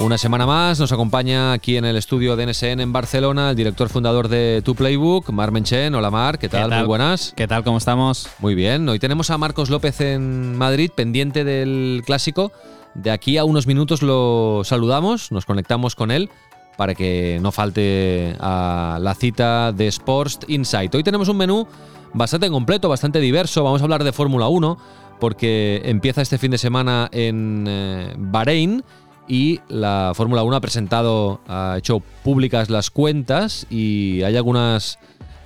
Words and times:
Una 0.00 0.16
semana 0.16 0.46
más 0.46 0.80
nos 0.80 0.92
acompaña 0.92 1.52
aquí 1.52 1.76
en 1.76 1.84
el 1.84 1.94
estudio 1.94 2.34
de 2.34 2.46
NSN 2.46 2.80
en 2.80 2.90
Barcelona 2.90 3.50
el 3.50 3.56
director 3.56 3.90
fundador 3.90 4.28
de 4.28 4.62
Tu 4.64 4.74
Playbook, 4.74 5.28
Mar 5.28 5.52
Menchen. 5.52 5.94
Hola 5.94 6.10
Mar, 6.10 6.38
¿qué 6.38 6.48
tal? 6.48 6.70
Muy 6.70 6.86
buenas. 6.86 7.34
¿Qué 7.36 7.46
tal? 7.46 7.62
¿Cómo 7.64 7.76
estamos? 7.76 8.26
Muy 8.38 8.54
bien. 8.54 8.88
Hoy 8.88 8.98
tenemos 8.98 9.28
a 9.28 9.36
Marcos 9.36 9.68
López 9.68 10.00
en 10.00 10.56
Madrid, 10.56 10.90
pendiente 10.94 11.44
del 11.44 12.02
clásico. 12.06 12.50
De 12.94 13.10
aquí 13.10 13.36
a 13.36 13.44
unos 13.44 13.66
minutos 13.66 14.00
lo 14.00 14.62
saludamos, 14.64 15.32
nos 15.32 15.44
conectamos 15.44 15.94
con 15.94 16.10
él 16.10 16.30
para 16.78 16.94
que 16.94 17.38
no 17.42 17.52
falte 17.52 18.36
a 18.40 18.96
la 19.02 19.14
cita 19.14 19.70
de 19.70 19.86
Sports 19.88 20.38
Insight. 20.48 20.94
Hoy 20.94 21.02
tenemos 21.02 21.28
un 21.28 21.36
menú 21.36 21.68
bastante 22.14 22.48
completo, 22.48 22.88
bastante 22.88 23.20
diverso. 23.20 23.64
Vamos 23.64 23.82
a 23.82 23.84
hablar 23.84 24.02
de 24.02 24.14
Fórmula 24.14 24.48
1 24.48 24.78
porque 25.20 25.82
empieza 25.84 26.22
este 26.22 26.38
fin 26.38 26.52
de 26.52 26.56
semana 26.56 27.10
en 27.12 27.66
eh, 27.68 28.14
Bahrein 28.16 28.82
y 29.28 29.60
la 29.68 30.12
Fórmula 30.14 30.42
1 30.42 30.56
ha 30.56 30.60
presentado, 30.60 31.40
ha 31.46 31.76
hecho 31.78 32.00
públicas 32.22 32.70
las 32.70 32.90
cuentas 32.90 33.66
y 33.70 34.22
hay 34.22 34.36
algunas 34.36 34.98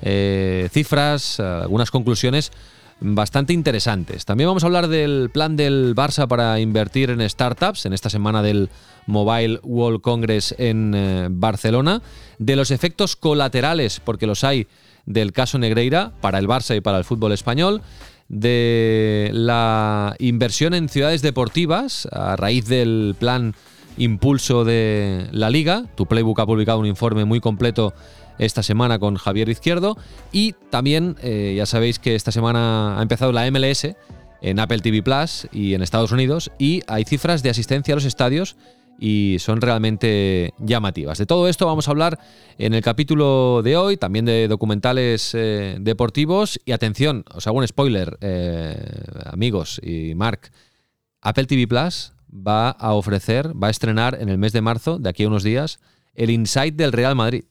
eh, 0.02 0.68
cifras, 0.72 1.40
algunas 1.40 1.90
conclusiones 1.90 2.52
bastante 3.00 3.52
interesantes. 3.52 4.24
También 4.24 4.48
vamos 4.48 4.62
a 4.62 4.66
hablar 4.66 4.88
del 4.88 5.30
plan 5.30 5.56
del 5.56 5.94
Barça 5.94 6.26
para 6.26 6.60
invertir 6.60 7.10
en 7.10 7.28
startups 7.28 7.86
en 7.86 7.92
esta 7.92 8.10
semana 8.10 8.42
del 8.42 8.70
Mobile 9.06 9.60
World 9.62 10.00
Congress 10.00 10.54
en 10.58 10.94
eh, 10.94 11.28
Barcelona, 11.30 12.02
de 12.38 12.56
los 12.56 12.70
efectos 12.70 13.16
colaterales, 13.16 14.00
porque 14.00 14.26
los 14.26 14.44
hay, 14.44 14.66
del 15.06 15.32
caso 15.32 15.58
Negreira 15.58 16.12
para 16.20 16.38
el 16.38 16.48
Barça 16.48 16.76
y 16.76 16.80
para 16.80 16.98
el 16.98 17.04
fútbol 17.04 17.32
español, 17.32 17.82
de 18.28 19.30
la 19.34 20.16
inversión 20.18 20.72
en 20.72 20.88
ciudades 20.88 21.20
deportivas 21.20 22.08
a 22.10 22.36
raíz 22.36 22.66
del 22.66 23.14
plan 23.18 23.54
impulso 23.96 24.64
de 24.64 25.26
la 25.32 25.50
liga. 25.50 25.84
Tu 25.94 26.06
Playbook 26.06 26.40
ha 26.40 26.46
publicado 26.46 26.78
un 26.78 26.86
informe 26.86 27.24
muy 27.24 27.40
completo 27.40 27.94
esta 28.38 28.62
semana 28.62 28.98
con 28.98 29.16
Javier 29.16 29.48
Izquierdo 29.48 29.96
y 30.32 30.54
también 30.70 31.16
eh, 31.22 31.54
ya 31.56 31.66
sabéis 31.66 31.98
que 31.98 32.14
esta 32.14 32.32
semana 32.32 32.98
ha 32.98 33.02
empezado 33.02 33.32
la 33.32 33.48
MLS 33.50 33.88
en 34.42 34.58
Apple 34.58 34.80
TV 34.80 35.02
Plus 35.02 35.46
y 35.52 35.74
en 35.74 35.82
Estados 35.82 36.12
Unidos 36.12 36.50
y 36.58 36.82
hay 36.86 37.04
cifras 37.04 37.42
de 37.42 37.50
asistencia 37.50 37.94
a 37.94 37.96
los 37.96 38.04
estadios 38.04 38.56
y 38.98 39.36
son 39.40 39.60
realmente 39.60 40.52
llamativas. 40.58 41.18
De 41.18 41.26
todo 41.26 41.48
esto 41.48 41.66
vamos 41.66 41.88
a 41.88 41.90
hablar 41.90 42.18
en 42.58 42.74
el 42.74 42.82
capítulo 42.82 43.62
de 43.62 43.76
hoy, 43.76 43.96
también 43.96 44.24
de 44.24 44.48
documentales 44.48 45.32
eh, 45.34 45.76
deportivos 45.80 46.60
y 46.64 46.72
atención, 46.72 47.24
os 47.32 47.46
hago 47.46 47.58
un 47.58 47.66
spoiler, 47.66 48.18
eh, 48.20 48.76
amigos 49.26 49.80
y 49.82 50.14
Mark, 50.14 50.50
Apple 51.20 51.46
TV 51.46 51.66
Plus 51.66 52.13
va 52.34 52.70
a 52.70 52.92
ofrecer, 52.94 53.52
va 53.60 53.68
a 53.68 53.70
estrenar 53.70 54.18
en 54.20 54.28
el 54.28 54.38
mes 54.38 54.52
de 54.52 54.60
marzo, 54.60 54.98
de 54.98 55.08
aquí 55.08 55.24
a 55.24 55.28
unos 55.28 55.42
días, 55.42 55.78
el 56.14 56.30
Insight 56.30 56.74
del 56.74 56.92
Real 56.92 57.14
Madrid. 57.14 57.44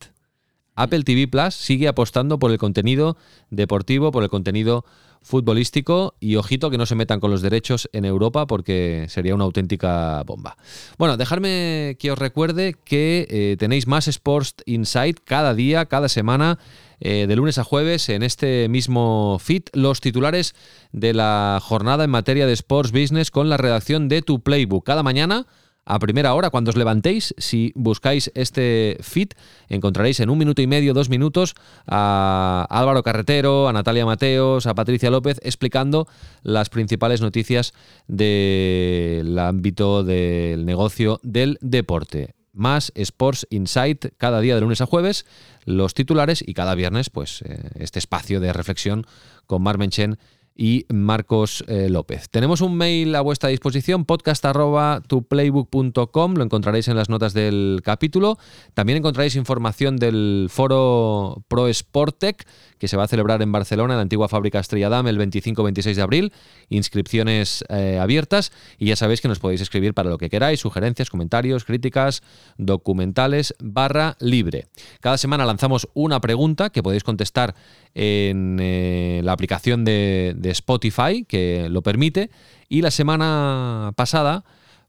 Apple 0.76 1.04
TV 1.04 1.28
Plus 1.28 1.54
sigue 1.54 1.88
apostando 1.88 2.40
por 2.40 2.52
el 2.52 2.58
contenido 2.58 3.16
deportivo, 3.50 4.12
por 4.12 4.24
el 4.24 4.30
contenido 4.30 4.86
futbolístico 5.22 6.16
y 6.20 6.36
ojito 6.36 6.70
que 6.70 6.78
no 6.78 6.86
se 6.86 6.96
metan 6.96 7.20
con 7.20 7.32
los 7.32 7.42
derechos 7.42 7.90
en 7.94 8.06
Europa 8.06 8.46
porque 8.46 9.06
sería 9.08 9.36
una 9.36 9.46
auténtica 9.46 10.22
bomba. 10.24 10.58
Bueno, 10.98 11.16
dejarme 11.16 11.96
que 11.98 12.12
os 12.12 12.20
recuerde 12.20 12.76
que 12.84 13.26
eh, 13.30 13.56
tenéis 13.58 13.88
más 13.88 14.08
Sports 14.08 14.56
Insight 14.66 15.20
cada 15.24 15.54
día, 15.54 15.86
cada 15.86 16.10
semana 16.10 16.60
eh, 17.00 17.26
de 17.28 17.36
lunes 17.36 17.58
a 17.58 17.64
jueves 17.64 18.10
en 18.10 18.24
este 18.24 18.68
mismo 18.70 19.38
feed 19.40 19.64
los 19.74 20.02
titulares 20.02 20.56
de 20.92 21.14
la 21.14 21.60
jornada 21.62 22.04
en 22.04 22.10
materia 22.10 22.48
de 22.48 22.54
Sports 22.54 22.92
Business 22.92 23.32
con 23.32 23.50
la 23.50 23.58
redacción 23.58 24.08
de 24.10 24.22
tu 24.22 24.42
Playbook. 24.42 24.86
Cada 24.86 25.04
mañana 25.04 25.46
a 25.86 26.00
primera 26.00 26.34
hora, 26.34 26.50
cuando 26.50 26.70
os 26.70 26.78
levantéis, 26.78 27.36
si 27.38 27.74
buscáis 27.76 28.32
este 28.36 28.98
feed, 29.02 29.34
encontraréis 29.68 30.22
en 30.22 30.30
un 30.30 30.38
minuto 30.38 30.62
y 30.62 30.68
medio, 30.68 30.94
dos 30.94 31.10
minutos, 31.10 31.56
a 31.86 32.66
Álvaro 32.70 33.04
Carretero, 33.04 33.68
a 33.68 33.74
Natalia 33.74 34.06
Mateos, 34.06 34.66
a 34.66 34.76
Patricia 34.76 35.12
López, 35.12 35.40
explicando 35.44 36.08
las 36.42 36.70
principales 36.70 37.20
noticias 37.20 37.74
del 38.08 39.38
ámbito 39.38 40.06
del 40.06 40.66
negocio 40.66 41.20
del 41.22 41.58
deporte 41.60 42.36
más 42.54 42.92
Sports 42.96 43.48
Insight 43.50 44.06
cada 44.18 44.40
día 44.40 44.56
de 44.56 44.62
lunes 44.62 44.80
a 44.80 44.86
jueves, 44.86 45.26
los 45.66 45.94
titulares 45.94 46.44
y 46.46 46.54
cada 46.54 46.76
viernes 46.76 47.10
pues 47.10 47.42
eh, 47.44 47.70
este 47.76 48.00
espacio 48.00 48.40
de 48.40 48.54
reflexión 48.54 49.06
con 49.48 49.62
Marmen 49.62 49.90
Chen 49.90 50.18
y 50.56 50.86
Marcos 50.90 51.64
eh, 51.68 51.90
López. 51.90 52.30
Tenemos 52.30 52.62
un 52.62 52.78
mail 52.78 53.16
a 53.16 53.22
vuestra 53.22 53.50
disposición, 53.50 54.06
podcast.tuplaybook.com, 54.06 56.34
lo 56.36 56.44
encontraréis 56.44 56.88
en 56.88 56.96
las 56.96 57.10
notas 57.10 57.34
del 57.34 57.82
capítulo. 57.84 58.38
También 58.74 58.98
encontraréis 58.98 59.36
información 59.36 59.98
del 59.98 60.48
foro 60.50 61.44
Pro 61.48 61.72
Sportec, 61.74 62.46
que 62.78 62.88
se 62.88 62.98
va 62.98 63.04
a 63.04 63.08
celebrar 63.08 63.42
en 63.42 63.52
Barcelona, 63.52 63.94
en 63.94 63.98
la 63.98 64.04
antigua 64.04 64.28
fábrica 64.28 64.60
Estrella 64.60 64.90
Damm, 64.90 65.08
el 65.08 65.18
25-26 65.18 65.96
de 65.96 66.02
abril. 66.02 66.34
Inscripciones 66.70 67.64
eh, 67.70 67.98
abiertas 68.00 68.52
y 68.78 68.88
ya 68.88 68.96
sabéis 68.96 69.22
que 69.22 69.28
nos 69.28 69.40
podéis 69.40 69.62
escribir 69.62 69.94
para 69.94 70.10
lo 70.10 70.18
que 70.18 70.30
queráis, 70.30 70.60
sugerencias, 70.60 71.10
comentarios, 71.10 71.66
críticas, 71.66 72.22
documentales, 72.58 73.56
barra 73.60 74.16
libre. 74.20 74.68
Cada 75.00 75.18
semana 75.18 75.46
lanzamos 75.46 75.88
una 75.94 76.22
pregunta 76.22 76.70
que 76.70 76.84
podéis 76.84 77.04
contestar 77.04 77.56
en 77.96 78.58
eh, 78.62 79.22
la 79.24 79.34
aplicación 79.34 79.86
de, 79.86 80.34
de 80.38 80.52
Spotify, 80.52 81.26
que 81.26 81.68
lo 81.70 81.82
permite. 81.82 82.30
Y 82.70 82.82
la 82.82 82.92
semana 82.92 83.94
pasada 83.96 84.44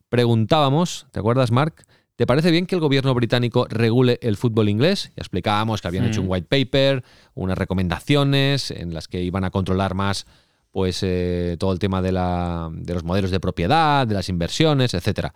preguntábamos, 0.08 1.06
¿te 1.10 1.20
acuerdas, 1.20 1.50
Mark? 1.50 1.84
¿Te 2.16 2.26
parece 2.26 2.52
bien 2.52 2.66
que 2.66 2.76
el 2.76 2.80
gobierno 2.80 3.12
británico 3.12 3.66
regule 3.68 4.20
el 4.22 4.36
fútbol 4.36 4.68
inglés? 4.68 5.10
Ya 5.16 5.22
explicábamos 5.22 5.82
que 5.82 5.88
habían 5.88 6.04
hecho 6.04 6.22
un 6.22 6.28
white 6.30 6.46
paper, 6.48 7.02
unas 7.34 7.58
recomendaciones 7.58 8.70
en 8.70 8.94
las 8.94 9.08
que 9.08 9.20
iban 9.20 9.42
a 9.42 9.50
controlar 9.50 9.94
más 9.94 10.26
pues 10.70 11.02
eh, 11.02 11.56
todo 11.58 11.72
el 11.72 11.78
tema 11.78 12.02
de, 12.02 12.12
la, 12.12 12.68
de, 12.72 12.94
los 12.94 13.04
modelos 13.04 13.30
de 13.30 13.38
propiedad, 13.38 14.06
de 14.06 14.14
las 14.14 14.28
inversiones, 14.28 14.94
etcétera. 14.94 15.32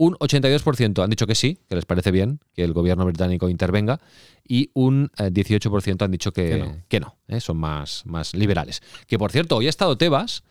Un 0.00 0.14
82% 0.14 1.02
han 1.02 1.10
dicho 1.10 1.26
que 1.26 1.34
sí, 1.34 1.58
que 1.68 1.74
les 1.74 1.84
parece 1.84 2.12
bien 2.12 2.38
que 2.54 2.62
el 2.62 2.72
gobierno 2.72 3.04
británico 3.04 3.48
intervenga, 3.48 4.00
y 4.46 4.70
un 4.72 5.10
18% 5.10 5.88
eh, 6.00 6.04
han 6.04 6.10
dicho 6.12 6.32
que, 6.32 7.00
no, 7.00 7.16
¿eh? 7.26 7.40
son 7.40 7.56
más, 7.56 8.04
más 8.06 8.32
liberales. 8.32 8.80
Que 9.08 9.18
por 9.18 9.32
cierto, 9.32 9.56
hoy 9.56 9.66
ha 9.66 9.70
estado 9.70 9.98
Tebas 9.98 10.44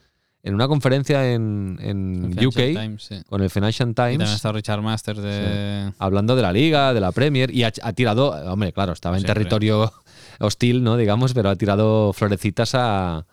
en 0.44 0.54
una 0.54 0.68
conferencia 0.68 1.34
en, 1.34 1.80
en 1.82 2.46
UK 2.46 3.26
con 3.28 3.42
el 3.42 3.50
Financial 3.50 3.88
Times. 3.96 4.16
Y 4.16 4.18
también 4.18 4.22
ha 4.30 4.36
estado 4.36 4.54
Richard 4.54 4.82
Masters 4.82 5.22
de... 5.22 5.94
hablando 5.98 6.36
de 6.36 6.42
la 6.42 6.52
liga, 6.52 6.94
de 6.94 7.00
la 7.00 7.14
Premier, 7.14 7.50
y 7.50 7.64
ha, 7.64 7.72
tirado, 7.72 8.32
hombre, 8.52 8.74
claro, 8.74 8.92
estaba 8.92 9.18
en 9.18 9.24
territorio 9.24 9.94
hostil, 10.42 10.84
¿no? 10.84 10.98
Digamos, 10.98 11.34
pero 11.34 11.50
ha 11.50 11.56
tirado 11.56 12.12
florecitas 12.12 12.76
a, 12.76 13.26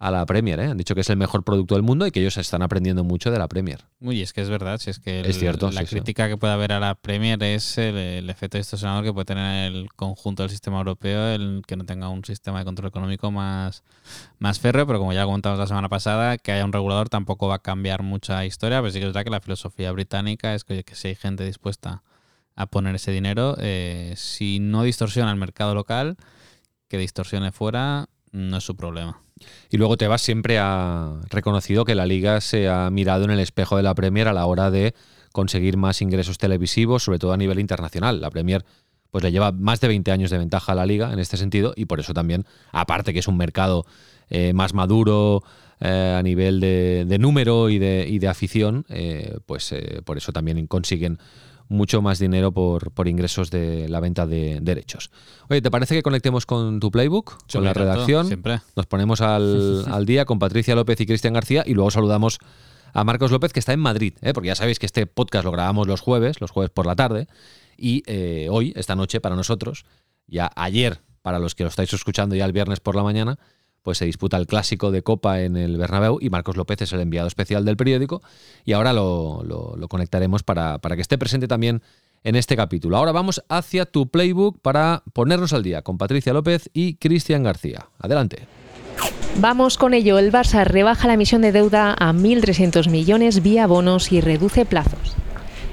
a 0.00 0.10
la 0.10 0.24
Premier. 0.24 0.58
¿eh? 0.60 0.64
Han 0.64 0.78
dicho 0.78 0.94
que 0.94 1.02
es 1.02 1.10
el 1.10 1.18
mejor 1.18 1.44
producto 1.44 1.74
del 1.74 1.82
mundo 1.82 2.06
y 2.06 2.10
que 2.10 2.20
ellos 2.20 2.38
están 2.38 2.62
aprendiendo 2.62 3.04
mucho 3.04 3.30
de 3.30 3.38
la 3.38 3.48
Premier. 3.48 3.84
Uy, 4.00 4.22
es 4.22 4.32
que 4.32 4.40
es 4.40 4.48
verdad. 4.48 4.78
Si 4.78 4.88
es 4.88 4.98
que 4.98 5.20
es 5.20 5.38
cierto, 5.38 5.70
la 5.70 5.84
crítica 5.84 6.26
que 6.26 6.38
puede 6.38 6.54
haber 6.54 6.72
a 6.72 6.80
la 6.80 6.94
Premier 6.94 7.40
es 7.42 7.76
el, 7.76 8.28
efecto 8.30 8.56
distorsionador 8.56 9.04
que 9.04 9.12
puede 9.12 9.26
tener 9.26 9.70
el 9.70 9.92
conjunto 9.92 10.42
del 10.42 10.50
sistema 10.50 10.78
europeo, 10.78 11.28
el 11.28 11.62
que 11.66 11.76
no 11.76 11.84
tenga 11.84 12.08
un 12.08 12.24
sistema 12.24 12.60
de 12.60 12.64
control 12.64 12.88
económico 12.88 13.30
más, 13.30 13.84
más 14.38 14.58
férreo. 14.58 14.86
Pero 14.86 14.98
como 14.98 15.12
ya 15.12 15.26
comentamos 15.26 15.58
la 15.58 15.66
semana 15.66 15.90
pasada, 15.90 16.38
que 16.38 16.50
haya 16.50 16.64
un 16.64 16.72
regulador 16.72 17.10
tampoco 17.10 17.48
va 17.48 17.56
a 17.56 17.62
cambiar 17.62 18.02
mucha 18.02 18.46
historia. 18.46 18.80
Pero 18.80 18.90
sí 18.92 19.00
que 19.00 19.04
es 19.04 19.12
verdad 19.12 19.24
que 19.24 19.30
la 19.30 19.40
filosofía 19.40 19.92
británica 19.92 20.54
es 20.54 20.64
que, 20.64 20.82
que 20.82 20.94
si 20.94 21.08
hay 21.08 21.14
gente 21.14 21.44
dispuesta 21.44 22.02
a 22.56 22.64
poner 22.66 22.94
ese 22.94 23.12
dinero, 23.12 23.54
eh, 23.58 24.14
si 24.16 24.60
no 24.60 24.82
distorsiona 24.82 25.30
el 25.30 25.36
mercado 25.36 25.74
local, 25.74 26.16
que 26.88 26.96
distorsione 26.96 27.52
fuera, 27.52 28.08
no 28.32 28.56
es 28.56 28.64
su 28.64 28.76
problema. 28.76 29.20
Y 29.70 29.78
luego 29.78 29.96
te 29.96 30.06
vas 30.06 30.22
siempre 30.22 30.58
a 30.58 31.20
reconocido 31.30 31.84
que 31.84 31.94
la 31.94 32.06
liga 32.06 32.40
se 32.40 32.68
ha 32.68 32.90
mirado 32.90 33.24
en 33.24 33.30
el 33.30 33.40
espejo 33.40 33.76
de 33.76 33.82
la 33.82 33.94
Premier 33.94 34.28
a 34.28 34.32
la 34.32 34.46
hora 34.46 34.70
de 34.70 34.94
conseguir 35.32 35.76
más 35.76 36.02
ingresos 36.02 36.38
televisivos, 36.38 37.04
sobre 37.04 37.18
todo 37.18 37.32
a 37.32 37.36
nivel 37.36 37.58
internacional. 37.58 38.20
La 38.20 38.30
Premier 38.30 38.64
pues 39.10 39.24
le 39.24 39.32
lleva 39.32 39.52
más 39.52 39.80
de 39.80 39.88
20 39.88 40.12
años 40.12 40.30
de 40.30 40.38
ventaja 40.38 40.72
a 40.72 40.74
la 40.74 40.86
liga 40.86 41.12
en 41.12 41.18
este 41.18 41.36
sentido 41.36 41.72
y 41.76 41.86
por 41.86 42.00
eso 42.00 42.14
también, 42.14 42.46
aparte 42.70 43.12
que 43.12 43.18
es 43.18 43.28
un 43.28 43.36
mercado 43.36 43.84
eh, 44.28 44.52
más 44.52 44.72
maduro 44.72 45.42
eh, 45.80 46.14
a 46.16 46.22
nivel 46.22 46.60
de, 46.60 47.16
número 47.18 47.70
y 47.70 47.78
de, 47.78 48.06
y 48.08 48.18
de 48.18 48.28
afición, 48.28 48.84
eh, 48.88 49.38
pues 49.46 49.74
por 50.04 50.16
eso 50.16 50.32
también 50.32 50.66
consiguen 50.66 51.18
mucho 51.70 52.02
más 52.02 52.18
dinero 52.18 52.52
por, 52.52 52.90
por 52.90 53.08
ingresos 53.08 53.50
de 53.50 53.88
la 53.88 54.00
venta 54.00 54.26
de 54.26 54.58
derechos. 54.60 55.10
Oye, 55.48 55.62
¿te 55.62 55.70
parece 55.70 55.94
que 55.94 56.02
conectemos 56.02 56.44
con 56.44 56.80
tu 56.80 56.90
playbook, 56.90 57.38
con 57.50 57.64
la 57.64 57.72
redacción? 57.72 58.26
Siempre. 58.26 58.60
Nos 58.76 58.86
ponemos 58.86 59.20
al, 59.20 59.84
al 59.90 60.04
día 60.04 60.24
con 60.26 60.38
Patricia 60.38 60.74
López 60.74 61.00
y 61.00 61.06
Cristian 61.06 61.32
García 61.32 61.62
y 61.64 61.74
luego 61.74 61.90
saludamos 61.90 62.40
a 62.92 63.04
Marcos 63.04 63.30
López, 63.30 63.52
que 63.52 63.60
está 63.60 63.72
en 63.72 63.80
Madrid, 63.80 64.14
¿eh? 64.20 64.32
porque 64.32 64.48
ya 64.48 64.56
sabéis 64.56 64.80
que 64.80 64.86
este 64.86 65.06
podcast 65.06 65.44
lo 65.44 65.52
grabamos 65.52 65.86
los 65.86 66.00
jueves, 66.00 66.40
los 66.40 66.50
jueves 66.50 66.70
por 66.70 66.86
la 66.86 66.96
tarde, 66.96 67.28
y 67.76 68.02
eh, 68.06 68.48
hoy, 68.50 68.72
esta 68.76 68.96
noche, 68.96 69.20
para 69.20 69.36
nosotros, 69.36 69.84
ya 70.26 70.50
ayer, 70.56 71.00
para 71.22 71.38
los 71.38 71.54
que 71.54 71.62
lo 71.62 71.68
estáis 71.68 71.92
escuchando 71.92 72.34
ya 72.34 72.44
el 72.44 72.52
viernes 72.52 72.80
por 72.80 72.96
la 72.96 73.04
mañana, 73.04 73.38
pues 73.82 73.98
se 73.98 74.04
disputa 74.04 74.36
el 74.36 74.46
clásico 74.46 74.90
de 74.90 75.02
Copa 75.02 75.40
en 75.40 75.56
el 75.56 75.76
Bernabéu 75.76 76.18
y 76.20 76.30
Marcos 76.30 76.56
López 76.56 76.82
es 76.82 76.92
el 76.92 77.00
enviado 77.00 77.28
especial 77.28 77.64
del 77.64 77.76
periódico 77.76 78.22
y 78.64 78.72
ahora 78.72 78.92
lo, 78.92 79.42
lo- 79.44 79.74
lo 79.76 79.88
conectaremos 79.88 80.42
para, 80.42 80.78
para 80.78 80.96
que 80.96 81.02
esté 81.02 81.16
presente 81.18 81.48
también 81.48 81.82
en 82.22 82.36
este 82.36 82.54
capítulo. 82.56 82.96
Ahora 82.98 83.12
vamos 83.12 83.42
hacia 83.48 83.86
tu 83.86 84.08
playbook 84.10 84.58
para 84.60 85.02
ponernos 85.14 85.52
al 85.54 85.62
día 85.62 85.80
con 85.82 85.96
Patricia 85.96 86.32
López 86.34 86.68
y 86.74 86.96
Cristian 86.96 87.42
García. 87.42 87.86
Adelante. 87.98 88.46
Vamos 89.38 89.78
con 89.78 89.94
ello. 89.94 90.18
El 90.18 90.30
Barça 90.32 90.64
rebaja 90.64 91.06
la 91.06 91.14
emisión 91.14 91.40
de 91.40 91.52
deuda 91.52 91.94
a 91.98 92.12
1.300 92.12 92.90
millones 92.90 93.42
vía 93.42 93.66
bonos 93.66 94.12
y 94.12 94.20
reduce 94.20 94.66
plazos. 94.66 95.14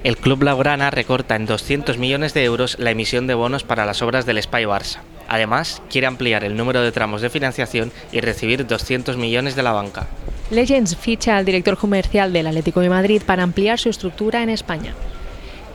El 0.04 0.16
club 0.16 0.40
blaugrana 0.40 0.90
recorta 0.92 1.36
en 1.36 1.46
200 1.48 1.98
millones 1.98 2.34
de 2.34 2.46
euros 2.46 2.78
la 2.80 2.92
emisión 2.92 3.28
de 3.28 3.34
bonos 3.34 3.64
para 3.64 3.86
las 3.86 4.02
obras 4.02 4.26
del 4.26 4.42
Spy 4.42 4.64
Barça. 4.64 5.00
Además, 5.28 5.82
quiere 5.90 6.08
ampliar 6.08 6.44
el 6.44 6.56
número 6.56 6.82
de 6.82 6.92
tramos 6.92 7.22
de 7.22 7.30
financiación 7.30 7.92
y 8.12 8.22
recibir 8.22 8.66
200 8.66 9.18
millones 9.18 9.56
de 9.56 9.64
la 9.64 9.72
banca. 9.72 10.08
Legends 10.50 10.96
ficha 10.96 11.38
al 11.38 11.46
director 11.46 11.78
comercial 11.78 12.32
del 12.32 12.48
Atlético 12.48 12.80
de 12.80 12.90
Madrid 12.90 13.22
para 13.26 13.44
ampliar 13.44 13.80
su 13.80 13.90
estructura 13.90 14.44
en 14.44 14.50
España. 14.50 14.94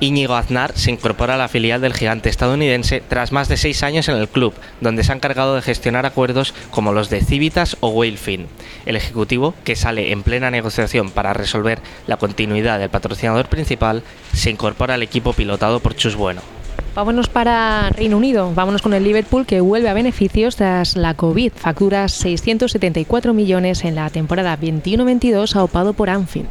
Íñigo 0.03 0.35
Aznar 0.35 0.73
se 0.75 0.91
incorpora 0.91 1.35
a 1.35 1.39
la 1.39 1.47
filial 1.47 1.81
del 1.81 1.95
gigante 1.95 2.29
estadounidense 2.29 3.01
tras 3.07 3.31
más 3.31 3.49
de 3.49 3.57
seis 3.57 3.85
años 3.85 4.09
en 4.09 4.17
el 4.17 4.29
club, 4.29 4.53
donde 4.81 5.05
se 5.05 5.13
ha 5.13 5.15
encargado 5.15 5.55
de 5.55 5.63
gestionar 5.63 6.07
acuerdos 6.07 6.55
como 6.71 6.93
los 6.93 7.09
de 7.09 7.21
Civitas 7.21 7.77
o 7.79 7.91
Whalefin. 7.91 8.49
El 8.85 8.97
ejecutivo, 8.97 9.55
que 9.63 9.77
sale 9.77 10.11
en 10.11 10.25
plena 10.25 10.51
negociación 10.51 11.13
para 11.13 11.35
resolver 11.35 11.79
la 12.09 12.17
continuidad 12.17 12.81
del 12.81 12.91
patrocinador 12.91 13.47
principal, 13.49 14.03
se 14.33 14.51
incorpora 14.51 14.95
al 14.95 15.05
equipo 15.05 15.35
pilotado 15.35 15.79
por 15.79 15.95
Chus 15.95 16.17
Bueno. 16.17 16.43
Vámonos 16.95 17.31
para 17.31 17.89
Reino 17.89 18.19
Unido. 18.19 18.53
Vámonos 18.55 18.83
con 18.83 18.93
el 18.93 19.03
Liverpool 19.03 19.47
que 19.47 19.63
vuelve 19.63 19.89
a 19.89 19.95
beneficios 19.95 20.57
tras 20.57 20.95
la 20.95 21.15
COVID. 21.15 21.53
Factura 21.57 22.07
674 22.07 23.33
millones 23.33 23.85
en 23.85 23.95
la 23.95 24.11
temporada 24.11 24.59
21-22 24.59 25.57
aupado 25.57 25.95
por 25.95 26.11
Anfield. 26.11 26.49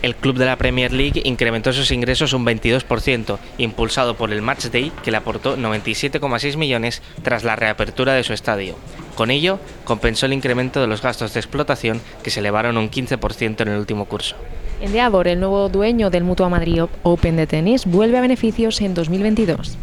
El 0.00 0.14
club 0.14 0.36
de 0.36 0.44
la 0.44 0.56
Premier 0.56 0.92
League 0.92 1.22
incrementó 1.24 1.72
sus 1.72 1.90
ingresos 1.90 2.34
un 2.34 2.46
22%, 2.46 3.38
impulsado 3.58 4.16
por 4.16 4.32
el 4.32 4.42
Matchday, 4.42 4.92
que 5.02 5.10
le 5.10 5.16
aportó 5.16 5.56
97,6 5.56 6.56
millones 6.56 7.02
tras 7.22 7.42
la 7.42 7.56
reapertura 7.56 8.12
de 8.12 8.22
su 8.22 8.32
estadio. 8.32 8.76
Con 9.16 9.32
ello, 9.32 9.58
compensó 9.84 10.26
el 10.26 10.34
incremento 10.34 10.80
de 10.80 10.86
los 10.86 11.02
gastos 11.02 11.34
de 11.34 11.40
explotación, 11.40 12.00
que 12.22 12.30
se 12.30 12.40
elevaron 12.40 12.76
un 12.76 12.90
15% 12.90 13.62
en 13.62 13.68
el 13.68 13.78
último 13.78 14.04
curso. 14.04 14.36
Endeavor, 14.80 15.28
el 15.28 15.40
nuevo 15.40 15.68
dueño 15.68 16.10
del 16.10 16.24
Mutua 16.24 16.48
Madrid 16.48 16.82
Open 17.02 17.36
de 17.36 17.46
tenis, 17.46 17.86
vuelve 17.86 18.18
a 18.18 18.20
beneficios 18.20 18.80
en 18.80 18.94
2022. 18.94 19.78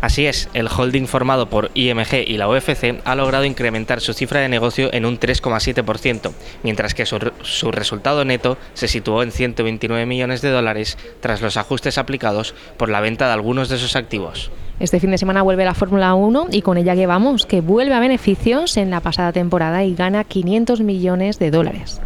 Así 0.00 0.26
es, 0.26 0.48
el 0.52 0.66
holding 0.66 1.06
formado 1.06 1.48
por 1.48 1.70
IMG 1.74 2.24
y 2.26 2.36
la 2.36 2.48
UFC 2.48 3.00
ha 3.04 3.14
logrado 3.14 3.44
incrementar 3.44 4.00
su 4.00 4.12
cifra 4.14 4.40
de 4.40 4.48
negocio 4.48 4.92
en 4.92 5.04
un 5.06 5.20
3,7%, 5.20 6.32
mientras 6.64 6.92
que 6.94 7.06
su, 7.06 7.20
re- 7.20 7.32
su 7.42 7.70
resultado 7.70 8.24
neto 8.24 8.58
se 8.74 8.88
situó 8.88 9.22
en 9.22 9.30
129 9.30 10.04
millones 10.06 10.42
de 10.42 10.50
dólares 10.50 10.98
tras 11.20 11.40
los 11.40 11.56
ajustes 11.56 11.98
aplicados 11.98 12.52
por 12.78 12.88
la 12.88 13.00
venta 13.00 13.26
de 13.28 13.34
algunos 13.34 13.68
de 13.68 13.78
sus 13.78 13.94
activos. 13.94 14.50
Este 14.80 14.98
fin 14.98 15.12
de 15.12 15.18
semana 15.18 15.42
vuelve 15.42 15.64
la 15.64 15.74
Fórmula 15.74 16.14
1 16.14 16.48
y 16.50 16.62
con 16.62 16.78
ella 16.78 16.96
que 16.96 17.06
vamos, 17.06 17.46
que 17.46 17.60
vuelve 17.60 17.94
a 17.94 18.00
beneficios 18.00 18.76
en 18.78 18.90
la 18.90 18.98
pasada 19.00 19.32
temporada 19.32 19.84
y 19.84 19.94
gana 19.94 20.24
500 20.24 20.80
millones 20.80 21.38
de 21.38 21.52
dólares. 21.52 22.00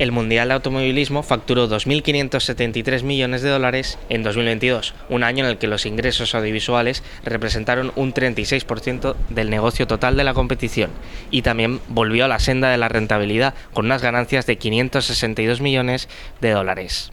El 0.00 0.12
Mundial 0.12 0.48
de 0.48 0.54
Automovilismo 0.54 1.22
facturó 1.22 1.68
2.573 1.68 3.02
millones 3.02 3.42
de 3.42 3.50
dólares 3.50 3.98
en 4.08 4.22
2022, 4.22 4.94
un 5.10 5.22
año 5.22 5.44
en 5.44 5.50
el 5.50 5.58
que 5.58 5.66
los 5.66 5.84
ingresos 5.84 6.34
audiovisuales 6.34 7.02
representaron 7.22 7.92
un 7.96 8.14
36% 8.14 9.14
del 9.28 9.50
negocio 9.50 9.86
total 9.86 10.16
de 10.16 10.24
la 10.24 10.32
competición 10.32 10.90
y 11.30 11.42
también 11.42 11.82
volvió 11.88 12.24
a 12.24 12.28
la 12.28 12.38
senda 12.38 12.70
de 12.70 12.78
la 12.78 12.88
rentabilidad 12.88 13.52
con 13.74 13.84
unas 13.84 14.00
ganancias 14.00 14.46
de 14.46 14.56
562 14.56 15.60
millones 15.60 16.08
de 16.40 16.52
dólares. 16.52 17.12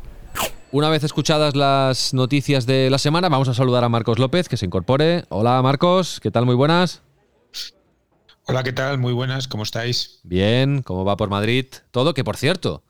Una 0.71 0.89
vez 0.89 1.03
escuchadas 1.03 1.57
las 1.57 2.13
noticias 2.13 2.65
de 2.65 2.89
la 2.89 2.99
semana, 2.99 3.27
vamos 3.27 3.49
a 3.49 3.53
saludar 3.53 3.83
a 3.83 3.89
Marcos 3.89 4.17
López, 4.17 4.47
que 4.47 4.55
se 4.55 4.65
incorpore. 4.65 5.25
Hola 5.27 5.61
Marcos, 5.61 6.21
¿qué 6.23 6.31
tal? 6.31 6.45
Muy 6.45 6.55
buenas. 6.55 7.01
Hola, 8.49 8.63
¿qué 8.63 8.71
tal? 8.73 8.97
Muy 8.97 9.13
buenas, 9.13 9.47
¿cómo 9.47 9.63
estáis? 9.63 10.19
Bien, 10.23 10.81
¿cómo 10.81 11.03
va 11.03 11.17
por 11.17 11.29
Madrid? 11.29 11.65
Todo, 11.91 12.13
que 12.13 12.23
por 12.23 12.37
cierto, 12.37 12.83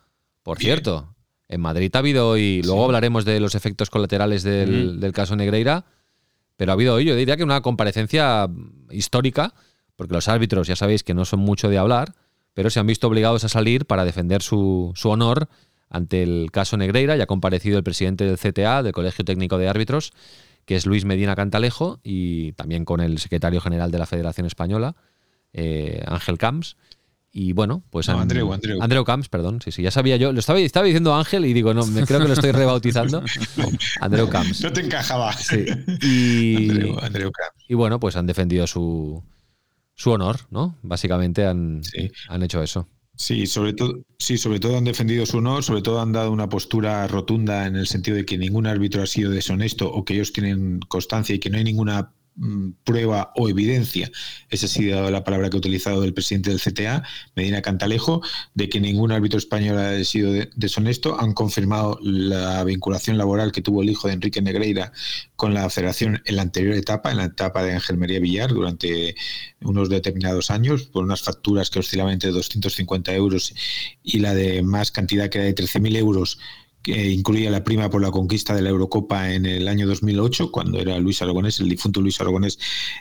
por 0.43 0.57
Bien. 0.59 0.67
cierto, 0.67 1.15
en 1.47 1.61
Madrid 1.61 1.89
ha 1.95 1.99
habido 1.99 2.29
hoy, 2.29 2.61
luego 2.63 2.81
Sí. 2.81 2.85
hablaremos 2.85 3.25
de 3.25 3.39
los 3.39 3.55
efectos 3.55 3.89
colaterales 3.89 4.43
del, 4.43 4.99
del 4.99 5.13
caso 5.13 5.35
Negreira, 5.35 5.85
pero 6.57 6.71
ha 6.71 6.73
habido 6.73 6.93
hoy, 6.95 7.05
yo 7.05 7.15
diría 7.15 7.37
que 7.37 7.43
una 7.43 7.61
comparecencia 7.61 8.47
histórica, 8.91 9.53
porque 9.95 10.13
los 10.13 10.27
árbitros 10.27 10.67
ya 10.67 10.75
sabéis 10.75 11.03
que 11.03 11.13
no 11.15 11.25
son 11.25 11.39
mucho 11.39 11.69
de 11.69 11.77
hablar, 11.79 12.13
pero 12.53 12.69
se 12.69 12.79
han 12.79 12.87
visto 12.87 13.07
obligados 13.07 13.43
a 13.43 13.49
salir 13.49 13.85
para 13.85 14.05
defender 14.05 14.41
su, 14.43 14.91
su 14.95 15.09
honor 15.09 15.47
ante 15.89 16.21
el 16.23 16.49
caso 16.51 16.75
Negreira. 16.77 17.15
Ya 17.15 17.23
ha 17.23 17.27
comparecido 17.27 17.77
el 17.77 17.83
presidente 17.83 18.25
del 18.25 18.37
CTA, 18.37 18.83
del 18.83 18.93
Colegio 18.93 19.23
Técnico 19.25 19.57
de 19.57 19.69
Árbitros, 19.69 20.11
que 20.65 20.75
es 20.75 20.85
Luis 20.85 21.05
Medina 21.05 21.35
Cantalejo, 21.35 21.99
y 22.03 22.51
también 22.53 22.83
con 22.83 22.99
el 22.99 23.19
secretario 23.19 23.61
general 23.61 23.89
de 23.91 23.99
la 23.99 24.05
Federación 24.07 24.45
Española, 24.47 24.95
eh, 25.53 26.03
Ángel 26.07 26.37
Camps. 26.37 26.77
Y 27.31 27.51
bueno, 27.53 27.83
pues 27.91 28.07
No, 28.07 28.19
Andreu, 28.19 28.51
Andreu. 28.51 29.03
Camps, 29.05 29.29
perdón. 29.29 29.61
Sí, 29.63 29.71
sí, 29.71 29.83
ya 29.83 29.91
sabía 29.91 30.17
yo. 30.17 30.33
Lo 30.33 30.39
estaba, 30.39 30.59
estaba 30.59 30.85
diciendo 30.87 31.13
Ángel 31.13 31.45
y 31.45 31.53
digo, 31.53 31.73
no, 31.73 31.85
me 31.85 32.03
creo 32.05 32.19
que 32.19 32.27
lo 32.27 32.33
estoy 32.33 32.51
rebautizando. 32.51 33.23
Andreu 34.01 34.27
Camps. 34.29 34.61
No 34.63 34.73
te 34.73 34.81
encajaba. 34.81 35.33
Sí. 35.33 35.65
Y, 36.01 36.69
Andreu, 36.69 36.99
Andreu 36.99 37.31
Camps. 37.31 37.63
y 37.67 37.73
bueno, 37.75 37.99
pues 37.99 38.15
han 38.15 38.25
defendido 38.25 38.65
su, 38.65 39.23
su 39.93 40.11
honor, 40.11 40.37
¿no? 40.49 40.77
Básicamente 40.81 41.45
han, 41.45 41.83
Sí. 41.83 42.09
han 42.29 42.41
hecho 42.41 42.63
eso. 42.63 42.87
Sí, 43.15 43.45
sobre 43.47 43.73
todo, 43.73 43.99
sí, 44.19 44.37
sobre 44.37 44.59
todo 44.59 44.77
han 44.77 44.83
defendido 44.85 45.25
su 45.25 45.37
honor, 45.37 45.63
sobre 45.63 45.81
todo 45.81 46.01
han 46.01 46.13
dado 46.13 46.31
una 46.31 46.49
postura 46.49 47.07
rotunda 47.07 47.65
en 47.65 47.75
el 47.75 47.87
sentido 47.87 48.15
de 48.15 48.25
que 48.25 48.37
ningún 48.37 48.67
árbitro 48.67 49.01
ha 49.01 49.07
sido 49.07 49.31
deshonesto 49.31 49.91
o 49.91 50.05
que 50.05 50.13
ellos 50.13 50.33
tienen 50.33 50.79
constancia 50.87 51.33
y 51.35 51.39
que 51.39 51.49
no 51.49 51.57
hay 51.57 51.63
ninguna 51.63 52.13
prueba 52.83 53.31
o 53.35 53.49
evidencia, 53.49 54.11
esa 54.49 54.67
ha 54.67 54.69
sido 54.69 55.09
la 55.09 55.23
palabra 55.23 55.49
que 55.49 55.57
ha 55.57 55.59
utilizado 55.59 56.03
el 56.03 56.13
presidente 56.13 56.51
del 56.51 56.61
CTA, 56.61 57.03
Medina 57.35 57.61
Cantalejo, 57.61 58.21
de 58.53 58.69
que 58.69 58.79
ningún 58.79 59.11
árbitro 59.11 59.39
español 59.39 59.77
ha 59.79 60.03
sido 60.03 60.31
de- 60.31 60.49
deshonesto. 60.55 61.19
Han 61.19 61.33
confirmado 61.33 61.99
la 62.01 62.63
vinculación 62.63 63.17
laboral 63.17 63.51
que 63.51 63.61
tuvo 63.61 63.81
el 63.81 63.89
hijo 63.89 64.07
de 64.07 64.13
Enrique 64.13 64.41
Negreira 64.41 64.91
con 65.35 65.53
la 65.53 65.69
federación 65.69 66.21
en 66.25 66.35
la 66.35 66.43
anterior 66.43 66.75
etapa, 66.75 67.11
en 67.11 67.17
la 67.17 67.25
etapa 67.25 67.63
de 67.63 67.73
Ángel 67.73 67.97
María 67.97 68.19
Villar, 68.19 68.51
durante 68.53 69.15
unos 69.61 69.89
determinados 69.89 70.51
años, 70.51 70.83
por 70.83 71.03
unas 71.03 71.21
facturas 71.21 71.69
que 71.69 71.79
oscilaban 71.79 72.13
entre 72.13 72.29
250 72.31 73.13
euros 73.15 73.53
y 74.03 74.19
la 74.19 74.33
de 74.35 74.61
más 74.61 74.91
cantidad 74.91 75.29
que 75.29 75.39
era 75.39 75.45
de 75.45 75.55
13.000 75.55 75.95
euros 75.97 76.39
que 76.87 77.09
incluía 77.11 77.51
la 77.51 77.65
prima 77.65 77.89
por 77.89 78.01
la 78.01 78.11
conquista 78.11 78.55
de 78.55 78.61
la 78.61 78.69
Eurocopa 78.69 79.33
en 79.33 79.45
el 79.45 79.67
año 79.67 79.85
2008, 79.87 80.53
cuando 80.53 80.79
era 80.79 80.97
Luis 80.99 81.21
Aragonés, 81.21 81.59
el 81.59 81.67
difunto 81.67 81.99
Luis 81.99 82.21
Aragonés, 82.21 82.57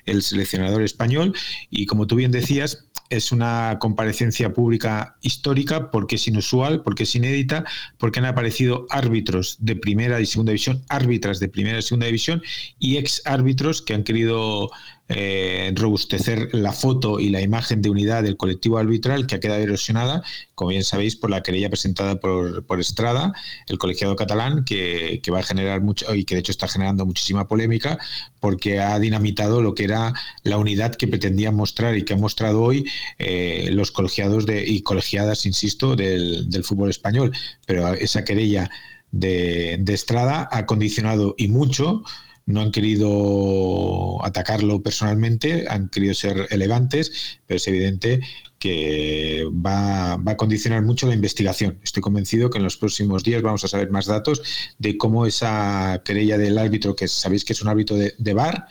el 0.07 0.23
seleccionador 0.23 0.83
español. 0.83 1.33
Y 1.71 1.87
como 1.87 2.09
tú 2.09 2.17
bien 2.17 2.33
decías, 2.33 2.89
es 3.11 3.31
una 3.31 3.79
comparecencia 3.81 4.53
pública 4.53 5.17
histórica 5.23 5.93
porque 5.93 6.17
es 6.17 6.27
inusual, 6.27 6.83
porque 6.83 7.05
es 7.05 7.15
inédita, 7.15 7.65
porque 7.97 8.19
han 8.19 8.25
aparecido 8.25 8.89
árbitros 8.91 9.57
de 9.61 9.77
primera 9.77 10.21
y 10.21 10.27
segunda 10.27 10.51
división, 10.51 10.83
árbitras 10.89 11.39
de 11.39 11.49
primera 11.49 11.79
y 11.79 11.83
segunda 11.83 12.07
división 12.07 12.43
y 12.81 12.97
ex 12.97 13.23
árbitros 13.25 13.83
que 13.83 13.95
han 13.95 14.03
querido 14.03 14.69
eh, 15.09 15.73
robustecer 15.77 16.49
la 16.53 16.73
foto 16.73 17.21
y 17.21 17.29
la 17.29 17.41
imagen 17.41 17.81
de 17.81 17.91
unidad 17.91 18.25
del 18.25 18.37
colectivo 18.37 18.79
arbitral 18.79 19.29
que 19.29 19.37
ha 19.37 19.41
quedado 19.41 19.61
erosionada, 19.61 20.25
como 20.57 20.71
bien 20.71 20.83
sabéis, 20.83 21.15
por 21.15 21.31
la 21.31 21.45
querella 21.45 21.69
presentada 21.69 22.19
por, 22.19 22.65
por 22.67 22.81
Estrada, 22.81 23.33
el 23.69 23.79
colegiado 23.79 24.17
catalán, 24.17 24.65
que, 24.65 25.21
va 25.33 25.39
a 25.39 25.43
generar 25.45 25.81
mucho 25.81 26.13
y 26.15 26.25
que 26.25 26.35
de 26.35 26.41
hecho 26.41 26.51
está 26.51 26.67
generando 26.67 27.07
muchísima 27.07 27.47
polémica 27.47 27.99
porque 28.41 28.81
ha 28.81 28.99
dinamitado 28.99 29.63
lo 29.63 29.75
que 29.75 29.85
era 29.85 30.13
la 30.43 30.57
unidad 30.57 30.95
que 30.97 31.07
pretendían 31.07 31.55
mostrar 31.55 31.97
y 31.97 32.05
que 32.05 32.15
han 32.15 32.21
mostrado 32.21 32.63
hoy 32.63 32.85
eh, 33.19 33.69
los 33.73 33.93
colegiados 33.93 34.45
de, 34.45 34.65
y 34.67 34.83
colegiadas, 34.83 35.47
insisto, 35.47 35.95
del, 35.95 36.51
del 36.51 36.65
fútbol 36.65 36.91
español. 36.91 37.33
Pero 37.65 37.93
esa 37.95 38.25
querella 38.25 38.71
de, 39.13 39.77
de 39.81 39.95
Estrada 39.95 40.49
ha 40.51 40.67
condicionado 40.67 41.35
y 41.39 41.49
mucho 41.49 42.03
no 42.47 42.61
han 42.61 42.71
querido 42.71 44.25
atacarlo 44.25 44.81
personalmente, 44.83 45.67
han 45.69 45.89
querido 45.89 46.15
ser 46.15 46.47
elegantes, 46.51 47.41
pero 47.47 47.57
es 47.57 47.67
evidente 47.67 48.21
que 48.59 49.45
va, 49.55 50.15
a 50.15 50.37
condicionar 50.37 50.83
mucho 50.83 51.07
la 51.09 51.15
investigación. 51.15 51.79
Estoy 51.83 52.03
convencido 52.03 52.49
que 52.49 52.59
en 52.59 52.65
los 52.65 52.77
próximos 52.77 53.25
días 53.25 53.43
vamos 53.43 53.65
a 53.65 53.69
saber 53.69 53.91
más 53.91 54.07
datos 54.07 54.43
de 54.79 54.97
cómo 54.97 55.27
esa 55.27 56.01
querella 56.05 56.39
del 56.39 56.57
árbitro, 56.57 56.95
que 56.95 57.09
sabéis 57.09 57.45
que 57.45 57.53
es 57.53 57.63
un 57.63 57.69
árbitro 57.69 57.97
de, 57.97 58.15
de 58.17 58.35
bar, 58.35 58.69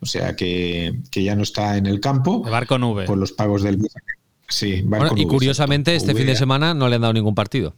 o 0.00 0.06
sea 0.06 0.36
que, 0.36 1.00
ya 1.12 1.34
no 1.34 1.42
está 1.42 1.78
en 1.78 1.86
el 1.86 1.98
campo. 1.98 2.42
De 2.44 2.50
bar 2.50 2.66
con 2.66 2.84
V. 2.84 3.06
Por 3.06 3.16
los 3.16 3.32
pagos 3.32 3.62
del. 3.62 3.78
Sí, 4.48 4.84
y 5.16 5.26
curiosamente, 5.26 5.96
este 5.96 6.14
fin 6.14 6.26
de 6.26 6.36
semana 6.36 6.74
no 6.74 6.88
le 6.88 6.96
han 6.96 7.00
dado 7.00 7.14
ningún 7.14 7.34
partido. 7.34 7.74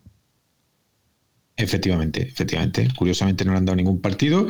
Efectivamente, 1.58 2.20
efectivamente. 2.20 2.88
Curiosamente 2.96 3.44
no 3.44 3.52
le 3.52 3.58
han 3.58 3.64
dado 3.64 3.76
ningún 3.76 4.00
partido 4.00 4.46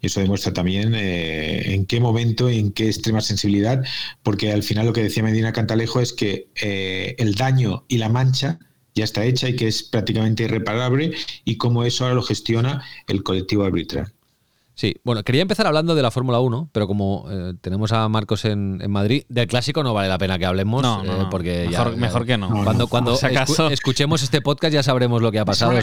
y 0.00 0.06
eso 0.06 0.20
demuestra 0.20 0.52
también 0.52 0.94
eh, 0.94 1.74
en 1.74 1.86
qué 1.86 2.00
momento, 2.00 2.50
en 2.50 2.72
qué 2.72 2.86
extrema 2.86 3.22
sensibilidad, 3.22 3.82
porque 4.22 4.52
al 4.52 4.62
final 4.62 4.86
lo 4.86 4.92
que 4.92 5.02
decía 5.02 5.22
Medina 5.22 5.54
Cantalejo 5.54 6.00
es 6.00 6.12
que 6.12 6.50
eh, 6.60 7.14
el 7.18 7.34
daño 7.34 7.86
y 7.88 7.96
la 7.96 8.10
mancha 8.10 8.58
ya 8.94 9.04
está 9.04 9.24
hecha 9.24 9.48
y 9.48 9.56
que 9.56 9.68
es 9.68 9.82
prácticamente 9.82 10.42
irreparable 10.42 11.12
y 11.44 11.56
cómo 11.56 11.84
eso 11.84 12.04
ahora 12.04 12.16
lo 12.16 12.22
gestiona 12.22 12.84
el 13.06 13.22
colectivo 13.22 13.64
arbitral. 13.64 14.12
Sí, 14.80 14.96
bueno, 15.04 15.22
quería 15.24 15.42
empezar 15.42 15.66
hablando 15.66 15.94
de 15.94 16.00
la 16.00 16.10
Fórmula 16.10 16.40
1, 16.40 16.70
pero 16.72 16.86
como 16.86 17.26
eh, 17.30 17.52
tenemos 17.60 17.92
a 17.92 18.08
Marcos 18.08 18.46
en, 18.46 18.80
Madrid, 18.90 19.24
del 19.28 19.46
clásico 19.46 19.82
no 19.82 19.92
vale 19.92 20.08
la 20.08 20.16
pena 20.16 20.38
que 20.38 20.46
hablemos, 20.46 20.82
no, 20.82 21.04
eh, 21.04 21.26
porque 21.30 21.66
mejor, 21.68 21.98
mejor 21.98 22.24
que 22.24 22.38
no. 22.38 22.48
Cuando, 22.64 22.86
cuando 22.86 23.18
escuchemos 23.70 24.22
este 24.22 24.40
podcast 24.40 24.72
ya 24.72 24.82
sabremos 24.82 25.20
lo 25.20 25.30
que 25.30 25.38
ha 25.38 25.44
pasado. 25.44 25.78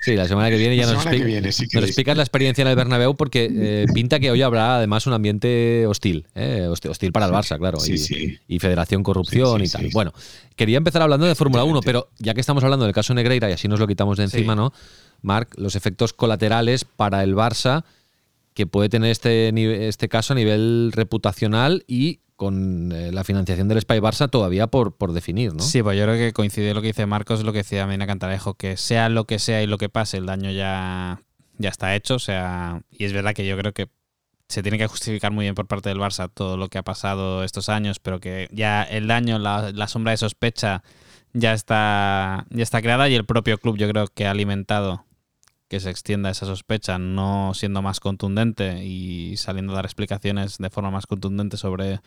sí, 0.00 0.16
la 0.16 0.26
semana 0.26 0.48
que 0.48 0.56
viene 0.56 0.78
ya 0.78 0.86
nos, 0.86 1.04
explicas 1.04 2.16
la 2.16 2.22
experiencia 2.22 2.62
en 2.62 2.68
el 2.68 2.76
Bernabéu 2.76 3.16
porque 3.16 3.50
eh, 3.52 3.86
pinta 3.92 4.18
que 4.18 4.30
hoy 4.30 4.40
habrá 4.40 4.78
además 4.78 5.06
un 5.06 5.12
ambiente 5.12 5.86
hostil, 5.86 6.26
hostil, 6.70 7.12
para 7.12 7.26
el 7.26 7.32
Barça, 7.32 7.58
claro, 7.58 7.76
y, 8.48 8.58
Federación 8.58 9.02
Corrupción 9.02 9.62
y 9.62 9.68
tal. 9.68 9.90
Bueno, 9.92 10.14
quería 10.56 10.78
empezar 10.78 11.02
hablando 11.02 11.26
de 11.26 11.34
Fórmula 11.34 11.64
1, 11.64 11.80
pero 11.82 12.08
ya 12.18 12.32
que 12.32 12.40
estamos 12.40 12.64
hablando 12.64 12.86
del 12.86 12.94
caso 12.94 13.12
Negreira 13.12 13.50
y 13.50 13.52
así 13.52 13.68
nos 13.68 13.78
lo 13.78 13.86
quitamos 13.86 14.16
de 14.16 14.24
encima, 14.24 14.54
¿no? 14.54 14.72
Marc, 15.20 15.52
los 15.58 15.76
efectos 15.76 16.14
colaterales 16.14 16.86
para 16.86 17.22
el 17.22 17.34
Barça 17.34 17.84
que 18.56 18.66
puede 18.66 18.88
tener 18.88 19.10
este, 19.10 19.52
este 19.86 20.08
caso 20.08 20.32
a 20.32 20.36
nivel 20.36 20.90
reputacional 20.92 21.84
y 21.86 22.20
con 22.36 22.90
eh, 22.90 23.12
la 23.12 23.22
financiación 23.22 23.68
del 23.68 23.82
Spy 23.82 23.98
Barça 23.98 24.30
todavía 24.30 24.66
por, 24.66 24.96
por 24.96 25.12
definir, 25.12 25.54
¿no? 25.54 25.62
Sí, 25.62 25.82
pues 25.82 25.98
yo 25.98 26.04
creo 26.04 26.16
que 26.16 26.32
coincide 26.32 26.72
lo 26.72 26.80
que 26.80 26.88
dice 26.88 27.04
Marcos, 27.04 27.44
lo 27.44 27.52
que 27.52 27.58
decía 27.58 27.86
Mena 27.86 28.06
Cantarejo, 28.06 28.54
que 28.54 28.78
sea 28.78 29.10
lo 29.10 29.26
que 29.26 29.38
sea 29.38 29.62
y 29.62 29.66
lo 29.66 29.76
que 29.76 29.90
pase, 29.90 30.16
el 30.16 30.24
daño 30.24 30.50
ya, 30.50 31.20
ya 31.58 31.68
está 31.68 31.94
hecho. 31.94 32.14
O 32.14 32.18
sea, 32.18 32.80
y 32.90 33.04
es 33.04 33.12
verdad 33.12 33.34
que 33.34 33.46
yo 33.46 33.58
creo 33.58 33.72
que 33.72 33.88
se 34.48 34.62
tiene 34.62 34.78
que 34.78 34.86
justificar 34.86 35.32
muy 35.32 35.44
bien 35.44 35.54
por 35.54 35.66
parte 35.66 35.90
del 35.90 35.98
Barça 35.98 36.30
todo 36.32 36.56
lo 36.56 36.68
que 36.68 36.78
ha 36.78 36.82
pasado 36.82 37.44
estos 37.44 37.68
años, 37.68 37.98
pero 37.98 38.20
que 38.20 38.48
ya 38.52 38.82
el 38.84 39.06
daño, 39.06 39.38
la, 39.38 39.70
la 39.72 39.86
sombra 39.86 40.12
de 40.12 40.16
sospecha 40.16 40.82
ya 41.34 41.52
está, 41.52 42.46
ya 42.48 42.62
está 42.62 42.80
creada 42.80 43.06
y 43.10 43.14
el 43.14 43.26
propio 43.26 43.58
club 43.58 43.76
yo 43.76 43.86
creo 43.86 44.06
que 44.06 44.26
ha 44.26 44.30
alimentado 44.30 45.04
que 45.68 45.80
se 45.80 45.90
extienda 45.90 46.30
esa 46.30 46.46
sospecha, 46.46 46.98
no 46.98 47.52
siendo 47.54 47.82
más 47.82 48.00
contundente 48.00 48.84
y 48.84 49.36
saliendo 49.36 49.72
a 49.72 49.76
dar 49.76 49.84
explicaciones 49.84 50.58
de 50.58 50.70
forma 50.70 50.90
más 50.90 51.06
contundente 51.06 51.56
sobre, 51.56 52.00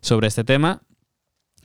sobre 0.00 0.28
este 0.28 0.44
tema. 0.44 0.82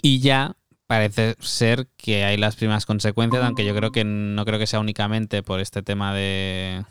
Y 0.02 0.20
ya 0.20 0.56
parece 0.88 1.36
ser 1.40 1.88
que 1.98 2.26
hay 2.26 2.38
las 2.38 2.56
primeras 2.56 2.86
consecuencias, 2.86 3.44
aunque 3.44 3.66
yo 3.66 3.76
creo 3.76 3.92
que 3.92 4.04
no 4.04 4.44
creo 4.46 4.60
que 4.60 4.68
sea 4.68 4.80
únicamente 4.80 5.42
por 5.42 5.60
este 5.60 5.82
tema 5.84 6.14
de, 6.14 6.84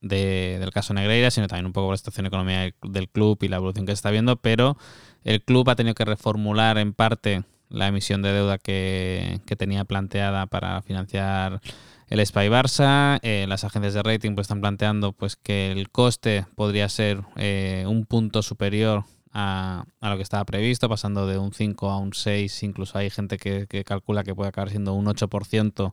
del 0.00 0.70
caso 0.70 0.94
Negreira, 0.94 1.30
sino 1.30 1.48
también 1.48 1.66
un 1.66 1.72
poco 1.72 1.88
por 1.88 1.94
la 1.94 1.98
situación 1.98 2.26
económica 2.26 2.74
del 2.82 3.08
club 3.08 3.38
y 3.42 3.48
la 3.48 3.56
evolución 3.56 3.84
que 3.84 3.92
se 3.92 3.96
está 3.96 4.10
viendo, 4.10 4.36
pero 4.36 4.78
el 5.24 5.42
club 5.42 5.68
ha 5.70 5.76
tenido 5.76 5.94
que 5.94 6.04
reformular 6.04 6.78
en 6.78 6.92
parte 6.92 7.42
la 7.68 7.88
emisión 7.88 8.22
de 8.22 8.32
deuda 8.32 8.58
que, 8.58 9.40
que 9.44 9.56
tenía 9.56 9.84
planteada 9.84 10.46
para 10.46 10.80
financiar 10.82 11.60
el 12.08 12.24
Spy 12.24 12.48
Barça. 12.48 13.18
Eh, 13.22 13.46
las 13.48 13.64
agencias 13.64 13.94
de 13.94 14.02
rating 14.02 14.34
pues, 14.34 14.46
están 14.46 14.60
planteando 14.60 15.12
pues, 15.12 15.36
que 15.36 15.72
el 15.72 15.90
coste 15.90 16.46
podría 16.54 16.88
ser 16.88 17.22
eh, 17.36 17.84
un 17.86 18.06
punto 18.06 18.42
superior 18.42 19.04
a, 19.32 19.84
lo 20.00 20.16
que 20.16 20.22
estaba 20.22 20.44
previsto, 20.44 20.88
pasando 20.88 21.26
de 21.26 21.38
un 21.38 21.52
5 21.52 21.90
a 21.90 21.98
un 21.98 22.12
6. 22.12 22.62
Incluso 22.62 22.98
hay 22.98 23.10
gente 23.10 23.36
que, 23.38 23.66
calcula 23.84 24.24
que 24.24 24.34
puede 24.34 24.48
acabar 24.48 24.70
siendo 24.70 24.94
un 24.94 25.06
8% 25.06 25.92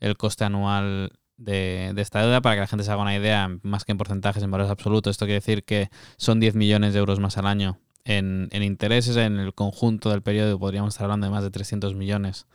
el 0.00 0.16
coste 0.16 0.44
anual 0.44 1.12
de, 1.36 1.94
esta 1.96 2.20
deuda. 2.20 2.40
Para 2.40 2.56
que 2.56 2.60
la 2.60 2.66
gente 2.66 2.84
se 2.84 2.90
haga 2.90 3.02
una 3.02 3.16
idea, 3.16 3.48
más 3.62 3.84
que 3.84 3.92
en 3.92 3.98
porcentajes, 3.98 4.42
en 4.42 4.50
valores 4.50 4.70
absolutos, 4.70 5.12
esto 5.12 5.26
quiere 5.26 5.40
decir 5.40 5.64
que 5.64 5.90
son 6.16 6.40
10 6.40 6.56
millones 6.56 6.92
de 6.92 6.98
euros 6.98 7.20
más 7.20 7.38
al 7.38 7.46
año 7.46 7.78
en, 8.04 8.48
en 8.50 8.62
intereses. 8.62 9.16
En 9.16 9.38
el 9.38 9.54
conjunto 9.54 10.10
del 10.10 10.22
periodo 10.22 10.58
podríamos 10.58 10.94
estar 10.94 11.04
hablando 11.04 11.26
de 11.26 11.30
más 11.30 11.44
de 11.44 11.50
300 11.50 11.94
millones 11.94 12.46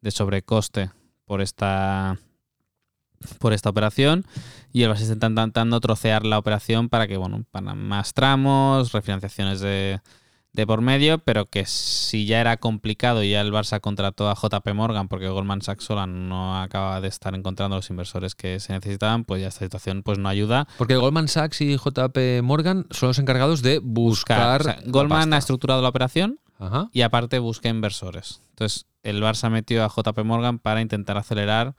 de 0.00 0.10
sobrecoste 0.10 0.90
por 1.24 1.40
esta 1.40 2.18
por 3.38 3.52
esta 3.52 3.70
operación 3.70 4.24
y 4.72 4.82
el 4.82 4.90
Barça 4.90 5.02
está 5.02 5.26
intentando 5.26 5.80
trocear 5.80 6.24
la 6.24 6.38
operación 6.38 6.88
para 6.88 7.06
que, 7.06 7.16
bueno, 7.16 7.44
para 7.50 7.74
más 7.74 8.12
tramos, 8.12 8.92
refinanciaciones 8.92 9.60
de, 9.60 10.00
de 10.56 10.66
por 10.66 10.80
medio, 10.80 11.18
pero 11.18 11.46
que 11.46 11.66
si 11.66 12.26
ya 12.26 12.40
era 12.40 12.56
complicado 12.56 13.22
y 13.22 13.30
ya 13.30 13.42
el 13.42 13.52
Barça 13.52 13.80
contrató 13.80 14.28
a 14.28 14.34
JP 14.34 14.66
Morgan 14.74 15.06
porque 15.06 15.28
Goldman 15.28 15.60
Sachs 15.60 15.84
sola 15.84 16.06
no 16.06 16.60
acaba 16.60 17.00
de 17.00 17.08
estar 17.08 17.34
encontrando 17.34 17.76
los 17.76 17.90
inversores 17.90 18.34
que 18.34 18.58
se 18.58 18.72
necesitaban, 18.72 19.24
pues 19.24 19.42
ya 19.42 19.48
esta 19.48 19.66
situación 19.66 20.02
pues 20.02 20.18
no 20.18 20.28
ayuda. 20.28 20.66
Porque 20.78 20.96
Goldman 20.96 21.28
Sachs 21.28 21.60
y 21.60 21.76
JP 21.76 22.42
Morgan 22.42 22.86
son 22.90 23.08
los 23.08 23.18
encargados 23.18 23.62
de 23.62 23.80
buscar... 23.80 24.82
Goldman 24.86 25.34
ha 25.34 25.38
estructurado 25.38 25.82
la 25.82 25.90
operación 25.90 26.40
y 26.92 27.02
aparte 27.02 27.38
busca 27.38 27.68
inversores. 27.68 28.42
Entonces 28.50 28.86
el 29.02 29.22
Barça 29.22 29.50
metió 29.50 29.84
a 29.84 29.88
JP 29.88 30.18
Morgan 30.24 30.58
para 30.58 30.80
intentar 30.80 31.18
acelerar 31.18 31.76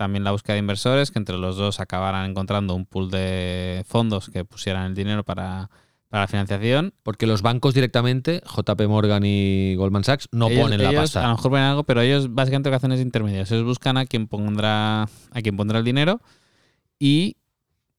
también 0.00 0.24
la 0.24 0.30
búsqueda 0.30 0.54
de 0.54 0.60
inversores, 0.60 1.10
que 1.10 1.18
entre 1.18 1.36
los 1.36 1.58
dos 1.58 1.78
acabaran 1.78 2.30
encontrando 2.30 2.74
un 2.74 2.86
pool 2.86 3.10
de 3.10 3.84
fondos 3.86 4.30
que 4.30 4.46
pusieran 4.46 4.86
el 4.86 4.94
dinero 4.94 5.24
para, 5.24 5.68
la 6.10 6.26
financiación. 6.26 6.94
Porque 7.02 7.26
los 7.26 7.42
bancos 7.42 7.74
directamente, 7.74 8.42
JP 8.46 8.80
Morgan 8.88 9.22
y 9.26 9.74
Goldman 9.74 10.02
Sachs, 10.02 10.28
no 10.32 10.48
ponen 10.48 10.82
la 10.82 10.92
pasta. 10.92 11.20
A 11.20 11.28
lo 11.28 11.36
mejor 11.36 11.50
ponen 11.50 11.66
algo, 11.66 11.84
pero 11.84 12.00
ellos 12.00 12.32
básicamente 12.32 12.70
lo 12.70 12.72
que 12.72 12.76
hacen 12.76 12.92
es 12.92 13.00
intermediarios. 13.02 13.52
Ellos 13.52 13.66
buscan 13.66 13.98
a 13.98 14.06
quien 14.06 14.26
pondrá, 14.26 15.02
a 15.02 15.42
quien 15.42 15.58
pondrá 15.58 15.80
el 15.80 15.84
dinero 15.84 16.22
y 16.98 17.36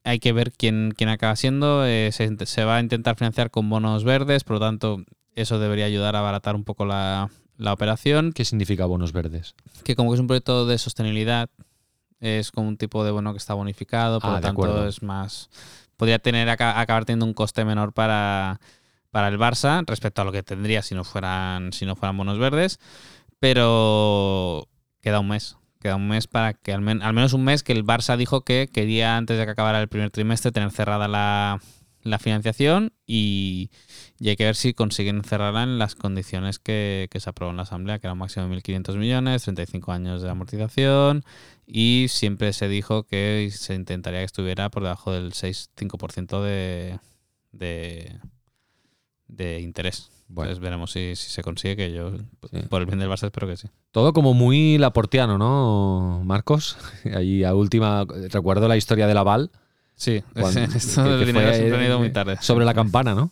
hay 0.03 0.17
que 0.17 0.34
ver 0.34 0.51
quién, 0.51 0.96
quién 0.98 1.12
acaba 1.12 1.36
siendo. 1.36 1.86
Eh, 1.86 2.10
se, 2.12 2.36
se, 2.48 2.65
va 2.65 2.77
a 2.77 2.79
intentar 2.79 3.15
financiar 3.15 3.51
con 3.51 3.70
bonos 3.70 4.03
verdes, 4.03 4.43
por 4.43 4.55
lo 4.55 4.60
tanto, 4.60 5.03
eso 5.36 5.60
debería 5.60 5.86
ayudar 5.86 6.15
a 6.15 6.20
abaratar 6.20 6.55
un 6.55 6.63
poco 6.63 6.84
la, 6.84 7.29
la 7.58 7.74
operación. 7.74 8.34
¿Qué 8.34 8.43
significa 8.43 8.88
bonos 8.88 9.13
verdes? 9.13 9.53
Que 9.84 9.96
como 9.96 10.10
que 10.10 10.15
es 10.15 10.20
un 10.20 10.25
proyecto 10.25 10.65
de 10.65 10.79
sostenibilidad, 10.79 11.51
es 12.21 12.51
como 12.51 12.67
un 12.67 12.77
tipo 12.77 13.03
de 13.03 13.11
bono 13.11 13.33
que 13.33 13.37
está 13.37 13.53
bonificado, 13.53 14.19
por 14.19 14.29
ah, 14.29 14.33
lo 14.35 14.41
tanto 14.41 14.87
es 14.87 15.01
más... 15.03 15.49
Podría 15.97 16.17
tener 16.17 16.49
acabar 16.49 17.05
teniendo 17.05 17.25
un 17.25 17.33
coste 17.33 17.63
menor 17.63 17.93
para, 17.93 18.59
para 19.11 19.27
el 19.27 19.37
Barça 19.37 19.83
respecto 19.85 20.21
a 20.21 20.25
lo 20.25 20.31
que 20.31 20.41
tendría 20.41 20.81
si 20.81 20.95
no 20.95 21.03
fueran, 21.03 21.73
si 21.73 21.85
no 21.85 21.95
fueran 21.95 22.17
bonos 22.17 22.39
verdes, 22.39 22.79
pero 23.39 24.67
queda 25.01 25.19
un 25.19 25.27
mes. 25.27 25.57
Queda 25.79 25.97
un 25.97 26.07
mes 26.07 26.25
para 26.25 26.53
que 26.53 26.73
al, 26.73 26.87
al 26.87 27.13
menos 27.13 27.33
un 27.33 27.43
mes 27.43 27.61
que 27.61 27.73
el 27.73 27.85
Barça 27.85 28.17
dijo 28.17 28.41
que 28.41 28.67
quería 28.71 29.15
antes 29.15 29.37
de 29.37 29.45
que 29.45 29.51
acabara 29.51 29.79
el 29.79 29.89
primer 29.89 30.09
trimestre 30.09 30.51
tener 30.51 30.71
cerrada 30.71 31.07
la, 31.07 31.59
la 32.03 32.20
financiación 32.20 32.93
y, 33.05 33.70
hay 34.20 34.36
que 34.36 34.46
ver 34.46 34.55
si 34.55 34.74
consiguen 34.74 35.24
cerrarla 35.24 35.63
en 35.63 35.79
las 35.79 35.96
condiciones 35.96 36.60
que, 36.60 37.10
se 37.13 37.29
aprobó 37.29 37.51
en 37.51 37.58
la 37.58 37.63
Asamblea, 37.63 38.00
que 38.00 38.08
era 38.08 38.13
un 38.13 38.20
máximo 38.20 38.48
de 38.48 38.55
1.500 38.55 38.98
millones, 38.98 39.43
35 39.43 39.91
años 39.91 40.22
de 40.22 40.29
amortización 40.29 41.24
y 41.65 42.08
siempre 42.10 42.53
se 42.53 42.67
dijo 42.67 43.03
que 43.03 43.50
se 43.51 43.75
intentaría 43.75 44.20
que 44.20 44.25
estuviera 44.25 44.70
por 44.70 44.84
debajo 44.84 45.12
del 45.12 45.31
6-5% 45.34 46.41
de, 46.41 47.00
de, 47.51 48.20
de 49.27 49.60
interés. 49.62 50.12
Pues 50.34 50.60
veremos 50.60 50.91
si, 50.91 51.15
se 51.15 51.43
consigue, 51.43 51.75
que 51.75 51.91
yo, 51.91 52.12
por 52.70 52.81
el 52.81 52.88
bien 52.88 53.00
del 53.00 53.10
Barça, 53.10 53.25
espero 53.25 53.48
que 53.48 53.58
sí. 53.58 53.67
Todo 53.91 54.13
como 54.13 54.34
muy 54.34 54.77
laportiano, 54.77 55.38
¿no, 55.38 56.22
Marcos? 56.24 56.77
Ahí 57.13 57.43
a 57.43 57.53
última, 57.53 58.05
recuerdo 58.29 58.67
la 58.67 58.77
historia 58.77 59.08
de 59.08 59.13
Laval, 59.13 59.51
Sí, 60.01 60.24
esto 60.75 61.03
del 61.03 61.27
dinero 61.27 61.53
siempre 61.53 61.77
ha 61.77 61.86
ido 61.86 62.00
muy 62.00 62.10
tarde. 62.10 62.36
Sobre 62.41 62.65
la 62.65 62.74
campana, 62.74 63.13
¿no? 63.13 63.29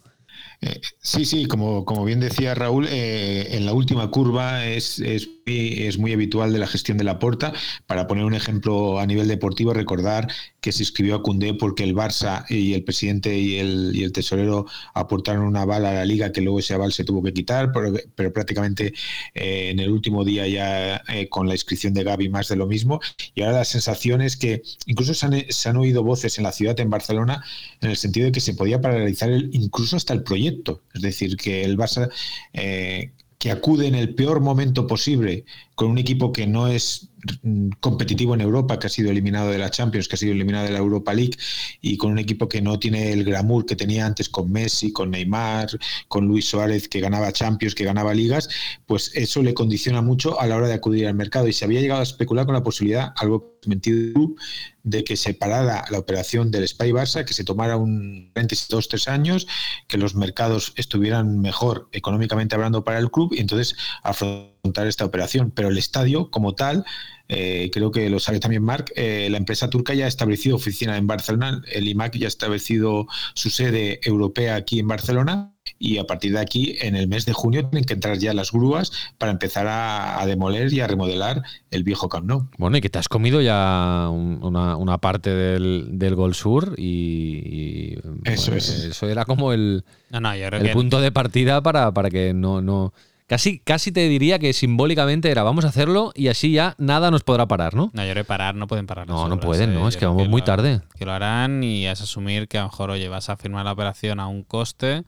Eh, 0.61 0.79
sí, 1.01 1.25
sí, 1.25 1.47
como, 1.47 1.83
como 1.83 2.05
bien 2.05 2.19
decía 2.19 2.53
Raúl, 2.53 2.85
eh, 2.87 3.55
en 3.57 3.65
la 3.65 3.73
última 3.73 4.11
curva 4.11 4.63
es, 4.67 4.99
es, 4.99 5.27
es, 5.49 5.97
muy 5.97 6.13
habitual 6.13 6.53
de 6.53 6.59
la 6.59 6.67
gestión 6.67 6.97
de 6.97 7.03
la 7.03 7.19
porta. 7.19 7.53
Para 7.87 8.07
poner 8.07 8.25
un 8.25 8.33
ejemplo 8.33 8.99
a 8.99 9.05
nivel 9.05 9.27
deportivo, 9.27 9.73
recordar 9.73 10.27
que 10.61 10.71
se 10.71 10.83
escribió 10.83 11.15
a 11.15 11.23
Cundé 11.23 11.53
porque 11.53 11.83
el 11.83 11.95
Barça 11.95 12.45
y 12.49 12.73
el 12.73 12.83
presidente 12.83 13.37
y 13.37 13.57
el, 13.57 13.91
y 13.93 14.03
el 14.03 14.11
tesorero 14.11 14.65
aportaron 14.93 15.45
una 15.45 15.65
bala 15.65 15.91
a 15.91 15.93
la 15.93 16.05
liga 16.05 16.31
que 16.31 16.41
luego 16.41 16.59
ese 16.59 16.73
aval 16.73 16.91
se 16.91 17.03
tuvo 17.03 17.23
que 17.23 17.33
quitar, 17.33 17.71
pero, 17.71 17.93
pero 18.15 18.33
prácticamente 18.33 18.93
eh, 19.33 19.69
en 19.71 19.79
el 19.79 19.89
último 19.89 20.25
día 20.25 20.47
ya 20.47 21.01
con 21.29 21.47
la 21.47 21.53
inscripción 21.53 21.93
de 21.93 22.03
Gaby 22.03 22.29
más 22.29 22.47
de 22.49 22.55
lo 22.55 22.67
mismo. 22.67 22.99
Y 23.35 23.41
ahora 23.41 23.59
la 23.59 23.65
sensación 23.65 24.21
es 24.21 24.37
que 24.37 24.61
incluso 24.85 25.13
se 25.13 25.25
han, 25.25 25.33
han 25.33 25.77
oído 25.77 26.03
voces 26.03 26.37
en 26.37 26.43
la 26.43 26.51
ciudad, 26.51 26.79
en 26.79 26.89
Barcelona, 26.89 27.43
en 27.81 27.89
el 27.89 27.97
sentido 27.97 28.25
de 28.25 28.31
que 28.31 28.41
se 28.41 28.53
podía 28.53 28.81
paralizar 28.81 29.29
el, 29.29 29.49
incluso 29.53 29.95
hasta 29.95 30.13
el 30.13 30.23
proyecto 30.23 30.49
es 30.93 31.01
decir, 31.01 31.37
que 31.37 31.63
el 31.63 31.77
Barça 31.77 32.09
eh, 32.53 33.11
que 33.39 33.51
acude 33.51 33.87
en 33.87 33.95
el 33.95 34.13
peor 34.13 34.41
momento 34.41 34.85
posible 34.85 35.45
con 35.79 35.91
un 35.91 35.97
equipo 35.97 36.33
que 36.33 36.45
no 36.45 36.67
es 36.67 37.07
mm, 37.41 37.69
competitivo 37.79 38.33
en 38.35 38.41
Europa, 38.41 38.77
que 38.77 38.87
ha 38.87 38.89
sido 38.89 39.11
eliminado 39.11 39.49
de 39.49 39.57
la 39.57 39.71
Champions, 39.71 40.09
que 40.09 40.15
ha 40.15 40.17
sido 40.17 40.33
eliminado 40.33 40.65
de 40.65 40.73
la 40.73 40.79
Europa 40.79 41.13
League, 41.13 41.37
y 41.79 41.95
con 41.95 42.11
un 42.11 42.19
equipo 42.19 42.49
que 42.49 42.61
no 42.61 42.77
tiene 42.79 43.13
el 43.13 43.23
glamour 43.23 43.65
que 43.65 43.77
tenía 43.77 44.05
antes 44.05 44.27
con 44.27 44.51
Messi, 44.51 44.91
con 44.91 45.11
Neymar, 45.11 45.69
con 46.09 46.27
Luis 46.27 46.49
Suárez, 46.49 46.89
que 46.89 46.99
ganaba 46.99 47.31
Champions, 47.31 47.75
que 47.75 47.85
ganaba 47.85 48.13
ligas, 48.13 48.49
pues 48.85 49.11
eso 49.15 49.41
le 49.41 49.53
condiciona 49.53 50.01
mucho 50.01 50.37
a 50.41 50.47
la 50.47 50.57
hora 50.57 50.67
de 50.67 50.73
acudir 50.73 51.07
al 51.07 51.13
mercado. 51.13 51.47
Y 51.47 51.53
se 51.53 51.63
había 51.63 51.79
llegado 51.79 52.01
a 52.01 52.03
especular 52.03 52.45
con 52.45 52.55
la 52.55 52.63
posibilidad, 52.63 53.13
algo 53.15 53.57
mentido, 53.65 54.35
de 54.83 55.05
que 55.05 55.15
se 55.15 55.33
parara 55.33 55.85
la 55.89 55.99
operación 55.99 56.51
del 56.51 56.67
Spy 56.67 56.91
Barça, 56.91 57.23
que 57.23 57.33
se 57.33 57.45
tomara 57.45 57.77
un 57.77 58.33
dos, 58.69 58.89
tres 58.89 59.07
años, 59.07 59.47
que 59.87 59.97
los 59.97 60.13
mercados 60.13 60.73
estuvieran 60.75 61.39
mejor 61.39 61.87
económicamente 61.93 62.55
hablando 62.55 62.83
para 62.83 62.99
el 62.99 63.09
club 63.09 63.33
y 63.33 63.39
entonces 63.39 63.77
afrontar 64.03 64.58
esta 64.63 65.05
operación. 65.05 65.51
Pero 65.51 65.69
el 65.69 65.77
estadio 65.77 66.29
como 66.29 66.55
tal, 66.55 66.85
eh, 67.27 67.69
creo 67.71 67.91
que 67.91 68.09
lo 68.09 68.19
sabe 68.19 68.39
también 68.39 68.63
Marc, 68.63 68.91
eh, 68.95 69.27
la 69.29 69.37
empresa 69.37 69.69
turca 69.69 69.93
ya 69.93 70.05
ha 70.05 70.07
establecido 70.07 70.55
oficina 70.55 70.97
en 70.97 71.07
Barcelona, 71.07 71.61
el 71.71 71.87
IMAC 71.87 72.17
ya 72.17 72.25
ha 72.25 72.27
establecido 72.27 73.07
su 73.33 73.49
sede 73.49 73.99
europea 74.03 74.55
aquí 74.55 74.79
en 74.79 74.87
Barcelona 74.87 75.53
y 75.77 75.99
a 75.99 76.05
partir 76.05 76.33
de 76.33 76.39
aquí, 76.39 76.75
en 76.81 76.95
el 76.95 77.07
mes 77.07 77.25
de 77.25 77.33
junio, 77.33 77.67
tienen 77.67 77.85
que 77.85 77.93
entrar 77.93 78.17
ya 78.17 78.33
las 78.33 78.51
grúas 78.51 78.91
para 79.19 79.31
empezar 79.31 79.67
a, 79.69 80.25
demoler 80.25 80.73
y 80.73 80.79
a 80.81 80.87
remodelar 80.87 81.43
el 81.69 81.83
viejo 81.83 82.09
Camp 82.09 82.25
Nou. 82.25 82.49
Bueno, 82.57 82.77
y 82.77 82.81
que 82.81 82.89
te 82.89 82.97
has 82.97 83.07
comido 83.07 83.41
ya 83.41 84.09
una, 84.09 84.97
parte 84.97 85.29
del, 85.29 85.99
del, 85.99 86.15
Gol 86.15 86.33
Sur 86.33 86.73
y, 86.77 87.95
eso 88.25 88.55
es. 88.55 88.69
Eso 88.69 89.07
era 89.07 89.25
como 89.25 89.53
el, 89.53 89.83
el 90.11 90.71
punto 90.71 90.99
de 90.99 91.11
partida 91.11 91.61
para, 91.61 91.93
para 91.93 92.09
que 92.09 92.33
no, 92.33 92.61
no 92.61 92.93
Casi, 93.29 93.59
casi 93.59 93.91
te 93.91 94.09
diría 94.09 94.39
que 94.39 94.53
simbólicamente 94.53 95.29
era 95.29 95.43
vamos 95.43 95.63
a 95.63 95.67
hacerlo 95.67 96.11
y 96.15 96.29
así 96.29 96.51
ya 96.51 96.73
nada 96.79 97.11
nos 97.11 97.21
podrá 97.21 97.47
parar, 97.47 97.75
¿no? 97.75 97.91
No, 97.93 98.03
yo 98.03 98.09
creo 98.13 98.23
que 98.23 98.27
parar 98.27 98.55
no 98.55 98.65
pueden 98.65 98.87
parar. 98.87 99.07
No, 99.07 99.29
no 99.29 99.39
pueden, 99.39 99.75
¿no? 99.75 99.87
Es 99.87 99.97
que 99.97 100.07
vamos 100.07 100.27
muy 100.27 100.41
tarde. 100.41 100.81
Que 100.97 101.05
lo 101.05 101.11
harán 101.11 101.63
y 101.63 101.85
es 101.85 102.01
asumir 102.01 102.47
que 102.47 102.57
a 102.57 102.61
lo 102.61 102.69
mejor, 102.69 102.89
oye, 102.89 103.07
vas 103.07 103.29
a 103.29 103.37
firmar 103.37 103.65
la 103.65 103.73
operación 103.73 104.19
a 104.19 104.25
un 104.25 104.41
coste 104.41 105.03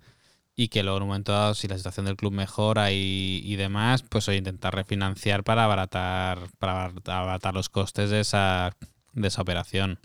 y 0.56 0.68
que 0.68 0.84
luego 0.84 0.98
en 0.98 1.04
un 1.04 1.10
momento 1.10 1.32
dado, 1.32 1.56
si 1.56 1.68
la 1.68 1.78
situación 1.78 2.06
del 2.06 2.16
club 2.16 2.32
mejora 2.32 2.92
y, 2.92 3.56
demás, 3.56 4.04
pues 4.04 4.30
oye, 4.30 4.38
intentar 4.38 4.76
refinanciar 4.76 5.44
para 5.44 5.64
abaratar, 5.64 6.42
para 6.60 6.94
abaratar 7.08 7.56
los 7.56 7.70
costes 7.70 8.12
de 8.12 8.20
esa, 8.20 8.78
de 9.14 9.30
esa 9.30 9.42
operación. 9.42 9.98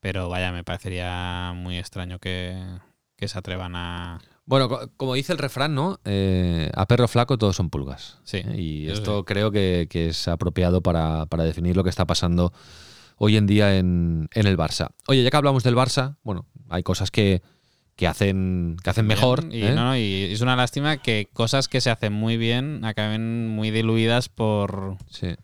Pero 0.00 0.30
vaya, 0.30 0.52
me 0.52 0.64
parecería 0.64 1.52
muy 1.54 1.76
extraño 1.76 2.18
que, 2.18 2.56
que 3.14 3.28
se 3.28 3.38
atrevan 3.38 3.76
a 3.76 4.22
bueno, 4.46 4.68
como 4.96 5.14
dice 5.14 5.32
el 5.32 5.38
refrán, 5.38 5.74
¿no? 5.74 5.98
Eh, 6.04 6.70
a 6.74 6.86
perro 6.86 7.08
flaco 7.08 7.36
todos 7.36 7.56
son 7.56 7.68
pulgas. 7.68 8.18
Sí. 8.22 8.38
¿eh? 8.38 8.54
Y 8.56 8.88
esto 8.88 9.24
creo 9.24 9.50
que, 9.50 9.88
es 9.90 10.28
apropiado 10.28 10.82
para, 10.82 11.26
definir 11.44 11.76
lo 11.76 11.82
que 11.82 11.90
está 11.90 12.06
pasando 12.06 12.52
hoy 13.16 13.36
en 13.36 13.46
día 13.48 13.76
en, 13.76 14.28
el 14.32 14.56
Barça. 14.56 14.90
Oye, 15.08 15.24
ya 15.24 15.30
que 15.30 15.36
hablamos 15.36 15.64
del 15.64 15.74
Barça, 15.74 16.16
bueno, 16.22 16.46
hay 16.68 16.84
cosas 16.84 17.10
que, 17.10 17.42
hacen, 18.06 18.76
que 18.84 18.90
hacen 18.90 19.08
mejor. 19.08 19.48
Y, 19.50 19.64
¿eh? 19.64 19.72
no, 19.74 19.96
y 19.96 20.28
es 20.30 20.40
una 20.40 20.54
lástima 20.54 20.98
que 20.98 21.28
cosas 21.32 21.66
que 21.66 21.80
se 21.80 21.90
hacen 21.90 22.12
muy 22.12 22.36
bien 22.36 22.84
acaben 22.84 23.48
muy 23.48 23.72
diluidas 23.72 24.28
por. 24.28 24.96
Sí. 25.10 25.34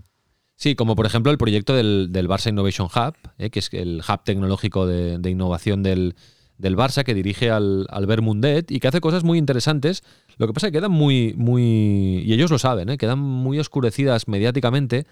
Sí, 0.54 0.76
como 0.76 0.94
por 0.94 1.06
ejemplo 1.06 1.32
el 1.32 1.38
proyecto 1.38 1.74
del, 1.74 2.12
Barça 2.12 2.50
Innovation 2.50 2.86
Hub, 2.86 3.16
que 3.50 3.58
es 3.58 3.68
el 3.72 4.00
hub 4.08 4.22
tecnológico 4.22 4.86
de 4.86 5.28
innovación 5.28 5.82
del, 5.82 6.14
del 6.62 6.76
Barça 6.76 7.02
que 7.02 7.12
dirige 7.12 7.50
al, 7.50 7.86
al 7.90 8.06
Bermundet 8.06 8.70
y 8.70 8.78
que 8.78 8.86
hace 8.86 9.00
cosas 9.00 9.24
muy 9.24 9.36
interesantes. 9.36 10.04
Lo 10.38 10.46
que 10.46 10.52
pasa 10.52 10.68
es 10.68 10.72
que 10.72 10.78
quedan 10.78 10.92
muy, 10.92 11.34
muy, 11.36 12.22
y 12.24 12.32
ellos 12.32 12.52
lo 12.52 12.58
saben, 12.58 12.88
¿eh? 12.88 12.98
quedan 12.98 13.18
muy 13.18 13.58
oscurecidas 13.58 14.28
mediáticamente, 14.28 15.04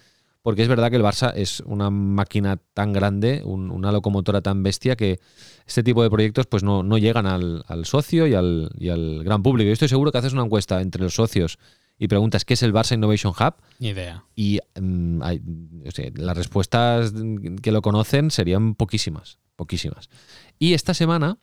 porque 0.42 0.62
es 0.62 0.68
verdad 0.68 0.90
que 0.90 0.96
el 0.96 1.02
Barça 1.02 1.32
es 1.34 1.58
una 1.66 1.90
máquina 1.90 2.58
tan 2.72 2.92
grande, 2.92 3.42
una 3.44 3.90
locomotora 3.90 4.42
tan 4.42 4.62
bestia 4.62 4.94
que 4.94 5.18
este 5.66 5.82
tipo 5.82 6.04
de 6.04 6.08
proyectos 6.08 6.46
pues 6.46 6.62
no, 6.62 6.84
no 6.84 6.98
llegan 6.98 7.26
al, 7.26 7.64
socio 7.84 8.28
y 8.28 8.34
al, 8.34 8.70
y 8.78 8.90
al, 8.90 9.24
gran 9.24 9.42
público. 9.42 9.66
Yo 9.66 9.72
estoy 9.72 9.88
seguro 9.88 10.12
que 10.12 10.18
haces 10.18 10.32
una 10.32 10.44
encuesta 10.44 10.80
entre 10.80 11.02
los 11.02 11.14
socios 11.14 11.58
y 11.98 12.06
preguntas 12.06 12.44
qué 12.44 12.54
es 12.54 12.62
el 12.62 12.72
Barça 12.72 12.94
Innovation 12.94 13.34
Hub. 13.38 13.54
Ni 13.80 13.88
idea. 13.88 14.24
Y 14.36 14.60
mm, 14.80 15.20
las 16.14 16.36
respuestas 16.36 17.12
que 17.60 17.72
lo 17.72 17.82
conocen 17.82 18.30
serían 18.30 18.76
poquísimas, 18.76 19.38
poquísimas. 19.56 20.08
Y 20.62 20.74
esta 20.74 20.92
semana, 20.92 21.38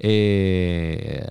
eh, 0.00 1.28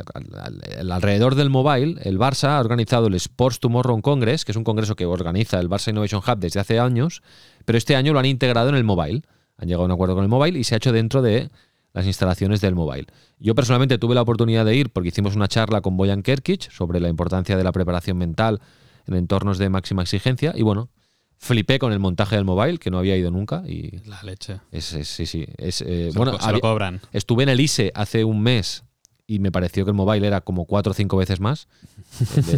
alrededor 0.89 1.35
del 1.35 1.49
mobile, 1.49 1.99
el 2.03 2.17
Barça 2.17 2.51
ha 2.51 2.59
organizado 2.61 3.07
el 3.07 3.15
Sports 3.15 3.59
Tomorrow 3.59 4.01
Congress, 4.01 4.45
que 4.45 4.53
es 4.53 4.55
un 4.55 4.63
congreso 4.63 4.95
que 4.95 5.05
organiza 5.05 5.59
el 5.59 5.69
Barça 5.69 5.89
Innovation 5.89 6.23
Hub 6.25 6.39
desde 6.39 6.61
hace 6.61 6.79
años, 6.79 7.21
pero 7.65 7.77
este 7.77 7.97
año 7.97 8.13
lo 8.13 8.19
han 8.19 8.25
integrado 8.25 8.69
en 8.69 8.75
el 8.75 8.85
mobile. 8.85 9.23
Han 9.57 9.67
llegado 9.67 9.83
a 9.83 9.85
un 9.87 9.91
acuerdo 9.91 10.15
con 10.15 10.23
el 10.23 10.29
mobile 10.29 10.57
y 10.57 10.63
se 10.63 10.75
ha 10.75 10.77
hecho 10.77 10.93
dentro 10.93 11.21
de 11.21 11.49
las 11.91 12.05
instalaciones 12.05 12.61
del 12.61 12.75
mobile. 12.75 13.07
Yo 13.39 13.55
personalmente 13.55 13.97
tuve 13.97 14.15
la 14.15 14.21
oportunidad 14.21 14.63
de 14.63 14.77
ir 14.77 14.89
porque 14.89 15.09
hicimos 15.09 15.35
una 15.35 15.49
charla 15.49 15.81
con 15.81 15.97
Boyan 15.97 16.23
Kerkic 16.23 16.71
sobre 16.71 17.01
la 17.01 17.09
importancia 17.09 17.57
de 17.57 17.63
la 17.65 17.73
preparación 17.73 18.17
mental 18.17 18.61
en 19.05 19.15
entornos 19.15 19.57
de 19.57 19.67
máxima 19.67 20.03
exigencia 20.03 20.53
y 20.55 20.61
bueno, 20.61 20.89
Flipé 21.39 21.79
con 21.79 21.93
el 21.93 21.99
montaje 21.99 22.35
del 22.35 22.45
mobile, 22.45 22.79
que 22.79 22.89
no 22.89 22.97
había 22.97 23.15
ido 23.15 23.31
nunca. 23.31 23.63
Y 23.67 23.99
la 24.05 24.21
leche. 24.23 24.59
Es, 24.71 24.85
sí, 24.85 25.25
sí. 25.25 25.45
Es, 25.57 25.81
eh, 25.81 26.11
bueno, 26.15 26.31
lo 26.33 26.59
cobran. 26.59 26.99
Estuve 27.11 27.43
en 27.43 27.49
el 27.49 27.59
ISE 27.59 27.91
hace 27.93 28.23
un 28.23 28.41
mes 28.41 28.83
y 29.27 29.39
me 29.39 29.51
pareció 29.51 29.83
que 29.83 29.91
el 29.91 29.95
mobile 29.95 30.25
era 30.25 30.41
como 30.41 30.65
cuatro 30.65 30.91
o 30.91 30.93
cinco 30.93 31.17
veces 31.17 31.39
más 31.39 31.67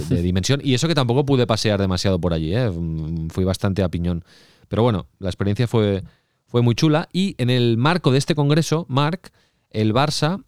de, 0.10 0.22
dimensión. 0.22 0.62
Y 0.64 0.76
eso 0.76 0.88
que 0.88 0.96
tampoco 0.96 1.26
pude 1.26 1.48
pasear 1.48 1.82
demasiado 1.82 2.20
por 2.20 2.34
allí, 2.34 2.56
¿eh? 2.56 2.72
fui 3.30 3.44
bastante 3.44 3.82
a 3.82 3.90
piñón. 3.90 4.24
Pero 4.68 4.84
bueno, 4.84 5.08
la 5.18 5.30
experiencia 5.30 5.68
fue, 5.68 6.04
fue 6.46 6.62
muy 6.62 6.76
chula. 6.76 7.10
Y 7.12 7.36
en 7.40 7.50
el 7.50 7.78
marco 7.78 8.12
de 8.12 8.20
este 8.20 8.36
congreso, 8.36 8.86
Mark, 8.88 9.32
el 9.72 9.94
Barça, 9.94 10.44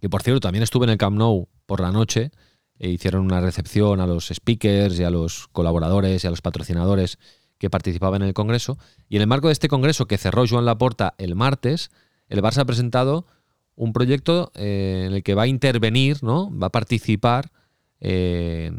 que 0.00 0.08
por 0.08 0.22
cierto 0.22 0.40
también 0.40 0.62
estuve 0.62 0.84
en 0.84 0.90
el 0.90 0.98
Camp 0.98 1.16
Nou 1.16 1.46
por 1.66 1.80
la 1.80 1.92
noche, 1.92 2.30
e 2.78 2.88
hicieron 2.88 3.24
una 3.24 3.40
recepción 3.40 4.00
a 4.00 4.06
los 4.06 4.28
speakers 4.34 4.98
y 4.98 5.04
a 5.04 5.10
los 5.10 5.46
colaboradores 5.48 6.24
y 6.24 6.26
a 6.26 6.30
los 6.30 6.42
patrocinadores 6.42 7.18
que 7.64 7.70
participaba 7.70 8.16
en 8.16 8.22
el 8.22 8.34
Congreso. 8.34 8.76
Y 9.08 9.16
en 9.16 9.22
el 9.22 9.26
marco 9.26 9.48
de 9.48 9.54
este 9.54 9.68
Congreso 9.68 10.06
que 10.06 10.18
cerró 10.18 10.44
Joan 10.46 10.66
Laporta 10.66 11.14
el 11.16 11.34
martes, 11.34 11.90
el 12.28 12.42
Barça 12.42 12.58
ha 12.58 12.64
presentado 12.66 13.26
un 13.74 13.94
proyecto 13.94 14.52
eh, 14.54 15.04
en 15.06 15.14
el 15.14 15.22
que 15.22 15.34
va 15.34 15.44
a 15.44 15.46
intervenir, 15.46 16.22
¿no? 16.22 16.56
va 16.56 16.66
a 16.66 16.72
participar 16.72 17.50
eh, 18.00 18.70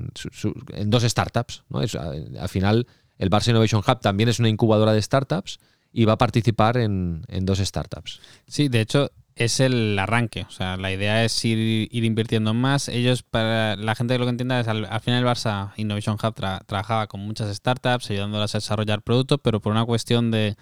en, 0.73 0.89
dos 0.91 1.01
startups. 1.01 1.63
¿no? 1.69 1.79
al 1.79 2.49
final, 2.49 2.85
el 3.17 3.31
Barça 3.31 3.49
Innovation 3.49 3.81
Hub 3.85 3.99
también 4.01 4.29
es 4.29 4.39
una 4.39 4.49
incubadora 4.49 4.93
de 4.93 5.01
startups 5.01 5.59
y 5.91 6.05
va 6.05 6.13
a 6.13 6.17
participar 6.19 6.77
en, 6.77 7.23
en 7.27 7.45
dos 7.45 7.57
startups. 7.57 8.21
Sí, 8.47 8.67
de 8.67 8.81
hecho, 8.81 9.09
es 9.35 9.59
el 9.59 9.97
arranque. 9.99 10.45
O 10.47 10.51
sea, 10.51 10.77
la 10.77 10.91
idea 10.91 11.23
es 11.23 11.45
ir, 11.45 11.89
invirtiendo 11.91 12.53
más. 12.53 12.87
Ellos, 12.87 13.23
para 13.23 13.75
la 13.75 13.95
gente 13.95 14.13
que 14.13 14.19
lo 14.19 14.25
que 14.25 14.31
entienda, 14.31 14.59
es 14.59 14.67
al, 14.67 14.87
final 15.01 15.23
el 15.23 15.29
Barça 15.29 15.73
Innovation 15.77 16.17
Hub 16.21 16.33
trabajaba 16.33 17.07
con 17.07 17.19
muchas 17.21 17.55
startups, 17.55 18.09
ayudándolas 18.09 18.55
a 18.55 18.59
desarrollar 18.59 19.01
productos, 19.01 19.39
pero 19.43 19.59
por 19.59 19.71
una 19.71 19.85
cuestión 19.85 20.31
de, 20.31 20.55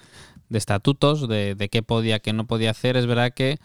estatutos, 0.50 1.28
de, 1.28 1.70
qué 1.72 1.84
podía, 1.84 2.20
qué 2.20 2.34
no 2.34 2.48
podía 2.48 2.72
hacer, 2.72 2.98
es 2.98 3.06
verdad 3.06 3.34
que 3.34 3.60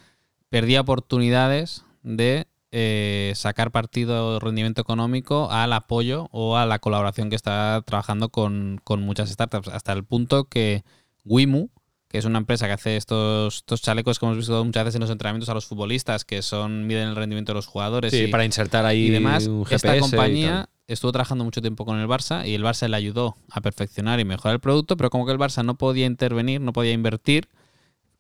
perdía 0.51 0.83
oportunidades 0.83 1.85
de 2.03 2.47
eh, 2.71 3.33
sacar 3.35 3.71
partido 3.71 4.35
de 4.35 4.41
rendimiento 4.41 4.83
económico 4.83 5.51
al 5.51 5.73
apoyo 5.73 6.29
o 6.33 6.57
a 6.59 6.67
la 6.67 6.79
colaboración 6.79 7.31
que 7.31 7.37
está 7.37 7.83
trabajando 7.87 8.29
con, 8.29 8.81
con 8.85 9.03
muchas 9.03 9.31
startups, 9.31 9.69
hasta 9.69 9.93
el 9.93 10.05
punto 10.05 10.45
que 10.45 10.85
Wimu, 11.25 11.71
que 12.09 12.17
es 12.19 12.25
una 12.25 12.39
empresa 12.39 12.67
que 12.67 12.73
hace 12.73 12.97
estos, 12.97 13.57
estos 13.57 13.83
chalecos 13.83 14.19
que 14.19 14.25
hemos 14.25 14.39
visto 14.39 14.65
muchas 14.65 14.85
veces 14.85 14.97
en 14.97 15.03
los 15.03 15.11
entrenamientos 15.11 15.49
a 15.51 15.55
los 15.55 15.67
futbolistas, 15.67 16.25
que 16.25 16.41
son 16.41 16.87
miden 16.87 17.09
el 17.09 17.17
rendimiento 17.17 17.53
de 17.53 17.57
los 17.57 17.67
jugadores 17.67 18.13
y, 18.15 18.29
para 18.29 18.47
insertar 18.47 18.87
ahí 18.87 19.07
y 19.07 19.11
demás. 19.11 19.47
Un 19.47 19.67
Esta 19.69 19.99
compañía 19.99 20.71
estuvo 20.87 21.13
trabajando 21.13 21.45
mucho 21.45 21.61
tiempo 21.61 21.85
con 21.85 21.99
el 21.99 22.09
Barça 22.09 22.49
y 22.49 22.55
el 22.55 22.65
Barça 22.65 22.89
le 22.89 22.97
ayudó 22.97 23.37
a 23.51 23.61
perfeccionar 23.61 24.21
y 24.21 24.25
mejorar 24.25 24.55
el 24.55 24.61
producto, 24.61 24.97
pero 24.97 25.11
como 25.11 25.27
que 25.27 25.33
el 25.33 25.39
Barça 25.39 25.63
no 25.63 25.77
podía 25.77 26.07
intervenir, 26.07 26.63
no 26.63 26.73
podía 26.73 26.93
invertir, 26.93 27.49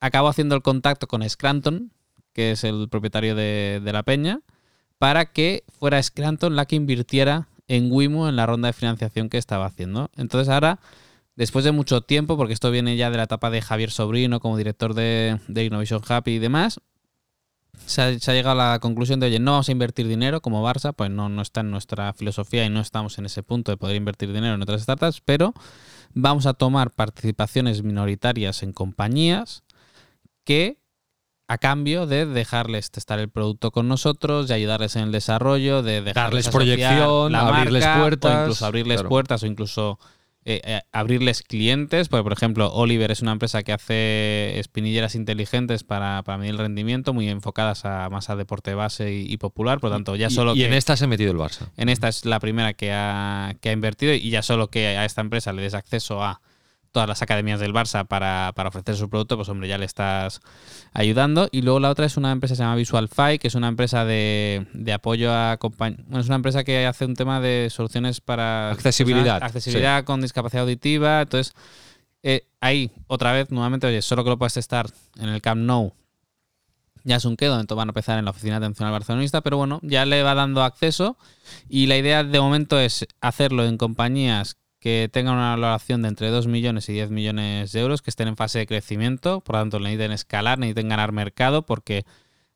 acabó 0.01 0.29
haciendo 0.29 0.55
el 0.55 0.63
contacto 0.63 1.07
con 1.07 1.27
Scranton, 1.27 1.91
que 2.35 2.53
es 2.53 2.65
el 2.65 2.89
propietario 2.91 3.35
de, 3.35 3.81
de 3.83 3.93
la 3.93 4.03
peña, 4.03 4.41
para 4.99 5.33
que 5.33 5.65
fuera 5.79 6.03
Scranton 6.03 6.57
la 6.57 6.67
que 6.67 6.77
invirtiera 6.77 7.49
en 7.69 7.91
Wimo 7.91 8.29
en 8.29 8.37
la 8.37 8.45
ronda 8.45 8.69
de 8.69 8.75
financiación 8.75 9.31
que 9.31 9.39
estaba 9.39 9.65
haciendo. 9.65 10.11
Entonces 10.17 10.53
ahora 10.53 10.79
después 11.39 11.65
de 11.65 11.71
mucho 11.71 12.01
tiempo, 12.01 12.37
porque 12.37 12.53
esto 12.53 12.73
viene 12.73 12.97
ya 12.97 13.11
de 13.11 13.17
la 13.17 13.23
etapa 13.23 13.49
de 13.49 13.63
Javier 13.63 13.93
Sobrino 13.93 14.41
como 14.41 14.57
director 14.57 14.93
de, 14.93 15.39
Innovation 15.49 16.03
Hub 16.03 16.27
y 16.27 16.41
demás, 16.41 16.81
se 17.87 18.03
ha, 18.03 18.11
llegado 18.11 18.61
a 18.61 18.73
la 18.73 18.79
conclusión 18.81 19.21
de, 19.21 19.27
oye, 19.27 19.39
no 19.39 19.53
vamos 19.53 19.69
a 19.69 19.73
invertir 19.73 20.09
dinero 20.09 20.41
como 20.41 20.67
Barça, 20.67 20.93
pues 20.93 21.11
no, 21.11 21.29
no 21.29 21.41
está 21.41 21.61
en 21.61 21.71
nuestra 21.71 22.13
filosofía 22.13 22.65
y 22.65 22.71
no 22.71 22.81
estamos 22.81 23.19
en 23.19 23.27
ese 23.27 23.45
punto 23.45 23.71
de 23.71 23.77
poder 23.77 23.95
invertir 23.95 24.33
dinero 24.33 24.57
en 24.57 24.63
otras 24.63 24.83
startups, 24.83 25.23
pero 25.25 25.55
vamos 26.13 26.45
a 26.47 26.55
tomar 26.55 26.91
participaciones 26.91 27.85
minoritarias 27.85 28.65
en 28.65 28.73
compañías 28.73 29.63
que 30.43 30.81
a 31.47 31.59
cambio 31.59 32.09
de 32.09 32.27
dejarles 32.27 32.91
testar 32.91 33.21
el 33.21 33.29
producto 33.29 33.71
con 33.71 33.87
nosotros, 33.87 34.49
de 34.49 34.55
ayudarles 34.55 34.97
en 34.97 35.05
el 35.05 35.13
desarrollo, 35.13 35.85
de 35.85 36.03
dejarles 36.03 36.47
Darles 36.47 36.49
proyección, 36.49 37.31
la 37.31 37.47
abrirles 37.47 37.85
marca, 37.85 38.01
puertas, 38.01 38.35
o 38.35 38.41
incluso 38.43 38.67
abrirles 38.67 38.97
claro. 38.97 39.09
puertas 39.09 39.43
o 39.45 39.47
incluso 39.47 39.99
eh, 40.49 40.61
eh, 40.65 40.81
abrirles 40.93 41.43
clientes. 41.43 42.09
Porque, 42.09 42.23
por 42.25 42.33
ejemplo, 42.33 42.73
Oliver 42.73 43.11
es 43.11 43.23
una 43.23 43.33
empresa 43.33 43.63
que 43.63 43.73
hace 43.73 44.59
espinilleras 44.59 45.15
inteligentes 45.15 45.85
para, 45.85 46.23
para 46.23 46.39
medir 46.39 46.53
el 46.53 46.59
rendimiento, 46.59 47.13
muy 47.13 47.29
enfocadas 47.29 47.85
a 47.85 48.09
más 48.11 48.31
a 48.31 48.37
deporte 48.37 48.75
base 48.75 49.13
y, 49.13 49.33
y 49.33 49.37
popular. 49.37 49.81
Por 49.81 49.91
lo 49.91 49.97
tanto, 49.97 50.17
ya 50.17 50.29
Y- 50.29 50.31
solo 50.31 50.55
y, 50.55 50.61
que 50.61 50.67
en 50.67 50.75
esta 50.75 50.97
se 50.97 51.05
ha 51.05 51.09
metido 51.09 51.31
el 51.33 51.39
Barça. 51.39 51.69
en 51.77 51.89
esta 51.89 52.09
es 52.09 52.25
la 52.25 52.41
primera 52.41 52.73
que 52.75 52.93
ha, 52.93 53.55
que 53.61 53.69
ha 53.71 53.73
invertido 53.73 54.15
y 54.15 54.31
ya 54.31 54.43
solo 54.43 54.69
que 54.69 54.89
a 54.89 55.05
esta 55.05 55.21
empresa 55.21 55.53
le 55.53 55.63
des 55.63 55.75
acceso 55.75 56.23
a 56.23 56.41
todas 56.93 57.09
las 57.09 57.23
academias 57.23 57.61
del 57.61 57.73
Barça 57.73 58.07
para, 58.07 58.53
para 58.55 58.69
ofrecer 58.71 58.97
su 58.97 59.09
producto, 59.09 59.37
pues 59.37 59.49
hombre, 59.49 59.69
ya 59.69 59.79
le 59.79 59.85
estás 59.85 60.41
ayudando. 60.93 61.49
Y 61.53 61.63
luego 61.63 61.81
la 61.81 61.91
otra 61.91 62.07
es 62.07 62.17
una 62.17 62.33
empresa 62.33 62.53
que 62.53 62.57
se 62.57 62.63
llama 62.63 62.77
VisualFi, 62.77 63.39
que 63.39 63.49
es 63.49 63.55
una 63.55 63.69
empresa 63.69 64.05
de, 64.05 64.67
de 64.73 64.93
apoyo 64.93 65.33
a 65.33 65.57
compañías. 65.59 66.05
Bueno, 66.07 66.21
es 66.21 66.27
una 66.27 66.37
empresa 66.37 66.65
que 66.65 66.87
hace 66.87 67.05
un 67.05 67.15
tema 67.15 67.41
de 67.41 67.69
soluciones 67.71 68.21
para 68.21 68.71
Accesibilidad, 68.71 69.35
personas- 69.41 69.43
accesibilidad 69.43 70.05
con 70.05 70.21
discapacidad 70.21 70.63
auditiva. 70.65 71.23
Entonces, 71.23 71.55
eh, 72.23 72.47
ahí, 72.61 72.91
otra 73.07 73.33
vez, 73.33 73.51
nuevamente, 73.51 73.87
oye, 73.87 74.03
solo 74.03 74.25
que 74.25 74.31
lo 74.31 74.39
puedes 74.39 74.57
estar 74.57 74.87
en 75.19 75.29
el 75.29 75.41
Camp 75.41 75.61
Nou 75.63 75.93
ya 77.05 77.17
es 77.17 77.25
un 77.25 77.37
quedo, 77.37 77.59
entonces 77.59 77.77
van 77.79 77.89
a 77.89 77.93
empezar 77.93 78.19
en 78.19 78.25
la 78.27 78.33
oficina 78.33 78.59
de 78.59 78.67
atención 78.67 78.87
al 78.87 78.93
barcelonista, 78.93 79.41
pero 79.41 79.57
bueno, 79.57 79.79
ya 79.83 80.05
le 80.05 80.23
va 80.23 80.35
dando 80.35 80.63
acceso 80.63 81.17
y 81.67 81.87
la 81.87 81.97
idea 81.97 82.23
de 82.23 82.39
momento 82.41 82.79
es 82.79 83.07
hacerlo 83.23 83.65
en 83.65 83.79
compañías 83.79 84.59
que 84.79 85.09
tengan 85.13 85.35
una 85.35 85.51
valoración 85.51 86.03
de 86.03 86.09
entre 86.09 86.29
2 86.29 86.47
millones 86.47 86.89
y 86.89 86.93
10 86.93 87.11
millones 87.11 87.73
de 87.73 87.81
euros, 87.81 88.03
que 88.03 88.11
estén 88.11 88.29
en 88.29 88.37
fase 88.37 88.61
de 88.61 88.67
crecimiento, 88.67 89.41
por 89.41 89.57
lo 89.57 89.63
tanto 89.63 89.81
necesiten 89.81 90.13
escalar, 90.13 90.59
necesiten 90.59 90.89
ganar 90.89 91.13
mercado, 91.13 91.67
porque 91.67 92.05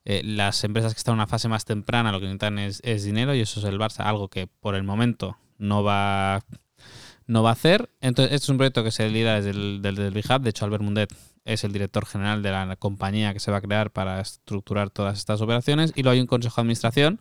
eh, 0.05 0.23
las 0.25 0.63
empresas 0.65 0.95
que 0.95 0.99
están 0.99 1.15
en 1.15 1.21
una 1.21 1.27
fase 1.27 1.49
más 1.49 1.65
temprana 1.65 2.13
lo 2.13 2.21
que 2.21 2.27
necesitan 2.27 2.59
es, 2.59 3.05
dinero 3.05 3.35
y 3.35 3.41
eso 3.41 3.61
es 3.61 3.67
el 3.67 3.79
Barça, 3.79 4.05
algo 4.05 4.29
que 4.29 4.47
por 4.47 4.75
el 4.75 4.85
momento 4.85 5.37
no 5.59 5.83
va, 5.83 6.45
no 7.27 7.43
va 7.43 7.51
a 7.51 7.55
hacer. 7.55 7.91
Entonces, 8.01 8.35
este 8.35 8.45
es 8.45 8.49
un 8.51 8.57
proyecto 8.57 8.85
que 8.85 8.91
se 8.91 9.09
lidera 9.09 9.37
desde 9.37 9.51
el, 9.51 9.83
desde 9.83 10.07
el 10.07 10.15
Big 10.15 10.25
Hub, 10.31 10.43
de 10.43 10.51
hecho 10.51 10.65
Albert 10.65 10.85
Mundet 10.85 11.13
es 11.45 11.65
el 11.65 11.73
director 11.73 12.07
general 12.07 12.43
de 12.43 12.51
la 12.51 12.77
compañía 12.77 13.33
que 13.33 13.41
se 13.41 13.51
va 13.51 13.57
a 13.57 13.61
crear 13.61 13.91
para 13.91 14.21
estructurar 14.21 14.91
todas 14.91 15.19
estas 15.19 15.41
operaciones 15.41 15.93
y 15.97 16.03
luego 16.03 16.15
hay 16.15 16.21
un 16.21 16.27
consejo 16.27 16.57
de 16.57 16.61
administración 16.63 17.19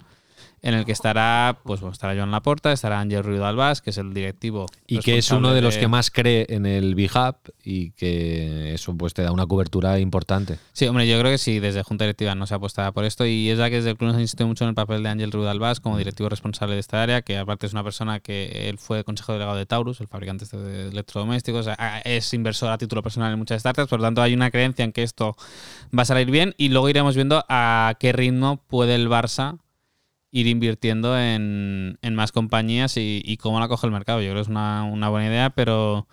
en 0.64 0.76
el 0.76 0.86
que 0.86 0.92
estará, 0.92 1.60
pues 1.64 1.82
estará 1.82 2.16
Joan 2.16 2.30
Laporta, 2.30 2.72
estará 2.72 3.00
Ángel 3.00 3.24
Ruido 3.24 3.46
Albás, 3.46 3.82
que 3.82 3.90
es 3.90 3.98
el 3.98 4.14
directivo. 4.14 4.68
Y 4.86 5.00
que 5.00 5.18
es 5.18 5.32
uno 5.32 5.54
de 5.54 5.62
los 5.62 5.78
que 5.78 5.88
más 5.88 6.12
cree 6.12 6.46
en 6.50 6.68
el 6.68 6.94
B-Hub 6.94 7.36
y 7.64 7.92
que 7.92 8.74
eso 8.76 8.96
pues 8.96 9.14
te 9.14 9.24
da 9.24 9.32
una 9.32 9.48
cobertura 9.48 10.00
importante. 10.00 10.60
Sí, 10.74 10.86
hombre, 10.86 11.08
yo 11.08 11.20
creo 11.20 11.32
que 11.32 11.40
sí, 11.40 11.60
desde 11.60 11.82
Junta 11.82 12.04
Directiva 12.04 12.36
no 12.36 12.46
se 12.46 12.54
apuesta 12.54 12.92
por 12.92 13.06
esto 13.06 13.26
y 13.26 13.50
es 13.50 13.58
la 13.58 13.70
que 13.70 13.78
desde 13.78 13.92
el 13.92 13.98
club 13.98 14.12
nos 14.12 14.22
insistido 14.22 14.48
mucho 14.48 14.64
en 14.64 14.70
el 14.70 14.76
papel 14.76 15.02
de 15.02 15.10
Ángel 15.10 15.32
Ruido 15.32 15.50
Albás 15.50 15.80
como 15.80 15.98
directivo 15.98 16.30
responsable 16.30 16.76
de 16.76 16.80
esta 16.80 17.02
área, 17.02 17.24
que 17.24 17.38
aparte 17.38 17.66
es 17.66 17.74
una 17.74 17.84
persona 17.84 18.20
que 18.20 18.70
él 18.70 18.78
fue 18.78 19.04
consejero 19.04 19.34
delegado 19.34 19.58
de 19.58 19.66
Taurus, 19.66 20.00
el 20.00 20.08
fabricante 20.08 20.44
este 20.44 20.58
de 20.58 20.90
electrodomésticos, 20.90 21.68
es 22.04 22.34
inversor 22.36 22.70
a 22.70 22.78
título 22.78 23.02
personal 23.02 23.34
en 23.34 23.40
muchas 23.40 23.62
startups, 23.62 23.90
por 23.90 24.00
lo 24.00 24.06
tanto 24.06 24.22
hay 24.22 24.36
una 24.36 24.52
creencia 24.52 24.86
en 24.86 24.92
que 24.92 25.02
esto 25.02 25.36
va 25.98 26.04
a 26.04 26.06
salir 26.06 26.30
bien 26.30 26.54
y 26.58 26.70
luego 26.70 26.88
iremos 26.88 27.16
viendo 27.16 27.44
a 27.50 27.96
qué 28.00 28.12
ritmo 28.12 28.62
puede 28.68 28.94
el 28.96 29.10
Barça 29.10 29.58
ir 30.32 30.48
invirtiendo 30.48 31.20
en, 31.20 32.00
en 32.02 32.16
más 32.16 32.32
compañías 32.32 32.98
y, 32.98 33.22
y 33.24 33.38
cómo 33.38 33.60
la 33.60 33.68
coge 33.68 33.86
el 33.86 33.94
mercado. 33.94 34.22
Yo 34.22 34.32
creo 34.32 34.36
que 34.36 34.42
es 34.42 34.48
una, 34.48 34.84
una 34.84 35.10
buena 35.10 35.28
idea, 35.28 35.50
pero, 35.50 36.08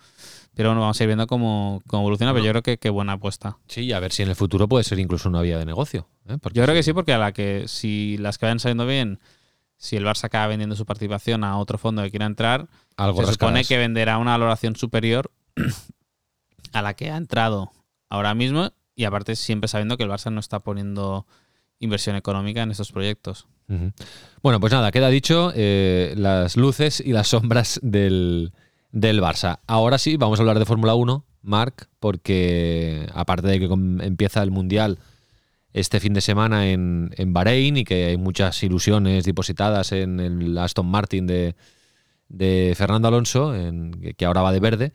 pero 0.53 0.69
bueno, 0.69 0.81
vamos 0.81 0.99
a 0.99 1.03
ir 1.03 1.07
viendo 1.07 1.25
cómo, 1.25 1.81
cómo 1.87 2.03
evoluciona, 2.03 2.33
pero 2.33 2.43
yo 2.43 2.51
creo 2.51 2.61
que, 2.61 2.77
que 2.77 2.89
buena 2.89 3.13
apuesta. 3.13 3.57
Sí, 3.67 3.81
y 3.81 3.93
a 3.93 3.99
ver 3.99 4.11
si 4.11 4.23
en 4.23 4.29
el 4.29 4.35
futuro 4.35 4.67
puede 4.67 4.83
ser 4.83 4.99
incluso 4.99 5.29
una 5.29 5.41
vía 5.41 5.57
de 5.57 5.65
negocio. 5.65 6.07
¿eh? 6.27 6.37
Porque 6.41 6.59
Yo 6.59 6.63
creo 6.65 6.75
que 6.75 6.83
sí, 6.83 6.91
porque 6.91 7.13
a 7.13 7.17
la 7.17 7.31
que 7.31 7.63
si 7.67 8.17
las 8.17 8.37
que 8.37 8.45
vayan 8.45 8.59
saliendo 8.59 8.85
bien, 8.85 9.19
si 9.77 9.95
el 9.95 10.05
Barça 10.05 10.25
acaba 10.25 10.47
vendiendo 10.47 10.75
su 10.75 10.85
participación 10.85 11.45
a 11.45 11.57
otro 11.57 11.77
fondo 11.77 12.03
que 12.03 12.09
quiera 12.09 12.25
entrar, 12.25 12.67
Algo 12.97 13.25
se 13.25 13.31
supone 13.31 13.63
que 13.63 13.77
venderá 13.77 14.17
una 14.17 14.31
valoración 14.31 14.75
superior 14.75 15.31
a 16.73 16.81
la 16.81 16.93
que 16.93 17.09
ha 17.09 17.15
entrado 17.15 17.71
ahora 18.09 18.35
mismo 18.35 18.73
y 18.95 19.05
aparte 19.05 19.37
siempre 19.37 19.69
sabiendo 19.69 19.95
que 19.95 20.03
el 20.03 20.09
Barça 20.09 20.29
no 20.29 20.41
está 20.41 20.59
poniendo 20.59 21.25
inversión 21.79 22.17
económica 22.17 22.61
en 22.61 22.71
estos 22.71 22.91
proyectos. 22.91 23.47
Bueno, 24.41 24.59
pues 24.59 24.73
nada, 24.73 24.91
queda 24.91 25.09
dicho 25.09 25.51
eh, 25.55 26.13
las 26.17 26.57
luces 26.57 27.01
y 27.05 27.11
las 27.13 27.27
sombras 27.29 27.79
del, 27.83 28.51
del 28.91 29.21
Barça. 29.21 29.59
Ahora 29.67 29.97
sí, 29.97 30.17
vamos 30.17 30.39
a 30.39 30.41
hablar 30.43 30.59
de 30.59 30.65
Fórmula 30.65 30.95
1, 30.95 31.25
Marc, 31.43 31.87
porque 31.99 33.07
aparte 33.13 33.47
de 33.47 33.59
que 33.59 33.65
empieza 34.05 34.41
el 34.43 34.51
Mundial 34.51 34.97
este 35.71 35.99
fin 35.99 36.13
de 36.13 36.21
semana 36.21 36.67
en, 36.69 37.11
en 37.17 37.31
Bahrein 37.31 37.77
y 37.77 37.83
que 37.83 38.05
hay 38.07 38.17
muchas 38.17 38.61
ilusiones 38.63 39.23
depositadas 39.25 39.91
en 39.91 40.19
el 40.19 40.57
Aston 40.57 40.87
Martin 40.87 41.27
de, 41.27 41.55
de 42.27 42.73
Fernando 42.75 43.07
Alonso, 43.07 43.55
en- 43.55 43.91
que 44.17 44.25
ahora 44.25 44.41
va 44.41 44.51
de 44.51 44.59
verde, 44.59 44.93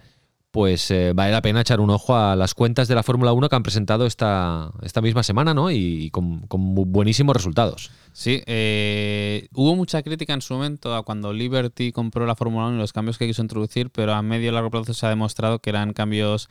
pues 0.54 0.88
eh, 0.92 1.10
vale 1.16 1.32
la 1.32 1.42
pena 1.42 1.62
echar 1.62 1.80
un 1.80 1.90
ojo 1.90 2.16
a 2.16 2.36
las 2.36 2.54
cuentas 2.54 2.86
de 2.86 2.94
la 2.94 3.02
Fórmula 3.02 3.32
1 3.32 3.48
que 3.48 3.56
han 3.56 3.64
presentado 3.64 4.06
esta, 4.06 4.70
esta 4.82 5.00
misma 5.00 5.24
semana, 5.24 5.52
¿no? 5.52 5.72
Y, 5.72 6.10
con, 6.10 6.46
buenísimos 6.48 7.34
resultados. 7.34 7.90
Sí, 8.12 8.40
eh, 8.46 9.48
hubo 9.52 9.74
mucha 9.74 10.00
crítica 10.04 10.32
en 10.32 10.42
su 10.42 10.54
momento 10.54 10.94
a 10.94 11.02
cuando 11.02 11.32
Liberty 11.32 11.90
compró 11.90 12.24
la 12.24 12.36
Fórmula 12.36 12.68
1 12.68 12.76
y 12.76 12.78
los 12.78 12.92
cambios 12.92 13.18
que 13.18 13.26
quiso 13.26 13.42
introducir, 13.42 13.90
pero 13.90 14.14
a 14.14 14.22
medio 14.22 14.50
y 14.50 14.52
largo 14.52 14.70
plazo 14.70 14.94
se 14.94 15.04
ha 15.06 15.08
demostrado 15.08 15.58
que 15.58 15.70
eran 15.70 15.92
cambios 15.92 16.48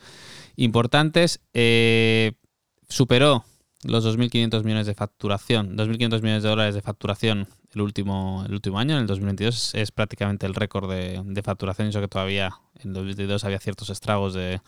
importantes. 0.56 1.40
Eh, 1.54 2.32
superó 2.90 3.46
los 3.84 4.04
2.500 4.04 4.64
millones 4.64 4.86
de 4.86 4.92
facturación, 4.92 5.78
2.500 5.78 6.20
millones 6.20 6.42
de 6.42 6.48
dólares 6.50 6.74
de 6.74 6.82
facturación 6.82 7.48
el 7.74 7.80
último, 7.82 8.44
el 8.46 8.52
último 8.52 8.78
año, 8.78 8.94
en 8.94 9.00
el 9.02 9.06
2022 9.06 9.74
es 9.74 9.90
prácticamente 9.92 10.46
el 10.46 10.54
récord 10.54 10.90
de, 10.90 11.20
de 11.24 11.42
facturación, 11.42 11.88
eso 11.88 12.00
que 12.00 12.08
todavía 12.08 12.50
en 12.80 12.88
el 12.88 12.94
2022 12.94 13.44
había 13.44 13.58
ciertos 13.58 13.90
estragos 13.90 14.34
de, 14.34 14.60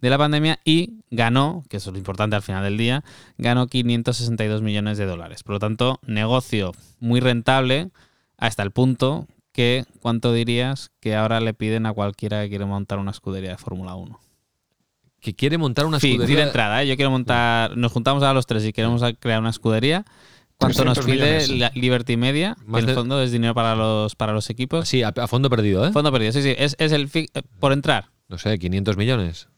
de 0.00 0.10
la 0.10 0.18
pandemia 0.18 0.58
y 0.64 1.00
ganó, 1.10 1.64
que 1.68 1.78
eso 1.78 1.90
es 1.90 1.92
lo 1.94 1.98
importante 1.98 2.36
al 2.36 2.42
final 2.42 2.62
del 2.64 2.76
día, 2.78 3.04
ganó 3.38 3.66
562 3.66 4.62
millones 4.62 4.98
de 4.98 5.06
dólares. 5.06 5.42
Por 5.42 5.54
lo 5.54 5.58
tanto, 5.58 5.98
negocio 6.06 6.72
muy 7.00 7.20
rentable 7.20 7.90
hasta 8.38 8.62
el 8.62 8.70
punto 8.70 9.26
que, 9.52 9.84
¿cuánto 10.00 10.32
dirías 10.32 10.90
que 11.00 11.14
ahora 11.14 11.40
le 11.40 11.54
piden 11.54 11.86
a 11.86 11.92
cualquiera 11.92 12.42
que 12.42 12.48
quiere 12.48 12.64
montar 12.64 12.98
una 12.98 13.10
escudería 13.10 13.50
de 13.50 13.58
Fórmula 13.58 13.94
1? 13.94 14.18
Que 15.20 15.34
quiere 15.34 15.56
montar 15.58 15.86
una 15.86 16.00
Sí, 16.00 16.08
sí, 16.08 16.12
escudería. 16.14 16.36
de 16.38 16.42
entrada, 16.44 16.82
¿eh? 16.82 16.88
yo 16.88 16.96
quiero 16.96 17.10
montar, 17.10 17.76
nos 17.76 17.92
juntamos 17.92 18.22
a 18.24 18.32
los 18.32 18.46
tres 18.46 18.64
y 18.64 18.72
queremos 18.72 19.02
crear 19.20 19.40
una 19.40 19.50
escudería. 19.50 20.04
¿Cuánto 20.62 20.84
nos 20.84 20.98
300 20.98 21.04
pide 21.46 21.52
millones. 21.54 21.76
Liberty 21.76 22.16
Media? 22.16 22.56
Que 22.72 22.78
en 22.80 22.86
de- 22.86 22.92
el 22.92 22.96
fondo 22.98 23.20
es 23.22 23.30
dinero 23.32 23.54
para 23.54 23.74
los, 23.76 24.14
para 24.14 24.32
los 24.32 24.48
equipos. 24.50 24.88
Sí, 24.88 25.02
a, 25.02 25.08
a 25.08 25.26
fondo 25.28 25.48
perdido, 25.50 25.86
¿eh? 25.86 25.92
Fondo 25.92 26.10
perdido, 26.12 26.32
sí, 26.32 26.42
sí. 26.42 26.54
Es, 26.56 26.76
es 26.78 26.92
el 26.92 27.08
fi- 27.08 27.28
eh, 27.34 27.42
por 27.60 27.72
entrar. 27.72 28.10
No 28.28 28.38
sé, 28.38 28.58
500 28.58 28.96
millones. 28.96 29.48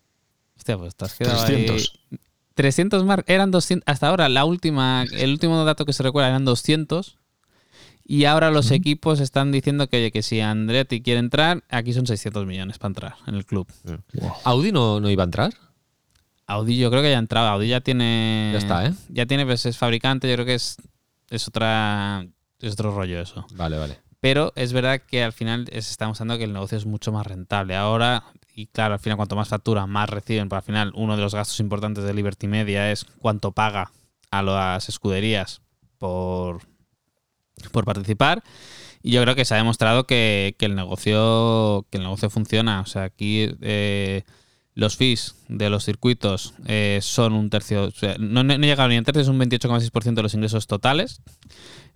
Hostia, 0.57 0.77
pues 0.79 0.95
te 0.97 1.05
has 1.05 1.14
quedado 1.14 1.40
ahí. 1.43 1.67
300. 1.67 2.01
300 2.55 3.05
mar 3.05 3.25
eran 3.27 3.51
200 3.51 3.83
hasta 3.87 4.09
ahora 4.09 4.29
la 4.29 4.45
última 4.45 5.05
el 5.12 5.31
último 5.33 5.64
dato 5.64 5.85
que 5.85 5.93
se 5.93 6.05
recuerda 6.05 6.29
eran 6.29 6.45
200 6.45 7.19
y 8.05 8.27
ahora 8.27 8.53
los 8.53 8.71
equipos 8.71 9.19
están 9.19 9.51
diciendo 9.51 9.88
que 9.88 9.97
oye 9.97 10.12
que 10.12 10.23
si 10.23 10.38
Andretti 10.40 11.03
quiere 11.03 11.19
entrar 11.19 11.64
aquí 11.69 11.93
son 11.93 12.07
600 12.07 12.47
millones 12.47 12.79
para 12.79 12.90
entrar 12.90 13.14
en 13.27 13.35
el 13.35 13.45
club 13.45 13.67
¿Audi 14.45 14.71
no, 14.71 15.01
no 15.01 15.11
iba 15.11 15.25
a 15.25 15.27
entrar? 15.27 15.53
Audi 16.47 16.77
yo 16.79 16.90
creo 16.90 17.03
que 17.03 17.11
ya 17.11 17.17
ha 17.17 17.19
entrado 17.19 17.49
Audi 17.49 17.67
ya 17.69 17.81
tiene 17.81 18.51
Ya 18.53 18.59
está, 18.59 18.87
¿eh? 18.87 18.93
ya 19.09 19.27
tiene 19.27 19.45
pues 19.47 19.67
es 19.67 19.77
fabricante 19.77 20.29
yo 20.29 20.35
creo 20.35 20.47
que 20.47 20.55
es 20.55 20.77
es 21.35 21.49
otra 21.49 22.27
es 22.61 22.73
otro 22.73 22.94
rollo 22.94 23.20
eso 23.20 23.47
Vale, 23.55 23.77
vale. 23.79 23.99
pero 24.20 24.53
es 24.57 24.73
verdad 24.73 25.01
que 25.07 25.23
al 25.23 25.33
final 25.33 25.66
se 25.70 25.79
está 25.79 26.07
mostrando 26.09 26.38
que 26.38 26.44
el 26.44 26.53
negocio 26.53 26.79
es 26.79 26.87
mucho 26.87 27.12
más 27.12 27.27
rentable. 27.27 27.77
Ahora, 27.77 28.25
y 28.55 28.66
claro, 28.68 28.94
al 28.94 29.01
final 29.01 29.16
cuanto 29.16 29.37
más 29.37 29.49
factura, 29.49 29.87
más 29.87 30.09
reciben. 30.09 30.49
Pero 30.49 30.59
al 30.59 30.62
final 30.64 30.92
uno 30.94 31.16
de 31.16 31.23
los 31.23 31.35
gastos 31.35 31.61
importantes 31.61 32.05
de 32.05 32.14
Liberty 32.14 32.47
Media 32.47 32.90
es 32.90 33.05
cuánto 33.18 33.53
paga 33.53 33.90
a 34.31 34.42
las 34.42 34.88
escuderías 34.88 35.61
por, 35.99 36.61
por 37.73 37.85
participar. 37.85 38.42
Y 39.03 39.11
yo 39.11 39.20
creo 39.23 39.35
que 39.35 39.44
se 39.44 39.53
ha 39.55 39.59
demostrado 39.59 40.07
que, 40.07 40.55
que 40.59 40.64
el 40.66 40.75
negocio 40.75 41.85
que 41.90 41.99
el 41.99 42.05
negocio 42.05 42.31
funciona. 42.31 42.81
O 42.81 42.87
sea, 42.87 43.03
aquí 43.03 43.51
eh, 43.61 44.23
los 44.74 44.96
fees 44.96 45.37
de 45.48 45.70
los 45.70 45.84
circuitos 45.84 46.52
eh, 46.66 46.98
son 47.00 47.32
un 47.32 47.48
tercio, 47.48 47.84
o 47.84 47.90
sea, 47.92 48.16
no, 48.18 48.42
no, 48.42 48.58
no 48.58 48.66
llega 48.66 48.88
ni 48.88 48.98
un 48.98 49.04
tercio, 49.04 49.22
es 49.22 49.28
un 49.28 49.38
28,6% 49.38 50.14
de 50.14 50.22
los 50.22 50.34
ingresos 50.34 50.66
totales. 50.66 51.20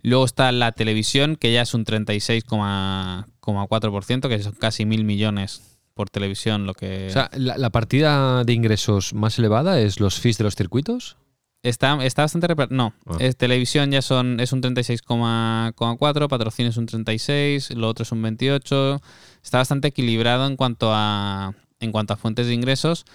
Luego 0.01 0.23
está 0.23 0.49
la 0.53 0.71
televisión, 0.71 1.35
que 1.35 1.51
ya 1.51 1.63
es 1.63 1.73
un 1.73 1.83
36,4%, 1.85 4.29
que 4.29 4.41
son 4.41 4.53
casi 4.53 4.85
mil 4.85 5.03
millones 5.03 5.77
por 5.93 6.09
televisión, 6.09 6.65
lo 6.65 6.73
que 6.73 7.07
O 7.07 7.09
sea, 7.11 7.29
la, 7.35 7.57
la 7.57 7.69
partida 7.71 8.45
de 8.45 8.53
ingresos 8.53 9.13
más 9.13 9.37
elevada 9.37 9.81
es 9.81 9.99
los 9.99 10.17
fees 10.19 10.37
de 10.37 10.45
los 10.45 10.55
circuitos. 10.55 11.17
está, 11.61 12.01
está 12.05 12.21
bastante 12.21 12.47
No, 12.69 12.93
Ah. 13.05 13.17
es, 13.19 13.35
televisión 13.35 13.91
ya 13.91 14.01
son 14.01 14.39
es 14.39 14.53
un 14.53 14.61
36,4, 14.61 16.29
patrocinio 16.29 16.69
es 16.69 16.77
un 16.77 16.85
36, 16.85 17.71
lo 17.71 17.89
otro 17.89 18.03
es 18.03 18.13
un 18.13 18.21
28. 18.21 19.01
Está 19.43 19.57
bastante 19.57 19.89
equilibrado 19.89 20.47
en 20.47 20.55
cuanto 20.55 20.91
a 20.93 21.53
en 21.79 21.91
cuanto 21.91 22.13
a 22.13 22.17
fuentes 22.17 22.47
de 22.47 22.53
ingresos 22.53 23.05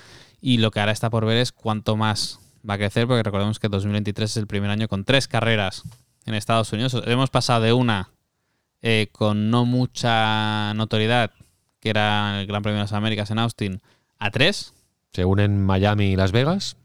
y 0.40 0.59
lo 0.59 0.70
que 0.70 0.81
ahora 0.81 0.92
está 0.92 1.11
por 1.11 1.24
ver 1.24 1.38
es 1.38 1.53
cuánto 1.53 1.96
más 1.96 2.40
va 2.68 2.74
a 2.74 2.79
crecer 2.79 3.07
porque 3.07 3.22
recordemos 3.22 3.59
que 3.59 3.68
2023 3.68 4.31
es 4.31 4.37
el 4.37 4.46
primer 4.46 4.70
año 4.70 4.88
con 4.88 5.05
tres 5.05 5.29
carreras 5.29 5.83
en 6.27 6.35
Estados 6.35 6.72
Unidos. 6.72 7.00
Hemos 7.07 7.31
pasado 7.31 7.62
de 7.62 7.72
una 7.72 8.11
eh, 8.83 9.09
con 9.12 9.50
no 9.50 9.64
mucha 9.64 10.74
notoriedad, 10.74 11.31
que 11.81 11.90
era 11.90 12.40
el 12.40 12.46
Gran 12.46 12.62
Premio 12.62 12.77
de 12.77 12.85
las 12.85 12.92
Américas 12.92 13.31
en 13.31 13.38
Austin, 13.38 13.81
a 14.18 14.31
tres. 14.31 14.74
Se 15.12 15.24
unen 15.24 15.64
Miami 15.64 16.12
y 16.12 16.16
Las 16.16 16.33
Vegas. 16.33 16.77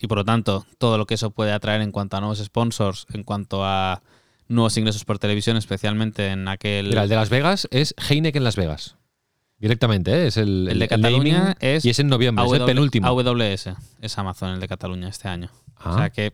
Y 0.00 0.06
por 0.06 0.18
lo 0.18 0.24
tanto, 0.24 0.64
todo 0.78 0.96
lo 0.96 1.06
que 1.06 1.14
eso 1.14 1.30
puede 1.30 1.52
atraer 1.52 1.82
en 1.82 1.92
cuanto 1.92 2.16
a 2.16 2.20
nuevos 2.20 2.38
sponsors, 2.38 3.06
en 3.12 3.24
cuanto 3.24 3.64
a 3.64 4.00
nuevos 4.48 4.76
ingresos 4.76 5.04
por 5.04 5.18
televisión, 5.18 5.56
especialmente 5.56 6.28
en 6.28 6.48
aquel. 6.48 6.86
Mira, 6.86 7.02
el 7.02 7.08
de 7.08 7.16
Las 7.16 7.30
Vegas 7.30 7.68
es 7.70 7.94
Heineken 8.08 8.44
Las 8.44 8.56
Vegas. 8.56 8.96
Directamente, 9.60 10.10
¿eh? 10.10 10.26
es 10.26 10.38
el, 10.38 10.68
El 10.68 10.78
de 10.78 10.88
Cataluña 10.88 11.38
naming, 11.38 11.56
es 11.60 11.84
Y 11.84 11.90
es 11.90 11.98
en 11.98 12.08
noviembre, 12.08 12.46
es 12.46 12.52
el 12.52 12.64
penúltimo. 12.64 13.06
AWS 13.06 13.68
es 14.00 14.18
Amazon, 14.18 14.54
el 14.54 14.60
de 14.60 14.66
Cataluña 14.66 15.08
este 15.08 15.28
año. 15.28 15.50
Ah. 15.76 15.90
O 15.90 15.98
sea 15.98 16.10
que, 16.10 16.32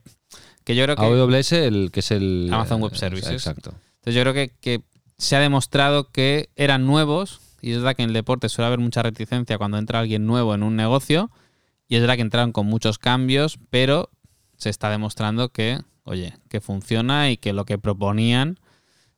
que 0.62 0.76
yo 0.76 0.84
creo 0.84 0.94
que. 0.94 1.02
AWS, 1.02 1.52
el 1.52 1.90
que 1.90 2.00
es 2.00 2.12
el. 2.12 2.48
Amazon 2.52 2.80
Web 2.80 2.92
eh, 2.94 2.98
Services. 2.98 3.32
Exacto. 3.32 3.74
Entonces 3.96 4.14
yo 4.14 4.20
creo 4.22 4.32
que, 4.32 4.52
que 4.60 4.82
se 5.18 5.34
ha 5.34 5.40
demostrado 5.40 6.12
que 6.12 6.50
eran 6.54 6.86
nuevos, 6.86 7.40
y 7.60 7.72
es 7.72 7.78
verdad 7.78 7.96
que 7.96 8.04
en 8.04 8.10
el 8.10 8.14
deporte 8.14 8.48
suele 8.48 8.68
haber 8.68 8.78
mucha 8.78 9.02
reticencia 9.02 9.58
cuando 9.58 9.78
entra 9.78 9.98
alguien 9.98 10.24
nuevo 10.24 10.54
en 10.54 10.62
un 10.62 10.76
negocio, 10.76 11.32
y 11.88 11.96
es 11.96 12.02
verdad 12.02 12.14
que 12.14 12.22
entraron 12.22 12.52
con 12.52 12.66
muchos 12.66 12.98
cambios, 12.98 13.58
pero 13.70 14.10
se 14.56 14.70
está 14.70 14.88
demostrando 14.88 15.48
que, 15.48 15.80
oye, 16.04 16.34
que 16.48 16.60
funciona 16.60 17.28
y 17.28 17.38
que 17.38 17.52
lo 17.52 17.64
que 17.64 17.76
proponían 17.76 18.60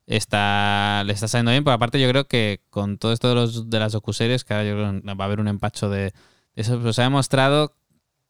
está, 0.09 1.03
le 1.05 1.13
está 1.13 1.27
saliendo 1.27 1.51
bien, 1.51 1.63
pero 1.63 1.75
aparte 1.75 2.01
yo 2.01 2.09
creo 2.09 2.25
que 2.25 2.61
con 2.69 2.97
todo 2.97 3.13
esto 3.13 3.29
de, 3.29 3.35
los, 3.35 3.69
de 3.69 3.79
las 3.79 3.93
docuseries, 3.93 4.43
que 4.43 4.53
ahora 4.53 4.67
yo 4.67 4.75
creo 4.75 5.01
que 5.01 5.13
va 5.13 5.23
a 5.23 5.27
haber 5.27 5.39
un 5.39 5.47
empacho 5.47 5.89
de, 5.89 6.13
eso, 6.55 6.79
pues 6.81 6.95
se 6.95 7.01
ha 7.01 7.05
demostrado 7.05 7.75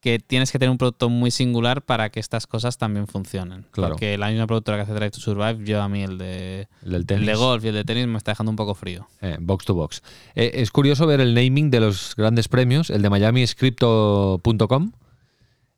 que 0.02 0.20
tienes 0.20 0.52
que 0.52 0.60
tener 0.60 0.72
un 0.72 0.78
producto 0.78 1.10
muy 1.10 1.32
singular 1.32 1.82
para 1.82 2.10
que 2.10 2.20
estas 2.20 2.48
cosas 2.48 2.78
también 2.78 3.08
funcionen. 3.08 3.66
Claro. 3.72 3.94
Porque 3.94 4.18
la 4.18 4.30
misma 4.30 4.48
productora 4.48 4.78
que 4.78 4.84
hace 4.84 4.94
Drive 4.94 5.12
to 5.12 5.20
Survive, 5.20 5.66
yo 5.66 5.82
a 5.82 5.90
mí 5.90 6.04
el 6.04 6.18
de, 6.18 6.68
El 6.84 6.92
del 6.92 6.96
el 6.96 7.06
tenis. 7.06 7.28
de 7.28 7.36
golf 7.36 7.66
y 7.66 7.68
el 7.70 7.74
de 7.74 7.84
tenis 7.84 8.08
me 8.08 8.18
está 8.18 8.32
dejando 8.32 8.50
un 8.50 8.56
poco 8.56 8.76
frío. 8.76 9.08
Eh, 9.22 9.38
box 9.40 9.66
to 9.66 9.74
box. 9.74 10.02
Eh, 10.36 10.52
es 10.56 10.72
curioso 10.72 11.06
ver 11.06 11.20
el 11.20 11.34
naming 11.34 11.70
de 11.70 11.82
los 11.82 12.16
grandes 12.16 12.48
premios. 12.48 12.90
El 12.90 13.02
de 13.02 13.10
Miami 13.10 13.44
es 13.44 13.56
crypto.com. 13.56 14.92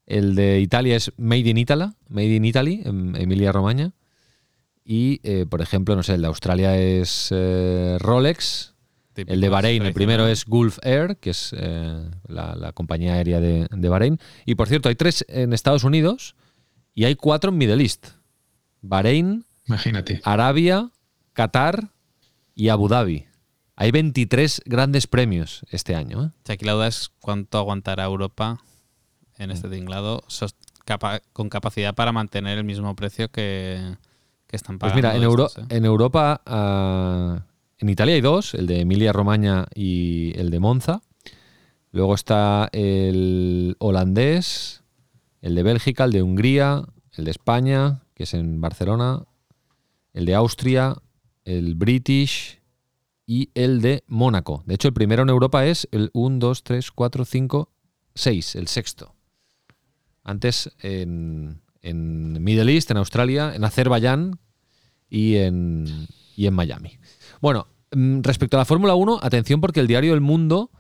El 0.06 0.36
de 0.36 0.60
Italia 0.60 0.98
es 0.98 1.12
Made 1.18 1.50
in 1.50 1.58
Italy, 1.58 1.86
Made 2.10 2.36
in 2.36 2.46
Italy, 2.46 2.82
en 2.86 3.16
Emilia 3.16 3.52
Romagna. 3.52 3.94
Y, 4.84 5.20
eh, 5.24 5.46
por 5.50 5.62
ejemplo, 5.62 5.96
no 5.96 6.04
sé, 6.04 6.16
el 6.16 6.22
de 6.22 6.28
Australia 6.28 6.78
es 6.78 7.30
eh, 7.32 7.98
Rolex. 8.00 8.74
Típico, 9.14 9.34
El 9.34 9.42
de 9.42 9.50
Bahrein, 9.50 9.84
el 9.84 9.94
primero 9.94 10.26
es 10.28 10.46
Gulf 10.46 10.80
Air, 10.84 11.18
que 11.18 11.32
es 11.32 11.54
eh, 11.58 12.10
la, 12.28 12.56
la 12.56 12.72
compañía 12.72 13.14
aérea 13.16 13.40
de, 13.42 13.68
de 13.70 13.90
Bahrein. 13.90 14.20
Y 14.46 14.56
por 14.56 14.68
cierto, 14.70 14.88
hay 14.90 14.96
tres 14.96 15.26
en 15.28 15.52
Estados 15.54 15.84
Unidos 15.84 16.36
y 16.94 17.04
hay 17.06 17.16
cuatro 17.16 17.52
en 17.52 17.58
Middle 17.58 17.84
East. 17.84 18.08
Bahrein, 18.82 19.46
Imagínate. 19.68 20.22
Arabia, 20.24 20.90
Qatar 21.34 21.90
y 22.56 22.70
Abu 22.70 22.88
Dhabi. 22.88 23.26
Hay 23.76 23.92
23 23.92 24.62
grandes 24.66 25.08
premios 25.08 25.66
este 25.72 25.94
año. 25.96 26.24
¿eh? 26.24 26.28
O 26.28 26.46
sea, 26.46 26.54
aquí 26.56 26.66
la 26.66 26.74
duda 26.74 26.88
es 26.88 27.12
cuánto 27.20 27.58
aguantará 27.58 28.06
Europa 28.06 28.60
en 29.38 29.50
Mm. 29.50 29.54
este 29.54 29.70
tinglado 29.70 30.24
sos- 30.28 30.56
capa- 30.86 31.22
con 31.34 31.50
capacidad 31.50 31.94
para 31.96 32.12
mantener 32.12 32.58
el 32.58 32.64
mismo 32.64 32.96
precio 32.96 33.30
que, 33.30 33.98
que 34.52 34.58
están 34.58 34.78
Pues 34.78 34.92
pagando. 34.92 35.08
mira, 35.10 35.18
en, 35.18 35.24
Euro- 35.24 35.48
estos, 35.48 35.64
¿eh? 35.64 35.68
en 35.78 35.86
Europa, 35.86 36.42
ah, 36.46 37.46
en 37.80 37.90
Italia 37.90 38.14
hay 38.14 38.22
dos, 38.22 38.54
el 38.54 38.68
de 38.68 38.82
Emilia 38.82 39.12
Romagna 39.12 39.66
y 39.74 40.38
el 40.40 40.52
de 40.52 40.60
Monza. 40.60 41.02
Luego 41.92 42.14
está 42.14 42.70
el 42.72 43.76
holandés, 43.80 44.84
el 45.42 45.56
de 45.56 45.64
Bélgica, 45.64 46.04
el 46.04 46.12
de 46.12 46.22
Hungría, 46.22 46.84
el 47.18 47.26
de 47.26 47.32
España, 47.32 48.04
que 48.14 48.24
es 48.24 48.34
en 48.34 48.62
Barcelona, 48.62 49.24
el 50.14 50.26
de 50.26 50.36
Austria, 50.36 50.96
el 51.44 51.76
British 51.76 52.60
y 53.26 53.50
el 53.56 53.82
de 53.82 54.04
Mónaco. 54.08 54.64
De 54.68 54.76
hecho, 54.76 54.88
el 54.90 54.94
primero 54.94 55.24
en 55.24 55.30
Europa 55.30 55.66
es 55.66 55.88
el 55.92 56.12
1, 56.14 56.38
2, 56.40 56.64
3, 56.64 56.92
4, 56.92 57.26
5, 57.26 57.70
6, 58.14 58.56
el 58.56 58.68
sexto. 58.68 59.16
Antes 60.24 60.70
en, 60.80 61.62
en 61.82 62.44
Middle 62.44 62.74
East, 62.74 62.92
en 62.92 62.98
Australia, 62.98 63.54
en 63.56 63.64
Azerbaiyán 63.64 64.40
y 65.10 65.38
en, 65.38 66.08
y 66.36 66.48
en 66.48 66.54
Miami. 66.54 66.98
Bueno, 67.42 67.68
mm, 67.92 68.22
respecto 68.22 68.58
a 68.58 68.60
la 68.60 68.66
Fórmula 68.66 68.96
1, 68.96 69.20
atención 69.22 69.62
porque 69.62 69.80
el 69.80 69.88
diario 69.88 70.14
El 70.14 70.22
Mundo 70.22 70.72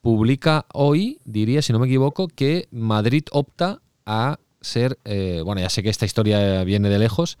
publica 0.00 0.66
hoy, 0.72 1.20
diría, 1.24 1.62
si 1.62 1.72
no 1.72 1.78
me 1.78 1.86
equivoco, 1.86 2.28
que 2.28 2.68
Madrid 2.70 3.24
opta 3.30 3.80
a 4.04 4.38
ser, 4.60 4.98
eh, 5.04 5.42
bueno, 5.44 5.60
ya 5.60 5.70
sé 5.70 5.82
que 5.82 5.90
esta 5.90 6.06
historia 6.06 6.64
viene 6.64 6.88
de 6.88 6.98
lejos, 6.98 7.38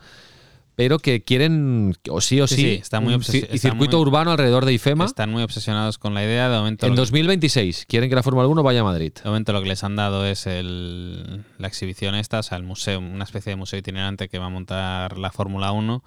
pero 0.74 0.98
que 0.98 1.22
quieren, 1.22 1.94
o 2.08 2.20
sí 2.20 2.40
o 2.40 2.46
sí, 2.46 2.54
Sí, 2.56 2.62
sí, 2.62 2.68
está 2.82 3.00
muy 3.00 3.14
un 3.14 3.20
y 3.20 3.58
circuito 3.58 3.96
muy- 3.98 4.02
urbano 4.06 4.30
alrededor 4.30 4.64
de 4.64 4.72
IFEMA. 4.72 5.04
Están 5.04 5.30
muy 5.30 5.42
obsesionados 5.42 5.98
con 5.98 6.14
la 6.14 6.24
idea. 6.24 6.48
De 6.48 6.56
momento, 6.58 6.86
En 6.86 6.92
lo, 6.92 6.96
2026 7.02 7.84
quieren 7.86 8.08
que 8.08 8.14
la 8.16 8.22
Fórmula 8.22 8.46
1 8.48 8.62
vaya 8.62 8.80
a 8.80 8.84
Madrid. 8.84 9.12
de 9.12 9.28
momento 9.28 9.52
lo 9.52 9.62
que 9.62 9.68
les 9.68 9.84
han 9.84 9.96
dado 9.96 10.24
es 10.26 10.46
el- 10.46 11.44
la 11.58 11.68
exhibición 11.68 12.14
esta, 12.14 12.38
o 12.38 12.42
sea, 12.42 12.56
el 12.58 12.64
museo, 12.64 12.98
una 13.00 13.24
especie 13.24 13.50
de 13.50 13.56
museo 13.56 13.78
itinerante 13.78 14.28
que 14.28 14.38
va 14.38 14.46
a 14.46 14.50
montar 14.50 15.18
la 15.18 15.30
Fórmula 15.30 15.72
1. 15.72 16.02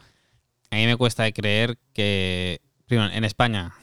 A 0.72 0.76
mí 0.76 0.86
me 0.88 0.98
cuesta 0.98 1.24
de 1.24 1.34
creer 1.34 1.78
que, 1.94 2.60
primero, 2.88 3.14
en 3.14 3.24
España 3.24 3.74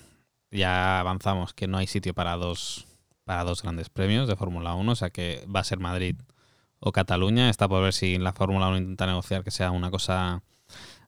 ya 0.50 0.98
avanzamos 1.00 1.54
que 1.54 1.66
no 1.68 1.78
hay 1.78 1.86
sitio 1.86 2.12
para 2.12 2.36
dos, 2.36 2.86
para 3.24 3.44
dos 3.44 3.62
grandes 3.62 3.88
premios 3.88 4.26
de 4.28 4.34
Fórmula 4.36 4.74
1, 4.74 4.92
o 4.92 4.96
sea 4.96 5.10
que 5.10 5.46
va 5.54 5.60
a 5.60 5.64
ser 5.64 5.78
Madrid 5.78 6.16
o 6.80 6.90
Cataluña. 6.92 7.48
Está 7.48 7.68
por 7.68 7.82
ver 7.82 7.92
si 7.94 8.18
la 8.18 8.32
Fórmula 8.32 8.66
1 8.68 8.76
intenta 8.78 9.06
negociar 9.06 9.44
que 9.44 9.52
sea 9.52 9.70
una 9.70 9.90
cosa 9.90 10.42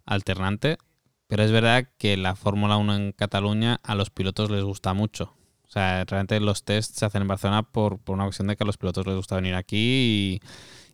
alternante. 0.06 0.78
Pero 1.26 1.42
es 1.42 1.52
verdad 1.52 1.88
que 1.98 2.16
la 2.16 2.36
Fórmula 2.36 2.76
1 2.76 2.96
en 2.96 3.12
Cataluña 3.12 3.80
a 3.82 3.94
los 3.94 4.10
pilotos 4.10 4.50
les 4.50 4.62
gusta 4.62 4.94
mucho. 4.94 5.34
O 5.62 5.70
sea, 5.70 6.04
realmente 6.04 6.38
los 6.38 6.64
tests 6.64 6.98
se 6.98 7.04
hacen 7.04 7.22
en 7.22 7.28
Barcelona 7.28 7.62
por, 7.62 7.98
una 8.06 8.24
cuestión 8.24 8.48
de 8.48 8.56
que 8.56 8.64
a 8.64 8.66
los 8.66 8.76
pilotos 8.76 9.06
les 9.06 9.16
gusta 9.16 9.36
venir 9.36 9.54
aquí 9.54 10.40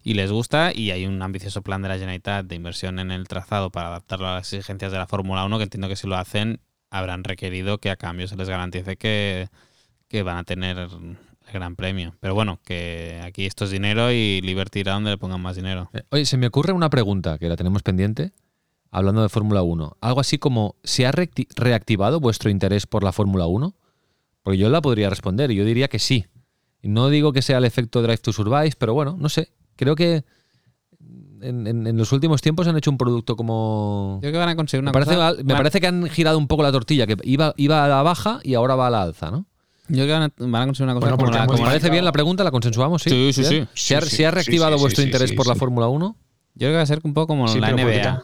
y, 0.04 0.08
y 0.10 0.14
les 0.14 0.30
gusta. 0.30 0.72
Y 0.74 0.92
hay 0.92 1.06
un 1.06 1.20
ambicioso 1.20 1.62
plan 1.62 1.82
de 1.82 1.88
la 1.88 1.94
Generalitat 1.94 2.46
de 2.46 2.54
inversión 2.54 2.98
en 2.98 3.10
el 3.10 3.28
trazado 3.28 3.70
para 3.70 3.88
adaptarlo 3.88 4.28
a 4.28 4.36
las 4.36 4.52
exigencias 4.52 4.92
de 4.92 4.98
la 4.98 5.06
Fórmula 5.06 5.44
1, 5.44 5.58
que 5.58 5.64
entiendo 5.64 5.88
que 5.88 5.96
si 5.96 6.06
lo 6.06 6.16
hacen 6.16 6.60
habrán 6.90 7.24
requerido 7.24 7.78
que 7.78 7.90
a 7.90 7.96
cambio 7.96 8.26
se 8.26 8.36
les 8.36 8.48
garantice 8.48 8.96
que, 8.96 9.48
que 10.08 10.22
van 10.22 10.38
a 10.38 10.44
tener 10.44 10.76
el 10.78 11.16
gran 11.52 11.76
premio. 11.76 12.14
Pero 12.20 12.34
bueno, 12.34 12.60
que 12.64 13.20
aquí 13.24 13.46
esto 13.46 13.64
es 13.64 13.70
dinero 13.70 14.12
y 14.12 14.40
Liberty 14.40 14.80
irá 14.80 14.94
donde 14.94 15.10
le 15.10 15.18
pongan 15.18 15.40
más 15.40 15.56
dinero. 15.56 15.88
Eh, 15.92 16.02
Oye, 16.10 16.26
se 16.26 16.36
me 16.36 16.46
ocurre 16.46 16.72
una 16.72 16.90
pregunta 16.90 17.38
que 17.38 17.48
la 17.48 17.56
tenemos 17.56 17.82
pendiente, 17.82 18.32
hablando 18.90 19.22
de 19.22 19.28
Fórmula 19.28 19.62
1. 19.62 19.96
Algo 20.00 20.20
así 20.20 20.38
como, 20.38 20.76
¿se 20.84 21.06
ha 21.06 21.12
reacti- 21.12 21.46
reactivado 21.56 22.20
vuestro 22.20 22.50
interés 22.50 22.86
por 22.86 23.04
la 23.04 23.12
Fórmula 23.12 23.46
1? 23.46 23.74
Porque 24.42 24.58
yo 24.58 24.68
la 24.70 24.80
podría 24.80 25.10
responder 25.10 25.50
y 25.50 25.56
yo 25.56 25.64
diría 25.64 25.88
que 25.88 25.98
sí. 25.98 26.26
No 26.82 27.08
digo 27.10 27.32
que 27.32 27.42
sea 27.42 27.58
el 27.58 27.64
efecto 27.64 28.00
Drive 28.02 28.18
to 28.18 28.32
Survive, 28.32 28.72
pero 28.78 28.94
bueno, 28.94 29.16
no 29.18 29.28
sé. 29.28 29.50
Creo 29.76 29.94
que 29.94 30.24
en, 31.42 31.66
en- 31.66 31.86
en 31.86 31.96
los 31.96 32.12
últimos 32.12 32.40
tiempos 32.42 32.66
han 32.66 32.76
hecho 32.76 32.90
un 32.90 32.98
producto 32.98 33.36
como... 33.36 34.16
Yo 34.16 34.20
creo 34.22 34.32
que 34.32 34.38
van 34.38 34.48
a 34.50 34.56
conseguir 34.56 34.82
una 34.82 34.90
Me 34.90 34.92
parece, 34.94 35.14
cosa- 35.14 35.34
me 35.42 35.52
van- 35.54 35.56
parece 35.58 35.80
que 35.80 35.86
han 35.86 36.08
girado 36.08 36.38
un 36.38 36.46
poco 36.48 36.62
la 36.62 36.72
tortilla, 36.72 37.06
que 37.06 37.16
iba, 37.24 37.54
iba 37.56 37.84
a 37.84 37.88
la 37.88 38.02
baja 38.02 38.40
y 38.42 38.54
ahora 38.54 38.74
va 38.76 38.86
a 38.86 38.90
la 38.90 39.02
alza, 39.02 39.30
¿no? 39.30 39.46
Yo 39.88 40.04
creo 40.04 40.06
que 40.06 40.12
van 40.12 40.22
a, 40.22 40.32
van 40.50 40.62
a 40.62 40.66
conseguir 40.66 40.84
una 40.84 40.94
cosa 40.94 41.04
Bueno, 41.06 41.16
como 41.16 41.24
porque 41.26 41.36
la, 41.36 41.42
han 41.42 41.46
como 41.46 41.54
¿Os 41.54 41.60
la- 41.60 41.64
modificado. 41.64 41.80
parece 41.80 41.90
bien 41.90 42.04
la 42.04 42.12
pregunta? 42.12 42.44
¿La 42.44 42.50
consensuamos? 42.50 43.02
Sí, 43.02 43.10
Sí, 43.10 43.32
sí, 43.32 43.44
sí. 43.44 43.66
¿Se 43.74 43.96
ha, 43.96 44.00
Sí, 44.02 44.08
se 44.16 44.26
ha 44.26 44.30
sí, 44.30 44.34
reactivado 44.34 44.78
vuestro 44.78 45.02
sí, 45.02 45.08
interés 45.08 45.30
sí, 45.30 45.36
por 45.36 45.46
la. 45.46 45.54
Fórmula 45.54 45.88
1? 45.88 46.16
Yo 46.54 46.58
creo 46.58 46.70
que 46.72 46.76
va 46.76 46.82
a 46.82 46.86
ser 46.86 47.00
un 47.02 47.12
poco 47.14 47.26
como 47.28 47.48
Sí, 47.48 47.58
la 47.60 47.72
NBA. 47.72 48.22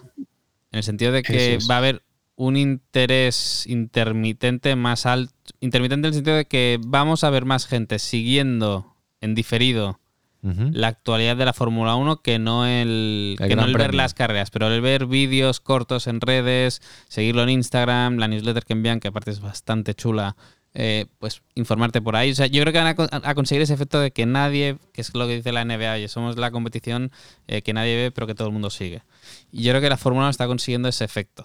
En 0.77 0.81
el 0.81 0.85
sentido 0.85 1.11
de 1.11 1.23
que 1.23 1.55
es. 1.55 1.71
va 1.71 1.77
a 1.77 1.79
haber 1.79 2.03
un 2.35 2.59
interés 2.59 3.67
intermitente 3.67 4.77
más 4.77 5.07
alto. 5.07 5.33
Intermitente 5.61 6.07
en 6.07 6.13
el 6.13 6.15
sentido 6.15 6.37
de 6.37 6.45
que 6.45 6.79
vamos 6.87 7.25
a 7.25 7.31
ver 7.31 7.47
más 7.47 7.67
gente 7.67 7.99
siguiendo 7.99 8.95
en 9.23 9.35
diferido 9.35 9.99
la 10.43 10.89
actualidad 10.89 11.37
de 11.37 11.45
la 11.45 11.53
Fórmula 11.53 11.97
1 11.97 12.23
que 12.23 12.39
no 12.39 12.67
el, 12.67 13.37
El 13.41 13.49
que 13.49 13.57
no 13.57 13.65
el 13.65 13.75
ver 13.75 13.95
las 13.97 14.15
carreras, 14.15 14.51
pero 14.51 14.69
el 14.69 14.81
ver 14.81 15.07
vídeos 15.07 15.59
cortos 15.59 16.07
en 16.07 16.21
redes, 16.21 16.83
seguirlo 17.09 17.43
en 17.43 17.49
Instagram, 17.49 18.19
la 18.19 18.29
newsletter 18.29 18.65
que 18.65 18.75
envían, 18.75 19.01
que 19.01 19.09
aparte 19.09 19.33
es 19.33 19.41
bastante 19.41 19.95
chula, 19.95 20.37
eh, 20.79 21.07
pues 21.19 21.43
informarte 21.57 22.03
por 22.03 22.17
ahí. 22.17 22.31
O 22.33 22.35
sea, 22.35 22.47
yo 22.47 22.61
creo 22.63 22.73
que 22.73 22.79
van 22.79 22.87
a, 22.89 22.95
con- 22.95 23.09
a 23.11 23.35
conseguir 23.35 23.63
ese 23.63 23.75
efecto 23.75 23.99
de 24.01 24.11
que 24.13 24.27
nadie, 24.27 24.77
que 24.93 25.01
es 25.01 25.15
lo 25.15 25.27
que 25.27 25.37
dice 25.37 25.51
la 25.53 25.63
NBA, 25.65 25.99
y 25.99 26.09
somos 26.09 26.37
la 26.37 26.51
competición 26.51 27.11
eh, 27.49 27.63
que 27.63 27.73
nadie 27.73 27.97
ve, 27.97 28.11
pero 28.13 28.27
que 28.27 28.35
todo 28.35 28.49
el 28.49 28.53
mundo 28.53 28.71
sigue. 28.71 29.03
Y 29.51 29.63
yo 29.65 29.73
creo 29.73 29.81
que 29.83 29.89
la 29.89 29.97
Fórmula 29.97 30.27
1 30.27 30.31
está 30.31 30.47
consiguiendo 30.47 30.89
ese 30.89 31.05
efecto. 31.05 31.45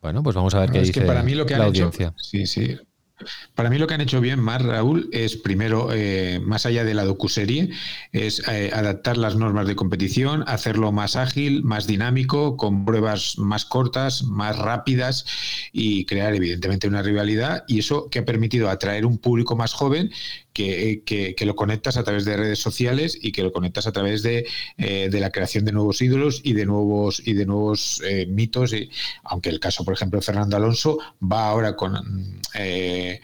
Bueno, 0.00 0.22
pues 0.22 0.36
vamos 0.36 0.54
a 0.54 0.60
ver 0.60 0.70
No, 0.70 0.72
qué 0.72 0.80
es 0.80 0.88
dice 0.88 1.00
que 1.00 1.06
para 1.06 1.22
mí 1.22 1.34
lo 1.34 1.46
que 1.46 1.54
han 1.54 1.60
la 1.60 1.66
hecho, 1.68 1.92
audiencia. 1.94 2.14
sí, 2.16 2.46
sí. 2.46 2.76
Para 3.54 3.70
mí 3.70 3.78
lo 3.78 3.86
que 3.86 3.94
han 3.94 4.00
hecho 4.00 4.20
bien 4.20 4.40
más, 4.40 4.60
Raúl, 4.62 5.08
es 5.12 5.36
primero, 5.36 5.90
eh, 5.92 6.40
más 6.42 6.66
allá 6.66 6.84
de 6.84 6.94
la 6.94 7.04
docuserie, 7.04 7.70
es 8.12 8.42
eh, 8.48 8.70
adaptar 8.74 9.16
las 9.16 9.36
normas 9.36 9.68
de 9.68 9.76
competición, 9.76 10.42
hacerlo 10.48 10.90
más 10.90 11.14
ágil, 11.14 11.62
más 11.62 11.86
dinámico, 11.86 12.56
con 12.56 12.84
pruebas 12.84 13.38
más 13.38 13.64
cortas, 13.64 14.24
más 14.24 14.58
rápidas 14.58 15.26
y 15.72 16.04
crear 16.06 16.34
evidentemente 16.34 16.88
una 16.88 17.02
rivalidad. 17.02 17.64
Y 17.68 17.78
eso 17.78 18.08
que 18.10 18.18
ha 18.18 18.24
permitido 18.24 18.68
atraer 18.68 19.06
un 19.06 19.18
público 19.18 19.54
más 19.54 19.72
joven 19.72 20.10
que, 20.54 21.34
lo 21.44 21.56
conectas 21.56 21.96
a 21.96 22.04
través 22.04 22.24
de 22.24 22.36
redes 22.36 22.58
sociales 22.60 23.18
y 23.20 23.32
que 23.32 23.42
lo 23.42 23.52
conectas 23.52 23.86
a 23.86 23.92
través 23.92 24.22
de, 24.22 24.46
eh, 24.78 25.10
la 25.12 25.30
creación 25.30 25.64
de 25.64 25.72
nuevos 25.72 26.00
ídolos 26.00 26.40
y 26.44 26.52
de 26.54 26.64
nuevos 26.64 27.20
y 27.24 27.34
de 27.34 27.44
nuevos 27.44 28.00
eh, 28.04 28.26
mitos. 28.26 28.72
Y, 28.72 28.90
aunque 29.24 29.50
el 29.50 29.60
caso, 29.60 29.84
por 29.84 29.94
ejemplo, 29.94 30.18
de 30.18 30.24
Fernando 30.24 30.56
Alonso 30.56 30.98
va 31.20 31.48
ahora 31.48 31.76
con, 31.76 32.40
eh, 32.54 33.20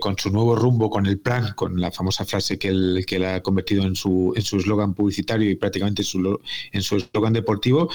con 0.00 0.18
su 0.18 0.30
nuevo 0.30 0.56
rumbo, 0.56 0.90
con 0.90 1.06
el 1.06 1.18
plan, 1.18 1.52
con 1.54 1.80
la 1.80 1.92
famosa 1.92 2.24
frase 2.24 2.58
que 2.58 2.68
él, 2.68 3.04
que 3.06 3.18
la 3.18 3.36
ha 3.36 3.42
convertido 3.42 3.84
en 3.84 3.94
su 3.94 4.32
en 4.34 4.42
su 4.42 4.58
eslogan 4.58 4.94
publicitario 4.94 5.50
y 5.50 5.56
prácticamente 5.56 6.02
en 6.02 6.82
su 6.82 6.96
eslogan 6.96 7.32
deportivo 7.32 7.90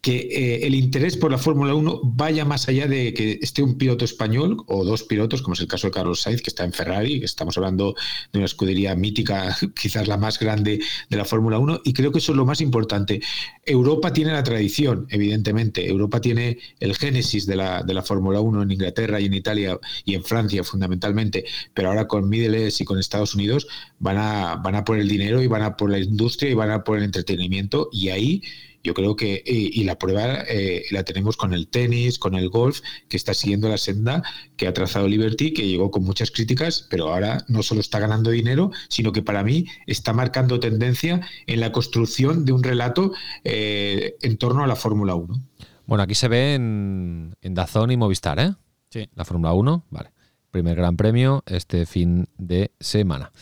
que 0.00 0.16
eh, 0.16 0.66
el 0.66 0.74
interés 0.74 1.16
por 1.16 1.30
la 1.32 1.38
Fórmula 1.38 1.74
1 1.74 2.00
vaya 2.04 2.44
más 2.44 2.68
allá 2.68 2.86
de 2.86 3.12
que 3.12 3.38
esté 3.42 3.62
un 3.62 3.76
piloto 3.76 4.04
español 4.04 4.62
o 4.66 4.84
dos 4.84 5.02
pilotos, 5.02 5.42
como 5.42 5.54
es 5.54 5.60
el 5.60 5.66
caso 5.66 5.88
de 5.88 5.92
Carlos 5.92 6.22
Sainz, 6.22 6.40
que 6.40 6.50
está 6.50 6.64
en 6.64 6.72
Ferrari, 6.72 7.18
que 7.18 7.26
estamos 7.26 7.56
hablando 7.56 7.94
de 8.32 8.38
una 8.38 8.46
escudería 8.46 8.94
mítica, 8.94 9.56
quizás 9.80 10.06
la 10.06 10.16
más 10.16 10.38
grande 10.38 10.80
de 11.10 11.16
la 11.16 11.24
Fórmula 11.24 11.58
1, 11.58 11.80
y 11.84 11.92
creo 11.92 12.12
que 12.12 12.18
eso 12.18 12.32
es 12.32 12.36
lo 12.36 12.46
más 12.46 12.60
importante. 12.60 13.20
Europa 13.66 14.12
tiene 14.12 14.32
la 14.32 14.44
tradición, 14.44 15.06
evidentemente, 15.10 15.88
Europa 15.88 16.20
tiene 16.20 16.58
el 16.78 16.94
génesis 16.94 17.46
de 17.46 17.56
la, 17.56 17.82
de 17.82 17.94
la 17.94 18.02
Fórmula 18.02 18.40
1 18.40 18.62
en 18.62 18.70
Inglaterra 18.70 19.20
y 19.20 19.26
en 19.26 19.34
Italia 19.34 19.78
y 20.04 20.14
en 20.14 20.22
Francia 20.22 20.62
fundamentalmente, 20.62 21.44
pero 21.74 21.88
ahora 21.88 22.06
con 22.06 22.28
Middle 22.28 22.68
y 22.78 22.84
con 22.84 22.98
Estados 22.98 23.34
Unidos 23.34 23.66
van 23.98 24.16
a, 24.18 24.56
van 24.56 24.76
a 24.76 24.84
por 24.84 24.98
el 24.98 25.08
dinero 25.08 25.42
y 25.42 25.48
van 25.48 25.62
a 25.62 25.76
por 25.76 25.90
la 25.90 25.98
industria 25.98 26.50
y 26.50 26.54
van 26.54 26.70
a 26.70 26.84
por 26.84 26.98
el 26.98 27.04
entretenimiento, 27.04 27.88
y 27.92 28.10
ahí 28.10 28.42
yo 28.84 28.94
creo 28.94 29.16
que, 29.16 29.42
y, 29.44 29.82
la 29.84 29.98
prueba 29.98 30.44
eh, 30.48 30.84
la 30.90 31.02
tenemos 31.02 31.36
con 31.36 31.52
el 31.52 31.68
tenis, 31.68 32.18
con 32.18 32.34
el 32.34 32.48
golf, 32.48 32.80
que 33.08 33.16
está 33.16 33.34
siguiendo 33.34 33.68
la 33.68 33.78
senda 33.78 34.22
que 34.56 34.66
ha 34.66 34.72
trazado 34.72 35.08
Liberty, 35.08 35.52
que 35.52 35.66
llegó 35.66 35.90
con 35.90 36.04
muchas 36.04 36.30
críticas, 36.30 36.86
pero 36.88 37.12
ahora 37.12 37.44
no 37.48 37.62
solo 37.62 37.80
está 37.80 37.98
ganando 37.98 38.30
dinero, 38.30 38.70
sino 38.88 39.12
que 39.12 39.22
para 39.22 39.42
mí 39.42 39.66
está 39.86 40.12
marcando 40.12 40.60
tendencia 40.60 41.20
en 41.46 41.60
la 41.60 41.72
construcción 41.72 42.44
de 42.44 42.52
un 42.52 42.62
relato 42.62 43.12
eh, 43.44 44.16
en 44.22 44.38
torno 44.38 44.62
a 44.62 44.66
la 44.66 44.76
Fórmula 44.76 45.14
1. 45.14 45.42
Bueno, 45.86 46.02
aquí 46.02 46.14
se 46.14 46.28
ve 46.28 46.54
en, 46.54 47.34
en 47.40 47.54
Dazón 47.54 47.90
y 47.90 47.96
Movistar, 47.96 48.38
¿eh? 48.38 48.52
Sí. 48.90 49.08
La 49.14 49.24
Fórmula 49.24 49.52
1, 49.52 49.86
vale. 49.90 50.12
Primer 50.50 50.76
gran 50.76 50.96
premio 50.96 51.42
este 51.46 51.84
fin 51.84 52.26
de 52.38 52.72
semana 52.80 53.32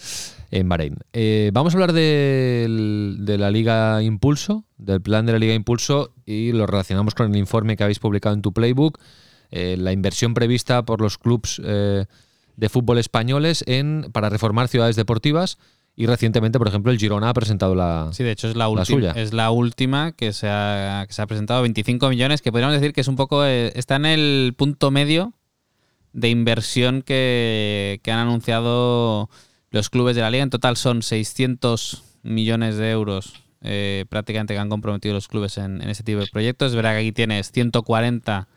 en 0.50 0.68
Bahrein. 0.68 0.96
Eh, 1.12 1.50
vamos 1.52 1.74
a 1.74 1.76
hablar 1.76 1.92
de, 1.92 2.66
la 3.38 3.50
Liga 3.50 4.02
Impulso, 4.02 4.64
del 4.76 5.00
plan 5.00 5.26
de 5.26 5.32
la 5.32 5.38
Liga 5.38 5.54
Impulso 5.54 6.12
y 6.24 6.52
lo 6.52 6.66
relacionamos 6.66 7.14
con 7.14 7.30
el 7.30 7.36
informe 7.36 7.76
que 7.76 7.84
habéis 7.84 7.98
publicado 7.98 8.34
en 8.34 8.42
tu 8.42 8.52
playbook, 8.52 8.98
eh, 9.50 9.76
la 9.78 9.92
inversión 9.92 10.34
prevista 10.34 10.84
por 10.84 11.00
los 11.00 11.18
clubes 11.18 11.60
eh, 11.64 12.06
de 12.56 12.68
fútbol 12.68 12.98
españoles 12.98 13.64
en, 13.66 14.08
para 14.12 14.28
reformar 14.28 14.68
ciudades 14.68 14.96
deportivas. 14.96 15.58
Y 15.98 16.04
recientemente, 16.04 16.58
por 16.58 16.68
ejemplo, 16.68 16.92
el 16.92 16.98
Girona 16.98 17.30
ha 17.30 17.34
presentado 17.34 17.74
la 17.74 18.10
Sí, 18.12 18.22
de 18.22 18.32
hecho 18.32 18.48
es 18.48 18.56
la, 18.56 18.68
última 18.68 19.12
es 19.12 19.32
la 19.32 19.50
última 19.50 20.12
que 20.12 20.34
se, 20.34 20.46
ha, 20.46 21.06
que 21.08 21.14
se 21.14 21.22
ha 21.22 21.26
presentado, 21.26 21.62
25 21.62 22.10
millones, 22.10 22.42
que 22.42 22.52
podríamos 22.52 22.78
decir 22.78 22.92
que 22.92 23.00
es 23.00 23.08
un 23.08 23.16
poco, 23.16 23.46
está 23.46 23.96
en 23.96 24.04
el 24.04 24.54
punto 24.58 24.90
medio 24.90 25.32
de 26.12 26.28
inversión 26.28 27.00
que, 27.00 28.00
que 28.02 28.12
han 28.12 28.18
anunciado 28.18 29.30
los 29.70 29.90
clubes 29.90 30.16
de 30.16 30.22
la 30.22 30.30
liga. 30.30 30.42
En 30.42 30.50
total 30.50 30.76
son 30.76 31.02
600 31.02 32.02
millones 32.22 32.76
de 32.76 32.90
euros 32.90 33.34
eh, 33.62 34.04
prácticamente 34.08 34.54
que 34.54 34.60
han 34.60 34.68
comprometido 34.68 35.14
los 35.14 35.28
clubes 35.28 35.58
en, 35.58 35.80
este 35.82 36.04
tipo 36.04 36.20
de 36.20 36.26
proyectos. 36.26 36.72
Es 36.72 36.76
verdad 36.76 36.92
que 36.92 36.98
aquí 36.98 37.12
tienes 37.12 37.50
140 37.52 38.48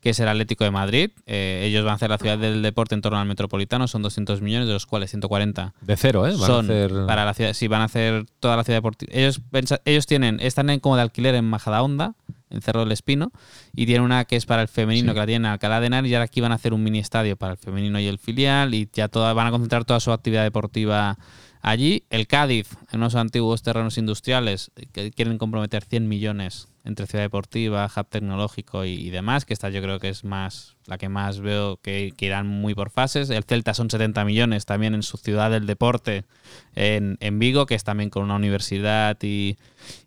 que 0.00 0.10
es 0.10 0.20
el 0.20 0.28
Atlético 0.28 0.64
de 0.64 0.70
Madrid. 0.70 1.10
Eh, 1.24 1.62
ellos 1.64 1.82
van 1.82 1.92
a 1.92 1.94
hacer 1.94 2.10
la 2.10 2.18
ciudad 2.18 2.36
del 2.36 2.60
deporte 2.60 2.94
en 2.94 3.00
torno 3.00 3.18
al 3.18 3.26
metropolitano, 3.26 3.88
son 3.88 4.02
200 4.02 4.42
millones, 4.42 4.68
de 4.68 4.74
los 4.74 4.84
cuales 4.84 5.08
140 5.08 5.72
de 5.80 5.96
cero, 5.96 6.26
¿eh? 6.26 6.32
Van 6.32 6.46
son 6.46 6.70
a 6.70 6.74
hacer... 6.74 7.06
para 7.06 7.24
la 7.24 7.32
ciudad. 7.32 7.54
Sí, 7.54 7.68
van 7.68 7.80
a 7.80 7.84
hacer 7.84 8.26
toda 8.38 8.54
la 8.54 8.64
ciudad 8.64 8.76
deportiva. 8.78 9.10
Ellos, 9.14 9.40
ellos 9.86 10.04
tienen, 10.04 10.40
están 10.40 10.68
en, 10.68 10.80
como 10.80 10.96
de 10.96 11.02
alquiler 11.02 11.34
en 11.34 11.46
Majadahonda, 11.46 12.16
en 12.54 12.62
Cerro 12.62 12.80
del 12.80 12.92
Espino, 12.92 13.32
y 13.74 13.86
tienen 13.86 14.02
una 14.02 14.24
que 14.24 14.36
es 14.36 14.46
para 14.46 14.62
el 14.62 14.68
femenino, 14.68 15.12
que 15.12 15.20
la 15.20 15.26
tienen 15.26 15.46
en 15.46 15.52
Alcalá 15.52 15.80
de 15.80 15.88
Henares, 15.88 16.10
y 16.10 16.14
ahora 16.14 16.24
aquí 16.24 16.40
van 16.40 16.52
a 16.52 16.54
hacer 16.54 16.72
un 16.72 16.82
mini 16.82 17.00
estadio 17.00 17.36
para 17.36 17.52
el 17.52 17.58
femenino 17.58 17.98
y 18.00 18.06
el 18.06 18.18
filial, 18.18 18.74
y 18.74 18.88
ya 18.92 19.08
toda, 19.08 19.32
van 19.32 19.48
a 19.48 19.50
concentrar 19.50 19.84
toda 19.84 20.00
su 20.00 20.12
actividad 20.12 20.44
deportiva 20.44 21.18
allí. 21.60 22.04
El 22.10 22.26
Cádiz, 22.26 22.68
en 22.92 23.00
unos 23.00 23.16
antiguos 23.16 23.62
terrenos 23.62 23.98
industriales, 23.98 24.70
que 24.92 25.10
quieren 25.10 25.38
comprometer 25.38 25.84
100 25.84 26.08
millones 26.08 26.68
entre 26.84 27.06
ciudad 27.06 27.24
deportiva, 27.24 27.90
hub 27.94 28.06
tecnológico 28.08 28.84
y, 28.84 29.10
demás, 29.10 29.44
que 29.44 29.54
esta 29.54 29.70
yo 29.70 29.82
creo 29.82 29.98
que 29.98 30.10
es 30.10 30.22
más 30.22 30.73
la 30.86 30.98
que 30.98 31.08
más 31.08 31.40
veo 31.40 31.78
que, 31.82 32.12
que, 32.16 32.26
irán 32.26 32.46
muy 32.46 32.74
por 32.74 32.90
fases. 32.90 33.30
El 33.30 33.44
Celta 33.44 33.74
son 33.74 33.90
70 33.90 34.24
millones 34.24 34.66
también 34.66 34.94
en 34.94 35.02
su 35.02 35.16
ciudad 35.16 35.50
del 35.50 35.66
deporte, 35.66 36.24
en, 36.74 37.16
en 37.20 37.38
Vigo, 37.38 37.66
que 37.66 37.74
es 37.74 37.84
también 37.84 38.10
con 38.10 38.22
una 38.22 38.36
universidad 38.36 39.16
y, 39.22 39.56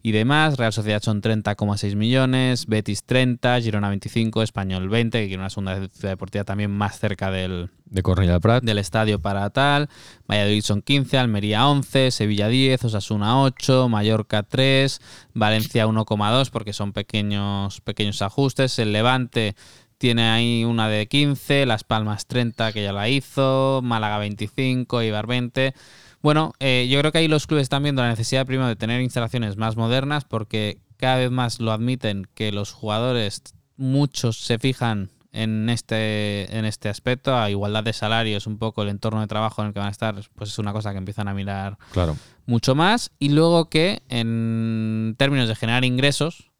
y 0.03 0.11
demás. 0.11 0.57
Real 0.57 0.73
Sociedad 0.73 1.01
son 1.01 1.21
30,6 1.21 1.95
millones, 1.95 2.67
Betis 2.67 3.03
30, 3.03 3.61
Girona 3.61 3.89
25, 3.89 4.43
Español 4.43 4.89
20, 4.89 5.19
que 5.19 5.27
quiere 5.27 5.41
una 5.41 5.49
segunda 5.49 5.75
ciudad 5.87 6.11
deportiva 6.11 6.43
también 6.43 6.71
más 6.71 6.99
cerca 6.99 7.31
del, 7.31 7.69
de 7.85 8.03
Cornellà 8.03 8.39
Prat. 8.39 8.63
del 8.63 8.77
estadio 8.77 9.19
para 9.19 9.49
tal. 9.49 9.89
Valladolid 10.29 10.61
son 10.61 10.81
15, 10.81 11.17
Almería 11.17 11.67
11, 11.67 12.11
Sevilla 12.11 12.47
10, 12.47 12.85
Osasuna 12.85 13.41
8, 13.41 13.89
Mallorca 13.89 14.43
3, 14.43 15.01
Valencia 15.33 15.87
1,2 15.87 16.49
porque 16.51 16.73
son 16.73 16.93
pequeños, 16.93 17.81
pequeños 17.81 18.21
ajustes. 18.21 18.77
El 18.79 18.93
Levante 18.93 19.55
tiene 19.97 20.29
ahí 20.29 20.63
una 20.63 20.87
de 20.89 21.07
15, 21.07 21.65
Las 21.65 21.83
Palmas 21.83 22.27
30 22.27 22.71
que 22.73 22.83
ya 22.83 22.93
la 22.93 23.09
hizo, 23.09 23.81
Málaga 23.83 24.19
25, 24.19 25.01
Ibar 25.01 25.27
20. 25.27 25.73
Bueno, 26.21 26.53
eh, 26.59 26.87
yo 26.89 26.99
creo 26.99 27.11
que 27.11 27.19
ahí 27.19 27.27
los 27.27 27.47
clubes 27.47 27.63
están 27.63 27.83
viendo 27.83 28.01
la 28.01 28.09
necesidad 28.09 28.45
primero 28.45 28.67
de 28.67 28.75
tener 28.75 29.01
instalaciones 29.01 29.57
más 29.57 29.75
modernas 29.75 30.25
porque 30.25 30.79
cada 30.97 31.17
vez 31.17 31.31
más 31.31 31.59
lo 31.59 31.71
admiten 31.71 32.27
que 32.33 32.51
los 32.51 32.71
jugadores, 32.71 33.41
muchos 33.75 34.37
se 34.37 34.59
fijan 34.59 35.11
en 35.31 35.69
este, 35.69 36.57
en 36.57 36.65
este 36.65 36.89
aspecto, 36.89 37.37
a 37.37 37.49
igualdad 37.51 37.83
de 37.83 37.93
salarios, 37.93 38.47
un 38.47 38.57
poco 38.57 38.81
el 38.81 38.89
entorno 38.89 39.21
de 39.21 39.27
trabajo 39.27 39.61
en 39.61 39.67
el 39.67 39.73
que 39.73 39.79
van 39.79 39.89
a 39.89 39.91
estar, 39.91 40.15
pues 40.35 40.49
es 40.49 40.59
una 40.59 40.73
cosa 40.73 40.91
que 40.91 40.97
empiezan 40.97 41.27
a 41.27 41.33
mirar 41.33 41.77
claro. 41.91 42.17
mucho 42.47 42.73
más. 42.73 43.11
Y 43.19 43.29
luego 43.29 43.69
que 43.69 44.01
en 44.09 45.15
términos 45.17 45.47
de 45.47 45.55
generar 45.55 45.85
ingresos, 45.85 46.51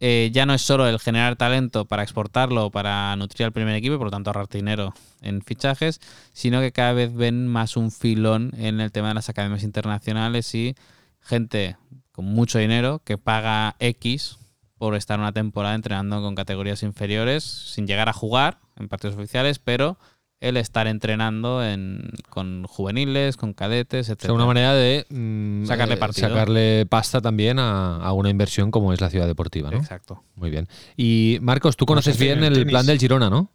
eh, 0.00 0.30
ya 0.32 0.44
no 0.44 0.54
es 0.54 0.62
solo 0.62 0.86
el 0.86 0.98
generar 0.98 1.36
talento 1.36 1.86
para 1.86 2.02
exportarlo 2.02 2.70
para 2.70 3.16
nutrir 3.16 3.46
al 3.46 3.52
primer 3.52 3.74
equipo 3.74 3.96
por 3.96 4.08
lo 4.08 4.10
tanto 4.10 4.30
ahorrar 4.30 4.48
dinero 4.48 4.92
en 5.22 5.42
fichajes, 5.42 6.00
sino 6.32 6.60
que 6.60 6.72
cada 6.72 6.92
vez 6.92 7.14
ven 7.14 7.46
más 7.46 7.76
un 7.76 7.90
filón 7.90 8.52
en 8.58 8.80
el 8.80 8.92
tema 8.92 9.08
de 9.08 9.14
las 9.14 9.28
academias 9.28 9.62
internacionales 9.62 10.54
y 10.54 10.74
gente 11.20 11.76
con 12.12 12.26
mucho 12.26 12.58
dinero 12.58 13.00
que 13.04 13.18
paga 13.18 13.76
X 13.78 14.38
por 14.78 14.94
estar 14.94 15.18
una 15.18 15.32
temporada 15.32 15.74
entrenando 15.74 16.20
con 16.20 16.34
categorías 16.34 16.82
inferiores 16.82 17.44
sin 17.44 17.86
llegar 17.86 18.08
a 18.08 18.12
jugar 18.12 18.58
en 18.76 18.88
partidos 18.88 19.16
oficiales, 19.16 19.58
pero 19.58 19.98
el 20.40 20.56
estar 20.56 20.86
entrenando 20.86 21.64
en, 21.64 22.10
con 22.28 22.64
juveniles, 22.64 23.36
con 23.36 23.54
cadetes, 23.54 24.08
etc. 24.08 24.24
Es 24.24 24.30
una 24.30 24.46
manera 24.46 24.74
de 24.74 25.06
mm, 25.08 25.64
sacarle 25.64 25.94
eh, 25.94 25.98
partido. 25.98 26.28
sacarle 26.28 26.86
pasta 26.86 27.20
también 27.20 27.58
a, 27.58 28.12
una 28.12 28.28
inversión 28.28 28.70
como 28.70 28.92
es 28.92 29.00
la 29.00 29.10
ciudad 29.10 29.26
deportiva, 29.26 29.70
¿no? 29.70 29.78
Exacto. 29.78 30.22
Muy 30.34 30.50
bien. 30.50 30.68
Y 30.96 31.38
Marcos, 31.40 31.76
tú 31.76 31.86
conoces 31.86 32.18
bien 32.18 32.44
el, 32.44 32.66
plan 32.66 32.86
del 32.86 32.98
Girona, 32.98 33.30
¿no? 33.30 33.50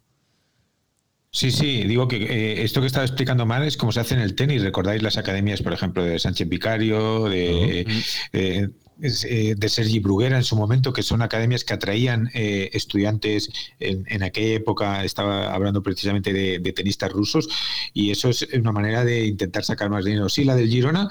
Sí, 1.34 1.50
sí, 1.50 1.84
digo 1.84 2.08
que 2.08 2.16
eh, 2.16 2.62
esto 2.62 2.82
que 2.82 2.86
estaba 2.86 3.06
explicando 3.06 3.46
mal 3.46 3.62
es 3.62 3.78
cómo 3.78 3.90
se 3.90 4.00
hace 4.00 4.14
en 4.14 4.20
el 4.20 4.34
tenis. 4.34 4.62
¿Recordáis 4.62 5.02
las 5.02 5.16
academias, 5.16 5.62
por 5.62 5.72
ejemplo, 5.72 6.04
de 6.04 6.18
Sánchez 6.18 6.46
Vicario, 6.46 7.24
de, 7.24 7.86
eh, 8.34 8.68
de 9.02 9.68
Sergi 9.68 9.98
Bruguera 9.98 10.36
en 10.36 10.44
su 10.44 10.54
momento, 10.54 10.92
que 10.92 11.02
son 11.02 11.22
academias 11.22 11.64
que 11.64 11.74
atraían 11.74 12.30
eh, 12.34 12.70
estudiantes 12.72 13.50
en, 13.80 14.22
aquella 14.22 14.54
época, 14.54 15.04
estaba 15.04 15.52
hablando 15.52 15.82
precisamente 15.82 16.32
de, 16.32 16.72
tenistas 16.72 17.12
rusos, 17.12 17.48
y 17.92 18.12
eso 18.12 18.28
es 18.28 18.46
una 18.54 18.70
manera 18.70 19.04
de 19.04 19.26
intentar 19.26 19.64
sacar 19.64 19.90
más 19.90 20.04
dinero. 20.04 20.28
Sí, 20.28 20.44
la 20.44 20.54
del 20.54 20.68
Girona 20.68 21.08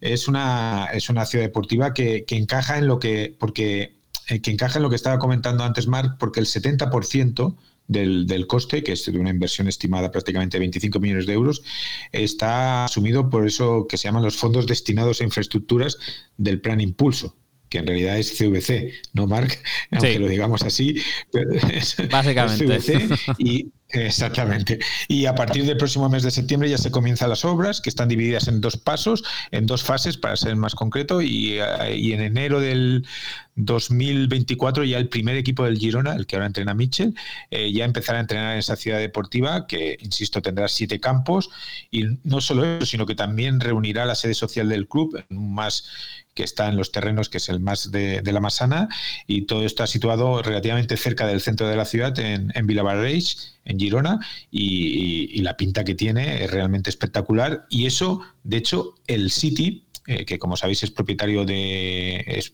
es 0.00 0.28
una, 0.28 0.86
es 0.92 1.10
una 1.10 1.26
ciudad 1.26 1.44
deportiva 1.44 1.92
que, 1.92 2.24
encaja 2.28 2.78
en 2.78 2.86
lo 2.86 2.98
que, 2.98 3.34
porque, 3.38 3.96
eh, 4.28 4.40
que 4.40 4.52
encaja 4.52 4.78
en 4.78 4.84
lo 4.84 4.90
que 4.90 4.96
estaba 4.96 5.18
comentando 5.18 5.64
antes 5.64 5.88
Marc, 5.88 6.18
porque 6.18 6.40
el 6.40 6.46
70% 6.46 7.56
del, 7.92 8.26
del, 8.26 8.46
coste, 8.46 8.82
que 8.82 8.92
es 8.92 9.04
de 9.04 9.18
una 9.18 9.30
inversión 9.30 9.68
estimada 9.68 10.10
prácticamente 10.10 10.56
de 10.56 10.60
25 10.60 10.98
millones 11.00 11.26
de 11.26 11.34
euros, 11.34 11.62
está 12.10 12.84
asumido 12.84 13.28
por 13.30 13.46
eso 13.46 13.86
que 13.88 13.96
se 13.96 14.04
llaman 14.08 14.24
los 14.24 14.36
fondos 14.36 14.66
destinados 14.66 15.20
a 15.20 15.24
infraestructuras 15.24 15.98
del 16.36 16.60
Plan 16.60 16.80
Impulso 16.80 17.36
que 17.72 17.78
en 17.78 17.86
realidad 17.86 18.18
es 18.18 18.36
CVC, 18.36 18.92
¿no, 19.14 19.26
Marc? 19.26 19.58
Aunque 19.92 20.18
lo 20.18 20.28
digamos 20.28 20.62
así. 20.62 21.00
Básicamente. 22.10 23.08
y 23.38 23.72
Exactamente. 23.92 24.78
Y 25.06 25.26
a 25.26 25.34
partir 25.34 25.66
del 25.66 25.76
próximo 25.76 26.08
mes 26.08 26.22
de 26.22 26.30
septiembre 26.30 26.68
ya 26.68 26.78
se 26.78 26.90
comienzan 26.90 27.28
las 27.28 27.44
obras, 27.44 27.80
que 27.80 27.90
están 27.90 28.08
divididas 28.08 28.48
en 28.48 28.60
dos 28.60 28.76
pasos, 28.76 29.22
en 29.50 29.66
dos 29.66 29.82
fases, 29.82 30.16
para 30.16 30.36
ser 30.36 30.56
más 30.56 30.74
concreto, 30.74 31.20
y, 31.20 31.58
eh, 31.58 32.14
en 32.14 32.20
enero 32.22 32.60
del 32.60 33.06
2024 33.54 34.84
ya 34.84 34.96
el 34.96 35.08
primer 35.08 35.36
equipo 35.36 35.64
del 35.64 35.78
Girona, 35.78 36.14
el 36.14 36.26
que 36.26 36.36
ahora 36.36 36.46
entrena 36.46 36.72
Mitchell, 36.72 37.14
eh, 37.50 37.70
ya 37.70 37.84
empezará 37.84 38.18
a 38.18 38.22
entrenar 38.22 38.52
en 38.54 38.60
esa 38.60 38.76
ciudad 38.76 38.98
deportiva, 38.98 39.66
que, 39.66 39.98
insisto, 40.00 40.40
tendrá 40.40 40.68
siete 40.68 40.98
campos, 40.98 41.50
y 41.90 42.04
no 42.24 42.40
solo 42.40 42.64
eso, 42.64 42.86
sino 42.86 43.04
que 43.04 43.14
también 43.14 43.60
reunirá 43.60 44.06
la 44.06 44.14
sede 44.14 44.34
social 44.34 44.70
del 44.70 44.88
club 44.88 45.22
más 45.28 45.84
que 46.34 46.44
está 46.44 46.68
en 46.68 46.76
los 46.76 46.92
terrenos, 46.92 47.28
que 47.28 47.38
es 47.38 47.48
el 47.50 47.60
más 47.60 47.90
de, 47.90 48.22
la 48.24 48.40
Masana, 48.40 48.88
y 49.26 49.42
todo 49.42 49.66
está 49.66 49.86
situado 49.86 50.40
relativamente 50.42 50.96
cerca 50.96 51.26
del 51.26 51.42
centro 51.42 51.68
de 51.68 51.76
la 51.76 51.84
ciudad, 51.84 52.18
en, 52.18 52.50
en 52.54 52.66
Villabarreig, 52.66 53.24
en 53.64 53.78
Girona, 53.82 54.20
y, 54.50 55.40
la 55.42 55.56
pinta 55.56 55.84
que 55.84 55.94
tiene 55.94 56.44
es 56.44 56.50
realmente 56.50 56.88
espectacular. 56.88 57.66
Y 57.68 57.86
eso, 57.86 58.20
de 58.44 58.58
hecho, 58.58 58.94
el 59.06 59.30
City, 59.30 59.84
eh, 60.06 60.24
que 60.24 60.38
como 60.38 60.56
sabéis 60.56 60.82
es 60.82 60.90
propietario 60.90 61.44
de... 61.44 62.44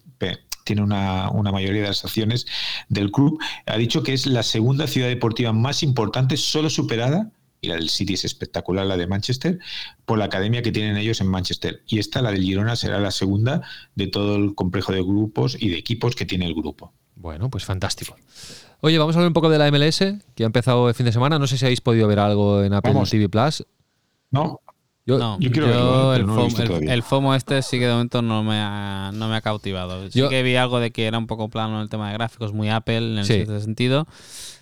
tiene 0.64 0.83
una, 0.83 1.31
una, 1.31 1.53
mayoría 1.53 1.83
de 1.83 1.89
las 1.89 2.05
acciones 2.05 2.47
del 2.89 3.11
club, 3.11 3.39
ha 3.66 3.76
dicho 3.76 4.03
que 4.03 4.14
es 4.14 4.26
la 4.26 4.43
segunda 4.43 4.87
ciudad 4.87 5.09
deportiva 5.09 5.53
más 5.53 5.83
importante, 5.83 6.37
solo 6.37 6.70
superada 6.70 7.31
y 7.61 7.68
la 7.68 7.74
del 7.74 7.89
City 7.89 8.14
es 8.14 8.24
espectacular, 8.24 8.87
la 8.87 8.97
de 8.97 9.07
Manchester, 9.07 9.59
por 10.05 10.18
la 10.18 10.26
academia 10.26 10.62
que 10.62 10.72
tienen 10.72 10.97
ellos 10.97 11.20
en 11.20 11.29
Manchester. 11.29 11.83
Y 11.87 11.99
esta, 11.99 12.22
la 12.22 12.31
del 12.31 12.43
Girona, 12.43 12.76
será 12.76 13.01
la 13.01 13.11
segunda 13.11 13.62
de 13.95 14.07
todo 14.07 14.37
el 14.37 14.55
complejo 14.55 14.93
de 14.93 15.03
grupos 15.03 15.57
y 15.59 15.68
de 15.68 15.79
equipos 15.79 16.14
que 16.14 16.24
tiene 16.24 16.47
el 16.47 16.55
grupo. 16.55 16.93
Bueno, 17.16 17.51
pues 17.51 17.64
fantástico. 17.64 18.16
Oye, 18.81 18.99
vamos 18.99 19.16
a 19.16 19.18
hablar 19.18 19.29
un 19.29 19.35
poco 19.35 19.49
de 19.49 19.59
la 19.59 19.70
MLS, 19.70 19.99
que 20.35 20.45
ha 20.45 20.47
empezado 20.47 20.89
el 20.89 20.95
fin 20.95 21.07
de 21.07 21.12
semana. 21.12 21.39
No 21.39 21.47
sé 21.47 21.59
si 21.59 21.64
habéis 21.64 21.81
podido 21.81 22.07
ver 22.07 22.20
algo 22.20 22.62
en 22.62 22.72
Apple 22.72 22.95
TV 23.11 23.29
Plus. 23.29 23.64
No. 24.31 24.61
Yo, 25.05 25.16
no, 25.16 25.39
yo 25.41 25.51
quiero 25.51 26.14
el, 26.14 27.03
FOMO, 27.03 27.35
este 27.35 27.62
sí 27.62 27.79
que 27.79 27.87
de 27.87 27.93
momento 27.93 28.20
no 28.20 28.45
me 28.45 28.61
ha, 28.61 29.11
no 29.14 29.29
me 29.29 29.37
ha 29.37 29.41
cautivado. 29.41 30.11
Sí 30.11 30.20
que 30.29 30.43
vi 30.43 30.55
algo 30.57 30.81
de 30.81 30.91
que 30.91 31.07
era 31.07 31.16
un 31.16 31.26
poco 31.26 31.49
plano 31.49 31.76
en 31.76 31.81
el 31.81 31.89
tema 31.89 32.09
de 32.09 32.12
gráficos, 32.12 32.53
muy 32.53 32.68
Apple 32.68 33.12
en 33.12 33.18
ese 33.18 33.61
sentido. 33.61 34.07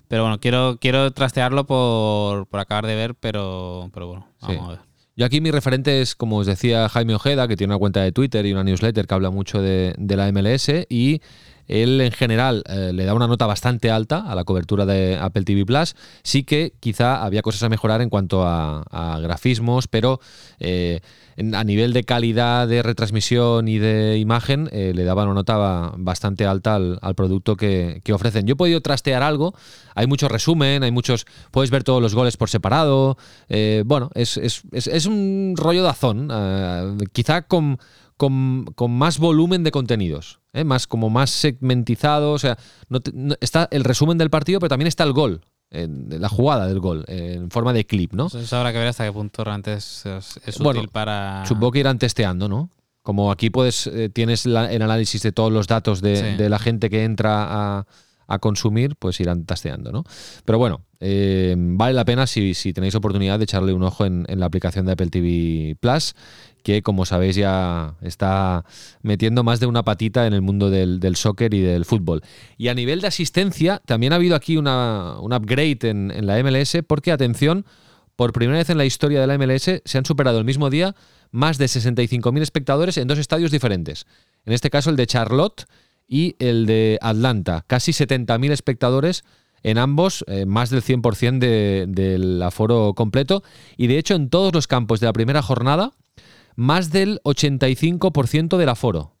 Pero 0.07 0.21
bueno, 0.23 0.39
quiero, 0.39 0.77
quiero 0.79 1.11
trastearlo 1.11 1.65
por, 1.65 2.47
acabar 2.53 2.87
de 2.87 2.95
ver, 2.95 3.15
pero, 3.15 3.89
pero 3.93 4.07
bueno, 4.07 4.27
vamos 4.39 4.65
a 4.65 4.69
ver. 4.69 4.79
Yo 5.17 5.25
aquí 5.25 5.41
mi 5.41 5.51
referente 5.51 5.99
es, 6.01 6.15
como 6.15 6.37
os 6.37 6.47
decía 6.47 6.87
Jaime 6.87 7.15
Ojeda, 7.15 7.49
que 7.49 7.57
tiene 7.57 7.73
una 7.73 7.79
cuenta 7.79 8.01
de 8.01 8.13
Twitter 8.13 8.45
y 8.45 8.53
una 8.53 8.63
newsletter 8.63 9.05
que 9.05 9.13
habla 9.13 9.31
mucho 9.31 9.61
de, 9.61 9.95
de 9.97 10.15
la 10.15 10.31
MLS 10.31 10.69
y 10.87 11.21
él 11.67 12.01
en 12.01 12.11
general 12.11 12.63
eh, 12.67 12.91
le 12.93 13.05
da 13.05 13.13
una 13.13 13.27
nota 13.27 13.45
bastante 13.45 13.91
alta 13.91 14.19
a 14.19 14.35
la 14.35 14.43
cobertura 14.43 14.85
de 14.85 15.17
Apple 15.17 15.43
TV 15.43 15.65
Plus. 15.65 15.95
Sí 16.23 16.43
que 16.43 16.73
quizá 16.79 17.23
había 17.23 17.41
cosas 17.41 17.63
a 17.63 17.69
mejorar 17.69 18.01
en 18.01 18.09
cuanto 18.09 18.45
a, 18.45 18.83
grafismos, 19.21 19.87
pero 19.87 20.19
eh, 20.59 21.01
a 21.53 21.63
nivel 21.63 21.93
de 21.93 22.03
calidad 22.03 22.67
de 22.67 22.81
retransmisión 22.81 23.67
y 23.67 23.79
de 23.79 24.17
imagen 24.17 24.69
eh, 24.71 24.91
le 24.95 25.03
daba 25.03 25.23
una 25.23 25.33
nota 25.33 25.91
bastante 25.97 26.45
alta 26.45 26.75
al, 26.75 27.15
producto 27.15 27.55
que, 27.55 28.01
ofrecen. 28.13 28.45
Yo 28.47 28.53
he 28.53 28.55
podido 28.55 28.81
trastear 28.81 29.23
algo, 29.23 29.53
hay 29.95 30.07
mucho 30.07 30.27
resumen, 30.27 30.83
hay 30.83 30.91
muchos, 30.91 31.25
puedes 31.51 31.69
ver 31.69 31.83
todos 31.83 32.01
los 32.01 32.15
goles 32.15 32.37
por 32.37 32.49
separado. 32.49 33.17
bueno, 33.85 34.09
es, 34.13 34.37
es, 34.37 35.05
un 35.05 35.55
rollo 35.57 35.83
de 35.83 35.89
azón, 35.89 36.29
quizá 37.11 37.43
con 37.43 37.79
con, 38.17 38.65
más 38.89 39.19
volumen 39.19 39.63
de 39.63 39.71
contenidos, 39.71 40.39
¿eh? 40.53 40.63
más 40.63 40.87
como 40.87 41.09
más 41.09 41.29
segmentizado, 41.29 42.33
o 42.33 42.39
sea, 42.39 42.57
no 42.89 42.99
está 43.39 43.67
el 43.71 43.83
resumen 43.83 44.17
del 44.17 44.29
partido, 44.29 44.59
pero 44.59 44.69
también 44.69 44.87
está 44.87 45.03
el 45.03 45.13
gol, 45.13 45.41
la 45.69 46.29
jugada 46.29 46.67
del 46.67 46.79
gol, 46.79 47.05
en 47.07 47.51
forma 47.51 47.73
de 47.73 47.85
clip, 47.85 48.13
¿no? 48.13 48.27
Eso 48.27 48.57
habrá 48.57 48.71
que 48.71 48.79
ver 48.79 48.87
hasta 48.87 49.05
qué 49.05 49.11
punto 49.11 49.43
realmente 49.43 49.73
es, 49.75 50.03
útil 50.59 50.89
para... 50.89 51.45
Supongo 51.45 51.71
que 51.71 51.79
irán 51.79 51.99
testeando, 51.99 52.49
¿no? 52.49 52.71
Como 53.03 53.31
aquí 53.31 53.49
puedes, 53.49 53.87
eh, 53.87 54.09
tienes 54.09 54.45
el 54.45 54.57
análisis 54.57 55.21
de 55.21 55.31
todos 55.31 55.51
los 55.51 55.67
datos 55.67 56.01
de, 56.01 56.49
la 56.49 56.59
gente 56.59 56.89
que 56.89 57.03
entra 57.03 57.85
a, 58.27 58.39
consumir, 58.39 58.95
pues 58.97 59.19
irán 59.21 59.45
testeando, 59.45 59.91
¿no? 59.91 60.03
Pero 60.43 60.57
bueno, 60.57 60.81
eh, 60.99 61.55
vale 61.57 61.93
la 61.93 62.03
pena 62.03 62.27
si, 62.27 62.53
tenéis 62.73 62.95
oportunidad 62.95 63.37
de 63.37 63.45
echarle 63.45 63.71
un 63.73 63.83
ojo 63.83 64.05
en, 64.05 64.25
en, 64.27 64.39
la 64.39 64.47
aplicación 64.47 64.85
de 64.85 64.93
Apple 64.93 65.07
TV 65.07 65.77
Plus 65.79 66.15
que 66.67 66.83
como 66.83 67.05
sabéis 67.05 67.37
ya 67.37 67.95
está 68.01 68.65
metiendo 69.01 69.41
más 69.45 69.61
de 69.61 69.67
una 69.67 69.83
patita 69.83 70.27
en 70.27 70.33
el 70.33 70.41
mundo 70.41 70.69
del, 70.69 71.15
soccer 71.15 71.53
y 71.53 71.61
del 71.61 71.85
fútbol. 71.85 72.23
Y 72.57 72.67
a 72.67 72.73
nivel 72.73 72.99
de 72.99 73.07
asistencia, 73.07 73.81
también 73.85 74.11
ha 74.11 74.17
habido 74.17 74.35
aquí 74.35 74.57
una, 74.57 75.17
un 75.21 75.31
upgrade 75.31 75.77
en, 75.83 76.27
la 76.27 76.43
MLS 76.43 76.79
porque, 76.85 77.13
atención, 77.13 77.65
por 78.17 78.33
primera 78.33 78.57
vez 78.57 78.69
en 78.69 78.77
la 78.77 78.83
historia 78.83 79.21
de 79.21 79.27
la 79.27 79.37
MLS 79.37 79.81
se 79.85 79.97
han 79.97 80.03
superado 80.03 80.39
el 80.39 80.43
mismo 80.43 80.69
día 80.69 80.93
más 81.31 81.57
de 81.57 81.67
65.000 81.67 82.41
espectadores 82.41 82.97
en 82.97 83.07
dos 83.07 83.17
estadios 83.17 83.51
diferentes. 83.51 84.05
En 84.43 84.51
este 84.51 84.69
caso 84.69 84.89
el 84.89 84.97
de 84.97 85.07
Charlotte 85.07 85.67
y 86.05 86.35
el 86.37 86.65
de 86.65 86.99
Atlanta. 87.01 87.63
Casi 87.67 87.93
70.000 87.93 88.51
espectadores 88.51 89.23
en 89.63 89.77
ambos, 89.77 90.25
eh, 90.27 90.45
más 90.45 90.69
del 90.69 90.83
100% 90.83 91.39
del 91.87 92.43
aforo 92.43 92.93
completo. 92.93 93.41
Y 93.77 93.87
de 93.87 93.97
hecho 93.99 94.15
en 94.15 94.29
todos 94.29 94.53
los 94.53 94.67
campos 94.67 94.99
de 94.99 95.05
la 95.05 95.13
primera 95.13 95.41
jornada 95.41 95.93
más 96.57 96.89
del 96.91 97.21
85% 97.23 98.57
del 98.57 98.67
aforo. 98.67 99.13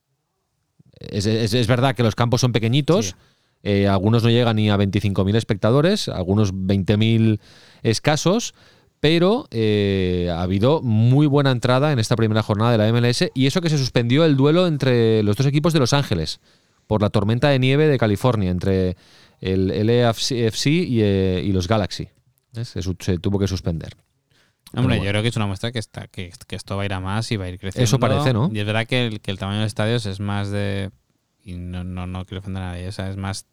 Es, 0.99 1.67
verdad 1.67 1.95
que 1.95 2.03
los 2.03 2.15
campos 2.15 2.41
son 2.41 2.51
pequeñitos, 2.51 3.15
eh, 3.61 3.87
algunos 3.87 4.23
no 4.23 4.29
llegan 4.29 4.55
ni 4.55 4.69
a 4.71 4.75
25.000 4.75 5.35
espectadores, 5.35 6.09
algunos 6.09 6.53
20.000 6.53 7.39
escasos, 7.83 8.55
pero 8.99 9.47
eh, 9.51 10.29
ha 10.33 10.41
habido 10.41 10.81
muy 10.81 11.27
buena 11.27 11.51
entrada 11.51 11.91
en 11.91 11.99
esta 11.99 12.15
primera 12.15 12.41
jornada 12.41 12.71
de 12.71 12.79
la 12.79 12.91
MLS 12.91 13.29
y 13.35 13.45
eso 13.45 13.61
que 13.61 13.69
se 13.69 13.77
suspendió 13.77 14.25
el 14.25 14.35
duelo 14.35 14.65
entre 14.65 15.21
los 15.21 15.35
dos 15.35 15.45
equipos 15.45 15.73
de 15.73 15.79
Los 15.79 15.93
Ángeles 15.93 16.39
por 16.87 17.03
la 17.03 17.11
tormenta 17.11 17.49
de 17.49 17.59
nieve 17.59 17.87
de 17.87 17.99
California, 17.99 18.49
entre 18.49 18.97
el 19.39 19.67
LAFC 19.85 20.65
y, 20.65 21.01
eh, 21.03 21.43
y 21.45 21.51
los 21.51 21.67
Galaxy. 21.67 22.07
se 22.53 23.19
tuvo 23.19 23.37
que 23.37 23.47
suspender. 23.47 23.95
Hombre, 24.73 24.97
yo 24.97 25.09
creo 25.09 25.21
que 25.21 25.29
es 25.29 25.35
una 25.35 25.47
muestra 25.47 25.71
que, 25.71 25.79
está, 25.79 26.07
que, 26.07 26.31
esto 26.49 26.75
va 26.75 26.83
a 26.83 26.85
ir 26.85 26.93
a 26.93 26.99
más 26.99 27.31
y 27.31 27.37
va 27.37 27.45
a 27.45 27.49
ir 27.49 27.59
creciendo. 27.59 27.85
Eso 27.85 27.99
parece, 27.99 28.33
¿no? 28.33 28.49
Y 28.53 28.59
es 28.59 28.65
verdad 28.65 28.85
que 28.85 29.07
el, 29.07 29.21
que 29.21 29.31
el 29.31 29.39
tamaño 29.39 29.61
de 29.61 29.67
estadios 29.67 30.05
es 30.05 30.19
más 30.19 30.49
de. 30.51 30.91
Y 31.43 31.53
no, 31.53 31.83
no, 31.83 32.07
no 32.07 32.25
quiero 32.25 32.39
ofender 32.39 32.63
a 32.63 32.71
nadie, 32.71 32.87
es 32.87 33.17
más 33.17 33.45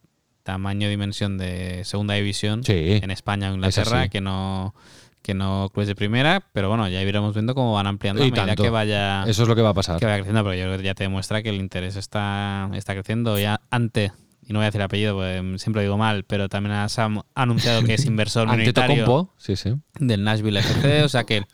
tamaño 0.43 0.89
dimensión 0.89 1.39
de 1.39 1.85
segunda 1.85 2.15
división 2.15 2.63
en 2.67 3.11
España 3.11 3.51
o 3.51 3.55
Inglaterra 3.55 4.09
que 4.09 4.21
no 4.21 4.75
que 5.23 5.33
no 5.33 5.71
clubes 5.73 5.89
de 5.89 5.95
primera, 5.95 6.43
pero 6.53 6.69
bueno, 6.69 6.87
ya 6.87 7.01
iremos 7.01 7.33
viendo 7.33 7.55
cómo 7.55 7.73
van 7.73 7.87
ampliando 7.87 8.23
a 8.23 8.27
medida 8.27 8.55
que 8.55 8.69
vaya. 8.69 9.25
Eso 9.25 9.45
es 9.45 9.49
lo 9.49 9.57
que 9.57 9.63
va 9.63 9.71
a 9.71 9.75
pasar. 9.75 9.99
Que 9.99 10.05
vaya 10.05 10.19
creciendo, 10.19 10.45
pero 10.45 10.55
yo 10.55 10.65
creo 10.65 10.77
que 10.77 10.85
ya 10.85 10.95
te 10.95 11.05
demuestra 11.05 11.43
que 11.43 11.49
el 11.49 11.57
interés 11.57 11.97
está, 11.97 12.69
está 12.75 12.93
creciendo 12.93 13.39
ya 13.39 13.63
ante 13.71 14.13
y 14.47 14.53
no 14.53 14.59
voy 14.59 14.65
a 14.65 14.67
decir 14.67 14.83
apellido, 14.83 15.15
porque 15.15 15.59
siempre 15.59 15.81
lo 15.81 15.83
digo 15.83 15.99
mal, 15.99 16.25
pero 16.25 16.49
también 16.49 16.75
has 16.75 16.99
anunciado 17.35 17.83
que 17.83 17.95
es 17.95 18.05
inversor 18.05 18.49
minoritario 18.51 19.31
sí, 19.39 19.57
sí. 19.57 19.75
del 19.99 20.25
Nashville 20.25 20.59
FC, 20.61 21.03
o 21.03 21.09
sea 21.09 21.25
que, 21.25 21.45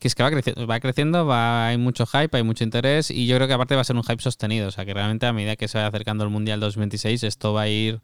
es 0.00 0.14
que 0.14 0.22
va 0.22 0.30
creciendo, 0.30 0.66
va 0.66 0.80
creciendo 0.80 1.26
va, 1.26 1.68
hay 1.68 1.78
mucho 1.78 2.06
hype, 2.06 2.36
hay 2.36 2.42
mucho 2.42 2.64
interés 2.64 3.10
y 3.10 3.26
yo 3.26 3.36
creo 3.36 3.48
que 3.48 3.54
aparte 3.54 3.74
va 3.74 3.80
a 3.80 3.84
ser 3.84 3.96
un 3.96 4.04
hype 4.04 4.22
sostenido, 4.22 4.68
o 4.68 4.70
sea 4.70 4.84
que 4.84 4.94
realmente 4.94 5.26
a 5.26 5.32
medida 5.32 5.56
que 5.56 5.68
se 5.68 5.78
vaya 5.78 5.88
acercando 5.88 6.24
el 6.24 6.30
Mundial 6.30 6.60
2026 6.60 7.24
esto 7.24 7.52
va 7.52 7.62
a 7.62 7.68
ir 7.68 8.00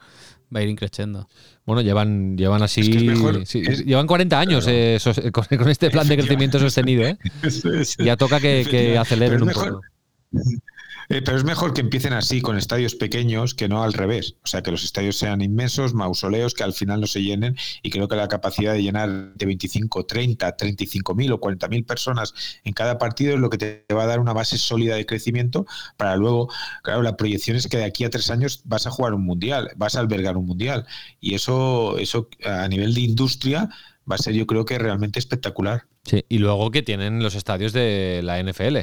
va 0.55 0.61
a 0.61 0.63
ir 0.63 0.69
increciendo. 0.69 1.29
Bueno, 1.65 1.83
llevan, 1.83 2.37
llevan 2.37 2.63
así. 2.63 2.83
llevan 2.83 4.07
40 4.07 4.39
años 4.39 4.67
eh, 4.69 4.99
con, 5.33 5.69
este 5.69 5.91
plan 5.91 6.07
de 6.07 6.17
crecimiento 6.19 6.59
sostenido. 6.59 7.03
¿eh? 7.03 7.19
Ya 7.99 8.17
toca 8.17 8.41
que, 8.41 8.67
que 8.69 8.99
aceleren 8.99 9.43
un 9.43 9.51
poco. 9.51 9.81
Eh, 11.09 11.23
pero 11.23 11.37
es 11.37 11.45
mejor 11.45 11.75
que 11.75 11.81
empiecen 11.81 12.13
así, 12.13 12.41
con 12.41 12.57
estadios 12.57 12.95
pequeños, 12.95 13.55
que 13.55 13.69
no 13.69 13.83
al 13.83 13.93
revés. 13.93 14.37
O 14.43 14.47
sea, 14.47 14.63
que 14.63 14.71
los 14.71 14.85
estadios 14.85 15.17
sean 15.17 15.41
inmensos, 15.43 15.95
mausoleos, 15.95 16.55
que 16.55 16.65
al 16.65 16.73
final 16.73 17.01
no 17.01 17.07
se 17.07 17.23
llenen. 17.23 17.57
Y 17.83 17.91
creo 17.91 18.09
que 18.09 18.17
la 18.17 18.29
capacidad 18.29 18.73
de 18.73 18.83
llenar 18.83 19.35
de 19.35 19.47
25, 19.47 20.07
30, 20.07 20.57
35 20.57 21.15
mil 21.15 21.33
o 21.33 21.41
40 21.41 21.69
mil 21.69 21.85
personas 21.85 22.35
en 22.65 22.73
cada 22.73 22.99
partido 22.99 23.35
es 23.35 23.41
lo 23.41 23.51
que 23.51 23.59
te 23.59 23.85
va 23.95 24.05
a 24.05 24.07
dar 24.07 24.21
una 24.21 24.33
base 24.33 24.59
sólida 24.59 24.97
de 24.97 25.07
crecimiento 25.07 25.67
para 25.97 26.17
luego, 26.17 26.49
claro, 26.83 27.03
la 27.03 27.17
proyección 27.17 27.57
es 27.57 27.69
que 27.69 27.77
de 27.77 27.85
aquí 27.85 28.05
a 28.05 28.11
tres 28.11 28.31
años 28.31 28.63
vas 28.65 28.87
a 28.87 28.91
jugar 28.91 29.15
un 29.15 29.25
mundial, 29.25 29.71
vas 29.77 29.97
a 29.97 30.01
albergar 30.01 30.37
un 30.37 30.47
mundial. 30.47 30.87
Y 31.21 31.35
eso, 31.35 31.99
eso 31.99 32.29
a 32.45 32.69
nivel 32.69 32.95
de 32.95 33.01
industria 33.03 33.69
va 34.11 34.17
a 34.17 34.19
ser, 34.19 34.35
yo 34.35 34.47
creo 34.47 34.65
que 34.65 34.79
realmente 34.79 35.19
espectacular. 35.19 35.87
Sí, 36.05 36.25
y 36.29 36.39
luego 36.39 36.71
que 36.71 36.83
tienen 36.83 37.23
los 37.23 37.35
estadios 37.35 37.73
de 37.73 38.21
la 38.23 38.43
NFL 38.43 38.79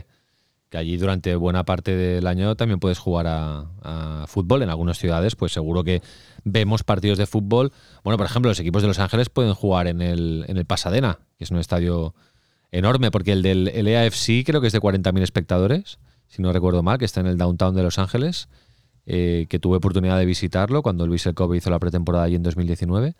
que 0.71 0.77
allí 0.77 0.95
durante 0.95 1.35
buena 1.35 1.65
parte 1.65 1.93
del 1.97 2.25
año 2.25 2.55
también 2.55 2.79
puedes 2.79 2.97
jugar 2.97 3.27
a, 3.27 4.25
fútbol. 4.27 4.63
En 4.63 4.69
algunas 4.69 4.97
ciudades, 4.97 5.35
pues 5.35 5.51
seguro 5.51 5.83
que 5.83 6.01
vemos 6.45 6.83
partidos 6.83 7.17
de 7.17 7.25
fútbol. 7.25 7.73
Bueno, 8.05 8.17
por 8.17 8.25
ejemplo, 8.25 8.49
los 8.49 8.59
equipos 8.59 8.81
de 8.81 8.87
Los 8.87 8.99
Ángeles 8.99 9.29
pueden 9.29 9.53
jugar 9.53 9.87
en 9.87 10.01
el, 10.01 10.45
en 10.47 10.55
el 10.55 10.65
Pasadena, 10.65 11.19
que 11.37 11.43
es 11.43 11.51
un 11.51 11.57
estadio 11.57 12.15
enorme, 12.71 13.11
porque 13.11 13.33
el 13.33 13.41
del 13.41 13.67
EAFC 13.67 14.45
creo 14.45 14.61
que 14.61 14.67
es 14.67 14.73
de 14.73 14.79
40.000 14.79 15.21
espectadores, 15.21 15.99
si 16.29 16.41
no 16.41 16.53
recuerdo 16.53 16.83
mal, 16.83 16.97
que 16.97 17.05
está 17.05 17.19
en 17.19 17.27
el 17.27 17.37
downtown 17.37 17.75
de 17.75 17.83
Los 17.83 17.99
Ángeles, 17.99 18.47
eh, 19.05 19.47
que 19.49 19.59
tuve 19.59 19.75
oportunidad 19.75 20.17
de 20.17 20.25
visitarlo 20.25 20.83
cuando 20.83 21.03
el 21.03 21.09
Vissel 21.09 21.33
Kobe 21.33 21.57
hizo 21.57 21.69
la 21.69 21.79
pretemporada 21.79 22.23
allí 22.23 22.35
en 22.35 22.43
2019. 22.43 23.15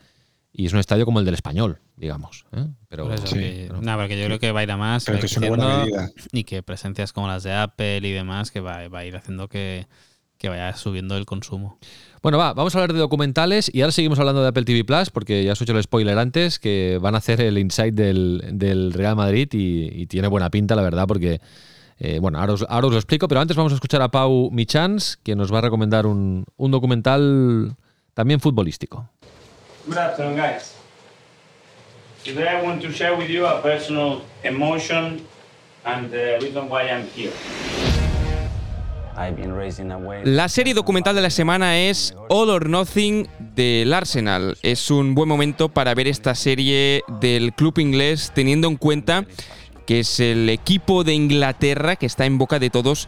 Y 0.54 0.66
es 0.66 0.74
un 0.74 0.80
estadio 0.80 1.06
como 1.06 1.20
el 1.20 1.26
del 1.26 1.34
español, 1.36 1.80
digamos. 1.96 2.46
¿eh? 2.52 2.66
Pero, 2.90 3.06
Por 3.06 3.14
eso 3.14 3.28
sí, 3.28 3.36
que- 3.36 3.66
pero- 3.70 3.82
no, 3.82 3.98
porque 3.98 4.20
yo 4.20 4.26
creo 4.26 4.40
que 4.40 4.52
va 4.52 4.60
a 4.60 4.64
ir 4.64 4.72
a 4.72 4.78
más, 4.78 5.08
va 5.08 5.18
que 5.20 5.26
es 5.26 5.38
una 5.38 5.48
buena 5.50 5.78
medida. 5.86 6.10
y 6.32 6.44
que 6.44 6.62
presencias 6.64 7.14
como 7.14 7.28
las 7.28 7.44
de 7.44 7.54
Apple 7.54 8.00
y 8.08 8.12
demás, 8.12 8.52
que 8.52 8.60
va, 8.60 8.88
va 8.90 9.00
a 9.00 9.06
ir 9.06 9.16
haciendo 9.16 9.48
que, 9.48 9.88
que 10.38 10.50
vaya 10.50 10.76
subiendo 10.76 11.16
el 11.18 11.26
consumo. 11.26 11.78
Bueno, 12.22 12.38
va, 12.38 12.54
vamos 12.54 12.76
a 12.76 12.80
hablar 12.80 12.94
de 12.94 13.00
documentales 13.00 13.72
y 13.74 13.82
ahora 13.82 13.92
seguimos 13.92 14.20
hablando 14.20 14.42
de 14.42 14.50
Apple 14.50 14.64
TV 14.66 14.84
Plus 14.84 15.10
porque 15.10 15.44
ya 15.44 15.54
os 15.54 15.62
he 15.62 15.64
hecho 15.64 15.76
el 15.76 15.82
spoiler 15.84 16.18
antes 16.20 16.60
que 16.60 17.00
van 17.02 17.16
a 17.16 17.20
hacer 17.20 17.42
el 17.42 17.58
inside 17.58 17.94
del, 17.94 18.44
del 18.54 18.94
Real 18.94 19.16
Madrid 19.16 19.48
y, 19.54 19.90
y 20.02 20.06
tiene 20.08 20.28
buena 20.28 20.50
pinta, 20.52 20.76
la 20.76 20.82
verdad, 20.84 21.08
porque, 21.08 21.40
eh, 21.98 22.20
bueno, 22.20 22.40
ahora 22.40 22.54
os, 22.54 22.66
ahora 22.68 22.88
os 22.88 22.94
lo 22.94 23.00
explico, 23.00 23.28
pero 23.28 23.40
antes 23.42 23.56
vamos 23.58 23.72
a 23.72 23.76
escuchar 23.76 24.02
a 24.02 24.10
Pau 24.12 24.50
Michans, 24.52 25.18
que 25.24 25.36
nos 25.36 25.52
va 25.54 25.60
a 25.60 25.62
recomendar 25.62 26.06
un, 26.06 26.46
un 26.58 26.72
documental 26.72 27.76
también 28.14 28.40
futbolístico. 28.40 29.10
Good 29.88 29.98
afternoon, 29.98 30.38
guys. 30.38 30.76
Today 32.24 32.48
I 32.48 32.62
want 32.62 32.84
to 32.84 32.92
share 32.92 33.16
with 33.18 33.30
you 33.30 33.48
a 33.48 33.64
personal 33.64 34.22
emotion 34.44 35.26
and 35.84 36.12
the 36.12 36.38
reason 36.40 36.70
why 36.70 36.84
I'm 36.84 37.08
here. 37.08 37.32
La 40.24 40.50
serie 40.50 40.74
documental 40.76 41.16
de 41.16 41.22
la 41.22 41.32
semana 41.32 41.80
es 41.80 42.16
All 42.30 42.50
or 42.50 42.70
Nothing 42.70 43.28
del 43.56 43.92
Arsenal. 43.94 44.56
Es 44.62 44.92
un 44.92 45.16
buen 45.16 45.28
momento 45.28 45.70
para 45.70 45.96
ver 45.96 46.08
esta 46.08 46.36
serie 46.36 47.04
del 47.20 47.54
club 47.54 47.80
inglés 47.80 48.32
teniendo 48.36 48.68
en 48.68 48.78
cuenta 48.78 49.26
que 49.88 50.02
es 50.02 50.20
el 50.20 50.48
equipo 50.50 51.04
de 51.04 51.14
Inglaterra 51.14 51.96
que 51.96 52.06
está 52.06 52.26
en 52.26 52.38
boca 52.38 52.60
de 52.60 52.70
todos 52.70 53.08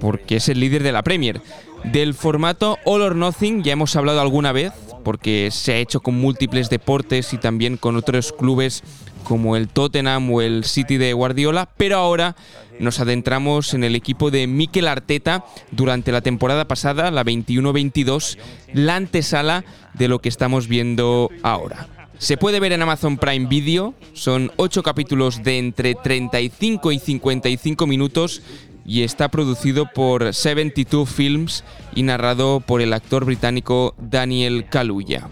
porque 0.00 0.36
es 0.36 0.48
el 0.48 0.60
líder 0.60 0.82
de 0.82 0.92
la 0.92 1.02
Premier. 1.02 1.40
Del 1.84 2.14
formato 2.14 2.78
All 2.84 3.02
or 3.02 3.14
Nothing 3.14 3.62
ya 3.62 3.72
hemos 3.72 3.94
hablado 3.96 4.20
alguna 4.20 4.52
vez 4.52 4.72
porque 5.04 5.50
se 5.52 5.74
ha 5.74 5.78
hecho 5.78 6.00
con 6.00 6.14
múltiples 6.14 6.70
deportes 6.70 7.32
y 7.34 7.38
también 7.38 7.76
con 7.76 7.96
otros 7.96 8.32
clubes 8.32 8.82
como 9.24 9.56
el 9.56 9.68
Tottenham 9.68 10.30
o 10.30 10.42
el 10.42 10.64
City 10.64 10.96
de 10.96 11.12
Guardiola, 11.12 11.68
pero 11.76 11.96
ahora 11.98 12.36
nos 12.78 13.00
adentramos 13.00 13.74
en 13.74 13.84
el 13.84 13.94
equipo 13.94 14.30
de 14.30 14.46
Mikel 14.46 14.88
Arteta 14.88 15.44
durante 15.70 16.12
la 16.12 16.20
temporada 16.20 16.66
pasada, 16.66 17.10
la 17.10 17.24
21-22, 17.24 18.38
la 18.72 18.96
antesala 18.96 19.64
de 19.94 20.08
lo 20.08 20.20
que 20.20 20.28
estamos 20.28 20.68
viendo 20.68 21.30
ahora. 21.42 21.88
Se 22.18 22.36
puede 22.36 22.60
ver 22.60 22.72
en 22.72 22.82
Amazon 22.82 23.18
Prime 23.18 23.46
Video, 23.48 23.94
son 24.12 24.52
8 24.56 24.82
capítulos 24.82 25.42
de 25.42 25.58
entre 25.58 25.94
35 25.94 26.92
y 26.92 26.98
55 26.98 27.86
minutos 27.86 28.42
y 28.84 29.02
está 29.02 29.28
producido 29.28 29.86
por 29.92 30.32
72 30.32 31.08
Films 31.08 31.64
y 31.94 32.02
narrado 32.02 32.60
por 32.60 32.80
el 32.80 32.92
actor 32.92 33.24
británico 33.24 33.94
Daniel 33.98 34.66
Kaluuya. 34.68 35.28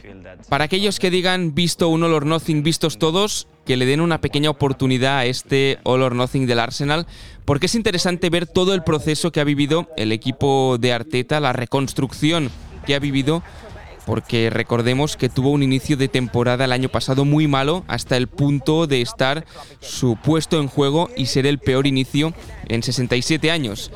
Para 0.49 0.65
aquellos 0.65 0.99
que 0.99 1.11
digan 1.11 1.55
visto 1.55 1.89
un 1.89 2.03
All 2.03 2.15
or 2.15 2.27
Nothing, 2.27 2.63
vistos 2.63 2.99
todos, 2.99 3.47
que 3.65 3.77
le 3.77 3.87
den 3.87 4.01
una 4.01 4.21
pequeña 4.21 4.51
oportunidad 4.51 5.19
a 5.19 5.27
este 5.27 5.79
All 5.85 6.03
or 6.03 6.15
Nothing 6.15 6.47
del 6.47 6.59
Arsenal, 6.59 7.07
porque 7.45 7.67
es 7.67 7.75
interesante 7.75 8.31
ver 8.31 8.47
todo 8.47 8.75
el 8.75 8.83
proceso 8.83 9.33
que 9.33 9.41
ha 9.41 9.45
vivido 9.45 9.89
el 9.97 10.13
equipo 10.13 10.79
de 10.79 10.93
Arteta, 10.93 11.41
la 11.41 11.53
reconstrucción 11.53 12.51
que 12.87 12.95
ha 12.95 12.99
vivido 12.99 13.43
porque 14.07 14.51
recordemos 14.51 15.17
que 15.17 15.29
tuvo 15.29 15.51
un 15.51 15.63
inicio 15.63 15.97
de 15.97 16.09
temporada 16.09 16.65
el 16.65 16.73
año 16.73 16.89
pasado 16.89 17.25
muy 17.25 17.47
malo 17.47 17.85
hasta 17.89 18.17
el 18.17 18.27
punto 18.27 18.87
de 18.87 19.01
estar 19.01 19.45
su 19.81 20.17
puesto 20.17 20.61
en 20.61 20.69
juego 20.69 21.11
y 21.17 21.27
ser 21.27 21.47
el 21.47 21.59
peor 21.59 21.87
inicio 21.87 22.33
en 22.69 22.83
67 22.83 23.51
años. 23.51 23.91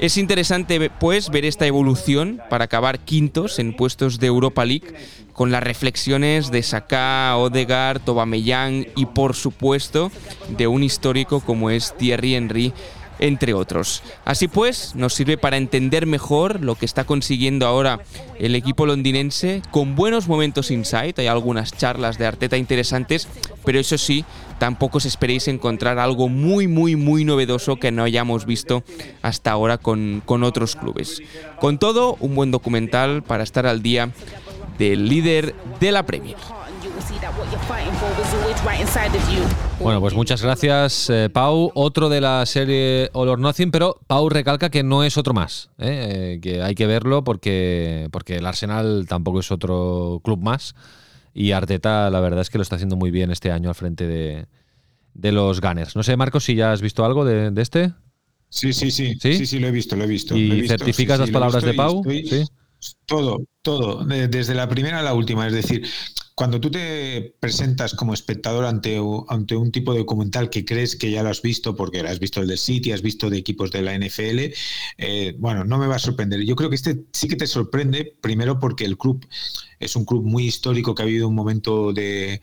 Es 0.00 0.16
interesante 0.16 0.90
pues 0.90 1.30
ver 1.30 1.44
esta 1.44 1.66
evolución 1.66 2.40
para 2.50 2.64
acabar 2.64 2.98
quintos 2.98 3.58
en 3.58 3.76
puestos 3.76 4.18
de 4.18 4.26
Europa 4.26 4.64
League 4.64 4.92
con 5.32 5.50
las 5.50 5.62
reflexiones 5.62 6.50
de 6.50 6.62
Saka, 6.62 7.36
Odegaard, 7.36 8.02
Aubameyang 8.06 8.86
y 8.96 9.06
por 9.06 9.34
supuesto 9.34 10.10
de 10.48 10.66
un 10.66 10.82
histórico 10.82 11.40
como 11.40 11.70
es 11.70 11.94
Thierry 11.96 12.34
Henry 12.34 12.72
entre 13.18 13.54
otros. 13.54 14.02
Así 14.24 14.48
pues, 14.48 14.94
nos 14.94 15.14
sirve 15.14 15.38
para 15.38 15.56
entender 15.56 16.06
mejor 16.06 16.60
lo 16.60 16.74
que 16.74 16.86
está 16.86 17.04
consiguiendo 17.04 17.66
ahora 17.66 18.00
el 18.38 18.54
equipo 18.54 18.86
londinense, 18.86 19.62
con 19.70 19.94
buenos 19.94 20.28
momentos 20.28 20.70
inside, 20.70 21.14
hay 21.18 21.26
algunas 21.26 21.72
charlas 21.72 22.18
de 22.18 22.26
Arteta 22.26 22.56
interesantes, 22.56 23.28
pero 23.64 23.78
eso 23.78 23.98
sí, 23.98 24.24
tampoco 24.58 24.98
os 24.98 25.06
esperéis 25.06 25.48
encontrar 25.48 25.98
algo 25.98 26.28
muy, 26.28 26.66
muy, 26.66 26.96
muy 26.96 27.24
novedoso 27.24 27.76
que 27.76 27.92
no 27.92 28.02
hayamos 28.02 28.46
visto 28.46 28.84
hasta 29.22 29.52
ahora 29.52 29.78
con, 29.78 30.22
con 30.24 30.42
otros 30.42 30.76
clubes. 30.76 31.22
Con 31.60 31.78
todo, 31.78 32.16
un 32.20 32.34
buen 32.34 32.50
documental 32.50 33.22
para 33.22 33.44
estar 33.44 33.66
al 33.66 33.82
día 33.82 34.10
del 34.78 35.08
líder 35.08 35.54
de 35.80 35.92
la 35.92 36.04
Premier. 36.04 36.36
Bueno, 39.80 40.00
pues 40.00 40.14
muchas 40.14 40.42
gracias, 40.42 41.10
eh, 41.10 41.28
Pau. 41.32 41.70
Otro 41.74 42.08
de 42.08 42.20
la 42.20 42.44
serie 42.46 43.10
All 43.12 43.28
or 43.28 43.38
Nothing, 43.38 43.70
pero 43.70 43.98
Pau 44.06 44.28
recalca 44.28 44.70
que 44.70 44.82
no 44.82 45.02
es 45.04 45.16
otro 45.18 45.34
más, 45.34 45.70
¿eh? 45.78 46.34
Eh, 46.36 46.40
que 46.40 46.62
hay 46.62 46.74
que 46.74 46.86
verlo 46.86 47.24
porque, 47.24 48.08
porque 48.12 48.36
el 48.36 48.46
Arsenal 48.46 49.06
tampoco 49.08 49.40
es 49.40 49.50
otro 49.50 50.20
club 50.24 50.40
más. 50.40 50.74
Y 51.32 51.50
Arteta, 51.52 52.10
la 52.10 52.20
verdad 52.20 52.40
es 52.42 52.50
que 52.50 52.58
lo 52.58 52.62
está 52.62 52.76
haciendo 52.76 52.96
muy 52.96 53.10
bien 53.10 53.30
este 53.30 53.50
año 53.50 53.68
al 53.68 53.74
frente 53.74 54.06
de, 54.06 54.46
de 55.14 55.32
los 55.32 55.60
Gunners. 55.60 55.96
No 55.96 56.02
sé, 56.04 56.16
Marcos, 56.16 56.44
si 56.44 56.54
ya 56.54 56.72
has 56.72 56.80
visto 56.80 57.04
algo 57.04 57.24
de, 57.24 57.50
de 57.50 57.62
este. 57.62 57.92
Sí, 58.50 58.72
sí, 58.72 58.92
sí, 58.92 59.14
¿Sí? 59.20 59.34
sí, 59.38 59.46
sí, 59.46 59.58
lo 59.58 59.66
he 59.66 59.72
visto, 59.72 59.96
lo 59.96 60.04
he 60.04 60.06
visto. 60.06 60.36
¿Y 60.36 60.48
he 60.50 60.54
visto, 60.54 60.68
certificas 60.78 61.16
sí, 61.16 61.22
las 61.22 61.30
palabras 61.30 61.64
de 61.64 61.74
Pau? 61.74 62.02
estoy- 62.06 62.28
Sí. 62.28 62.44
Todo, 63.06 63.38
todo, 63.62 64.04
de- 64.04 64.28
desde 64.28 64.54
la 64.54 64.68
primera 64.68 65.00
a 65.00 65.02
la 65.02 65.14
última. 65.14 65.46
Es 65.46 65.54
decir, 65.54 65.84
cuando 66.34 66.60
tú 66.60 66.70
te 66.70 67.36
presentas 67.38 67.94
como 67.94 68.12
espectador 68.12 68.64
ante, 68.64 68.98
un 69.00 69.70
tipo 69.70 69.92
de 69.92 70.00
documental 70.00 70.50
que 70.50 70.64
crees 70.64 70.96
que 70.96 71.10
ya 71.10 71.22
lo 71.22 71.28
has 71.28 71.42
visto, 71.42 71.76
porque 71.76 72.00
has 72.00 72.18
visto 72.18 72.40
el 72.40 72.48
del 72.48 72.58
City, 72.58 72.90
has 72.90 73.02
visto 73.02 73.30
de 73.30 73.38
equipos 73.38 73.70
de 73.70 73.82
la 73.82 73.94
NFL, 73.96 74.52
eh, 74.98 75.36
bueno, 75.38 75.64
no 75.64 75.78
me 75.78 75.86
va 75.86 75.96
a 75.96 76.00
sorprender. 76.00 76.44
Yo 76.44 76.56
creo 76.56 76.70
que 76.70 76.76
este 76.76 77.04
sí 77.12 77.28
que 77.28 77.36
te 77.36 77.46
sorprende, 77.46 78.16
primero 78.20 78.58
porque 78.58 78.84
el 78.84 78.98
club 78.98 79.24
es 79.78 79.96
un 79.96 80.04
club 80.04 80.24
muy 80.24 80.46
histórico 80.46 80.94
que 80.94 81.02
ha 81.02 81.06
vivido 81.06 81.28
un 81.28 81.34
momento 81.34 81.92
de, 81.92 82.40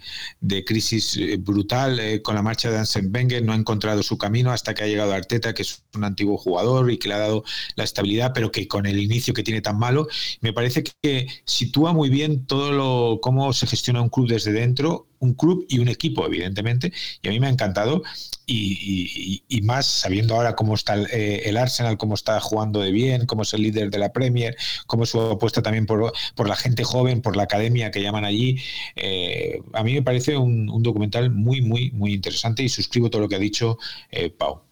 crisis 0.65 1.17
eh, 1.17 1.37
brutal 1.37 1.99
eh, 1.99 2.21
con 2.21 2.35
la 2.35 2.41
marcha 2.41 2.69
de 2.69 2.77
Arsene 2.77 3.09
Wenger, 3.09 3.43
no 3.43 3.53
ha 3.53 3.55
encontrado 3.55 4.03
su 4.03 4.17
camino 4.17 4.51
hasta 4.51 4.73
que 4.73 4.83
ha 4.83 4.87
llegado 4.87 5.13
Arteta, 5.13 5.53
que 5.53 5.63
es 5.63 5.83
un 5.95 6.03
antiguo 6.03 6.37
jugador 6.37 6.91
y 6.91 6.97
que 6.97 7.07
le 7.09 7.15
ha 7.15 7.19
dado 7.19 7.43
la 7.75 7.83
estabilidad, 7.83 8.31
pero 8.33 8.51
que 8.51 8.67
con 8.67 8.85
el 8.85 8.99
inicio 8.99 9.33
que 9.33 9.43
tiene 9.43 9.61
tan 9.61 9.77
malo, 9.77 10.07
me 10.41 10.53
parece 10.53 10.83
que 10.83 11.27
sitúa 11.45 11.93
muy 11.93 12.09
bien 12.09 12.45
todo 12.45 12.71
lo 12.71 13.19
cómo 13.21 13.51
se 13.53 13.67
gestiona 13.67 13.80
un 13.89 14.09
club 14.09 14.27
desde 14.27 14.51
dentro, 14.51 15.07
un 15.19 15.33
club 15.33 15.65
y 15.69 15.79
un 15.79 15.87
equipo, 15.87 16.25
evidentemente, 16.25 16.91
y 17.21 17.27
a 17.27 17.31
mí 17.31 17.39
me 17.39 17.47
ha 17.47 17.49
encantado. 17.49 18.03
Y, 18.45 19.61
más 19.63 19.85
sabiendo 19.85 20.35
ahora 20.35 20.55
cómo 20.55 20.73
está 20.75 20.95
el, 20.95 21.07
eh, 21.11 21.43
el 21.45 21.55
Arsenal, 21.57 21.97
cómo 21.97 22.15
está 22.15 22.39
jugando 22.41 22.81
de 22.81 22.91
bien, 22.91 23.25
cómo 23.25 23.43
es 23.43 23.53
el 23.53 23.61
líder 23.61 23.89
de 23.89 23.99
la 23.99 24.11
Premier, 24.11 24.57
cómo 24.87 25.05
su 25.05 25.21
apuesta 25.21 25.61
también 25.61 25.85
por, 25.85 26.11
por 26.35 26.49
la 26.49 26.55
gente 26.55 26.83
joven, 26.83 27.21
por 27.21 27.37
la 27.37 27.43
academia 27.43 27.91
que 27.91 28.01
llaman 28.01 28.25
allí. 28.25 28.57
eh, 28.95 29.61
a 29.73 29.83
mí 29.83 29.93
me 29.93 30.01
parece 30.01 30.37
un, 30.37 30.69
un 30.69 30.83
documental 30.83 31.31
muy, 31.31 31.61
muy, 31.61 31.91
muy 31.91 32.13
interesante 32.13 32.63
y 32.63 32.69
suscribo 32.69 33.09
todo 33.09 33.21
lo 33.21 33.29
que 33.29 33.35
ha 33.35 33.39
dicho 33.39 33.77
eh, 34.11 34.29
Pau. 34.29 34.70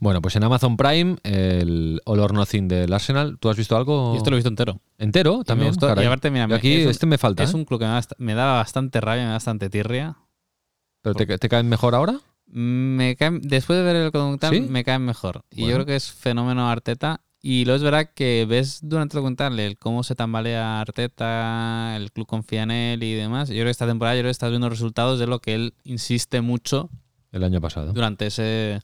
Bueno, 0.00 0.22
pues 0.22 0.36
en 0.36 0.44
Amazon 0.44 0.76
Prime, 0.76 1.16
el 1.24 2.00
All 2.04 2.20
or 2.20 2.32
Nothing 2.32 2.68
del 2.68 2.92
Arsenal. 2.92 3.36
¿Tú 3.40 3.48
has 3.50 3.56
visto 3.56 3.76
algo? 3.76 4.14
Y 4.14 4.18
esto 4.18 4.30
lo 4.30 4.36
he 4.36 4.38
visto 4.38 4.48
entero. 4.48 4.80
¿Entero? 4.96 5.34
Y 5.34 5.38
me 5.38 5.44
También. 5.44 5.68
gustó. 5.70 5.88
Y 6.00 6.04
aparte, 6.04 6.30
mira, 6.30 6.46
Yo 6.48 6.54
aquí 6.54 6.72
es 6.74 6.84
un- 6.84 6.90
este 6.92 7.06
me 7.06 7.18
falta. 7.18 7.42
Es 7.42 7.52
¿eh? 7.52 7.56
un 7.56 7.64
club 7.64 7.80
que 7.80 7.86
me 7.86 7.90
da, 7.90 7.98
bast- 8.00 8.14
me 8.18 8.34
da 8.34 8.44
bastante 8.54 9.00
rabia, 9.00 9.22
me 9.22 9.28
da 9.28 9.34
bastante 9.34 9.68
tirria. 9.70 10.16
¿Pero 11.02 11.14
te, 11.14 11.38
te 11.38 11.48
caen 11.48 11.68
mejor 11.68 11.94
ahora? 11.96 12.20
Me 12.46 13.16
caen- 13.16 13.40
después 13.42 13.76
de 13.78 13.84
ver 13.84 13.96
el 13.96 14.10
documental, 14.12 14.54
¿Sí? 14.54 14.60
me 14.60 14.84
caen 14.84 15.04
mejor. 15.04 15.42
Y 15.50 15.66
yo 15.66 15.74
creo 15.74 15.86
que 15.86 15.96
es 15.96 16.10
fenómeno 16.12 16.68
Arteta. 16.70 17.20
Y 17.40 17.64
luego 17.64 17.76
es 17.76 17.82
verdad 17.82 18.10
que 18.14 18.46
ves 18.48 18.80
durante 18.82 19.14
el 19.16 19.18
documental 19.18 19.58
el 19.60 19.78
cómo 19.78 20.02
se 20.02 20.14
tambalea 20.16 20.80
Arteta, 20.80 21.94
el 21.96 22.10
club 22.12 22.26
confía 22.26 22.62
en 22.64 22.70
él 22.72 23.02
y 23.02 23.14
demás. 23.14 23.48
Yo 23.48 23.54
creo 23.54 23.66
que 23.66 23.70
esta 23.70 23.86
temporada 23.86 24.16
yo 24.16 24.20
creo 24.22 24.28
que 24.28 24.32
estás 24.32 24.50
viendo 24.50 24.68
resultados 24.68 25.18
de 25.20 25.26
lo 25.28 25.40
que 25.40 25.54
él 25.54 25.74
insiste 25.84 26.40
mucho 26.40 26.88
El 27.30 27.44
año 27.44 27.60
pasado. 27.60 27.92
durante 27.92 28.26
ese, 28.26 28.80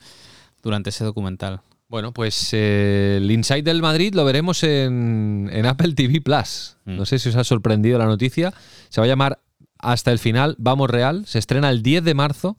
durante 0.64 0.90
ese 0.90 1.04
documental. 1.04 1.60
Bueno, 1.88 2.12
pues 2.12 2.48
eh, 2.52 3.18
el 3.18 3.30
Inside 3.30 3.62
del 3.62 3.82
Madrid 3.82 4.14
lo 4.14 4.24
veremos 4.24 4.64
en, 4.64 5.48
en 5.52 5.66
Apple 5.66 5.92
TV 5.94 6.20
Plus. 6.20 6.76
Mm. 6.86 6.96
No 6.96 7.06
sé 7.06 7.18
si 7.20 7.28
os 7.28 7.36
ha 7.36 7.44
sorprendido 7.44 7.98
la 7.98 8.06
noticia. 8.06 8.52
Se 8.88 9.00
va 9.00 9.04
a 9.04 9.08
llamar 9.08 9.38
Hasta 9.78 10.10
el 10.10 10.18
final, 10.18 10.56
Vamos 10.58 10.90
Real. 10.90 11.24
Se 11.26 11.38
estrena 11.38 11.70
el 11.70 11.82
10 11.82 12.02
de 12.02 12.14
marzo 12.14 12.56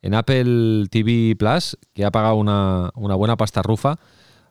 en 0.00 0.14
Apple 0.14 0.86
TV 0.90 1.36
Plus, 1.36 1.76
que 1.92 2.04
ha 2.04 2.10
pagado 2.10 2.36
una, 2.36 2.90
una 2.94 3.14
buena 3.14 3.36
pasta 3.36 3.62
rufa 3.62 3.98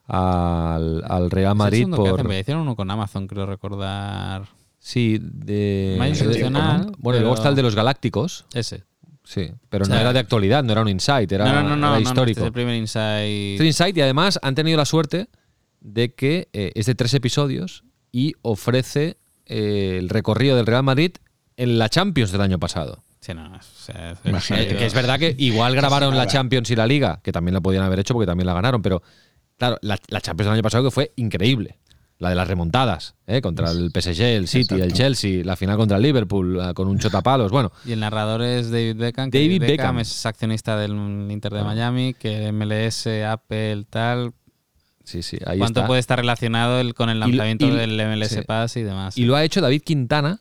al, 0.06 1.02
al 1.08 1.30
Real 1.30 1.52
Es 1.52 1.58
Madrid 1.58 1.86
que 1.86 1.96
por. 1.96 2.16
pero 2.16 2.38
hicieron 2.38 2.62
uno 2.62 2.76
con 2.76 2.90
Amazon, 2.90 3.26
creo 3.26 3.46
recordar. 3.46 4.44
Sí, 4.78 5.18
de. 5.20 5.96
Más 5.98 6.08
institucional, 6.08 6.92
Bueno, 6.98 7.18
y 7.18 7.20
luego 7.20 7.34
está 7.34 7.48
el 7.48 7.54
de 7.54 7.62
los 7.62 7.74
Galácticos. 7.74 8.44
Ese. 8.52 8.84
Sí, 9.24 9.50
pero 9.68 9.84
O 9.84 9.88
no 9.88 9.96
era 9.96 10.12
de 10.12 10.18
actualidad, 10.18 10.64
no 10.64 10.72
era 10.72 10.82
un 10.82 10.88
insight, 10.88 11.30
era, 11.30 11.44
no, 11.44 11.52
no, 11.62 11.62
no, 11.70 11.76
no, 11.76 11.86
era 11.88 11.96
no, 11.96 12.00
histórico. 12.00 12.40
este 12.40 12.40
es 12.42 12.46
el 12.46 12.52
primer 12.52 12.74
insight. 12.74 13.54
Es 13.54 13.60
un 13.60 13.66
insight 13.66 13.96
y 13.96 14.00
además 14.00 14.38
han 14.42 14.54
tenido 14.54 14.76
la 14.76 14.84
suerte 14.84 15.28
de 15.80 16.14
que 16.14 16.48
eh, 16.52 16.72
es 16.74 16.86
de 16.86 16.94
tres 16.94 17.14
episodios 17.14 17.84
y 18.10 18.34
ofrece 18.42 19.18
eh, 19.46 19.96
el 19.98 20.08
recorrido 20.08 20.56
del 20.56 20.66
Real 20.66 20.82
Madrid 20.82 21.12
en 21.56 21.78
la 21.78 21.88
Champions 21.88 22.32
del 22.32 22.40
año 22.40 22.58
pasado. 22.58 23.04
Sí, 23.20 23.32
no, 23.34 23.44
o 23.54 23.62
sea, 23.62 24.12
es- 24.12 24.18
Imagínate. 24.24 24.76
Que 24.76 24.86
es 24.86 24.94
verdad 24.94 25.18
que 25.18 25.34
igual 25.38 25.74
grabaron 25.76 26.16
la. 26.16 26.26
Champions 26.26 26.70
y 26.70 26.76
la 26.76 26.86
Liga, 26.88 27.20
que 27.22 27.30
también 27.30 27.54
la 27.54 27.60
podían 27.60 27.84
haber 27.84 28.00
hecho 28.00 28.14
porque 28.14 28.26
también 28.26 28.46
la 28.46 28.54
ganaron, 28.54 28.82
pero 28.82 29.02
claro, 29.56 29.78
la, 29.82 29.96
la 30.08 30.20
Champions 30.20 30.46
del 30.46 30.54
año 30.54 30.62
pasado 30.62 30.82
que 30.84 30.90
fue 30.90 31.12
increíble. 31.14 31.78
La 32.22 32.28
de 32.30 32.36
las 32.36 32.46
remontadas, 32.46 33.16
¿eh? 33.26 33.40
contra 33.42 33.72
el 33.72 33.90
PSG, 33.90 34.20
el 34.22 34.46
City, 34.46 34.76
el. 34.80 34.92
Chelsea, 34.92 35.42
la 35.44 35.56
final 35.56 35.76
contra 35.76 35.96
el 35.96 36.04
Liverpool, 36.04 36.58
eh, 36.62 36.72
con 36.72 36.86
un 36.86 36.98
chotapalos. 36.98 37.50
Bueno, 37.50 37.72
Y 37.84 37.90
el 37.92 37.98
narrador 38.00 38.42
es 38.42 38.70
David 38.70 38.94
Beckham. 38.96 39.30
que 39.30 39.40
David 39.40 39.60
Beckham. 39.62 39.98
Ah. 39.98 40.02
es 40.02 40.24
accionista 40.24 40.76
del 40.76 40.92
Inter 41.30 41.52
de 41.52 41.64
Miami, 41.64 42.14
que 42.14 42.52
MLS, 42.52 43.08
Apple, 43.24 43.84
tal. 43.90 44.32
sí, 45.02 45.20
sí, 45.22 45.36
ahí 45.46 45.58
¿Cuánto 45.58 45.80
está. 45.80 45.86
puede 45.88 45.98
estar 45.98 46.18
relacionado 46.20 46.78
el- 46.80 46.94
con 46.94 47.10
el 47.10 47.16
Y- 47.16 47.20
lanzamiento 47.20 47.66
y- 47.66 47.70
del 47.72 47.98
MLS 48.00 48.28
sí. 48.36 48.42
Pass 48.46 48.76
y 48.76 48.82
demás? 48.82 49.18
Y 49.18 49.24
lo 49.24 49.34
ha 49.34 49.42
hecho 49.42 49.60
David 49.60 49.82
Quintana, 49.82 50.38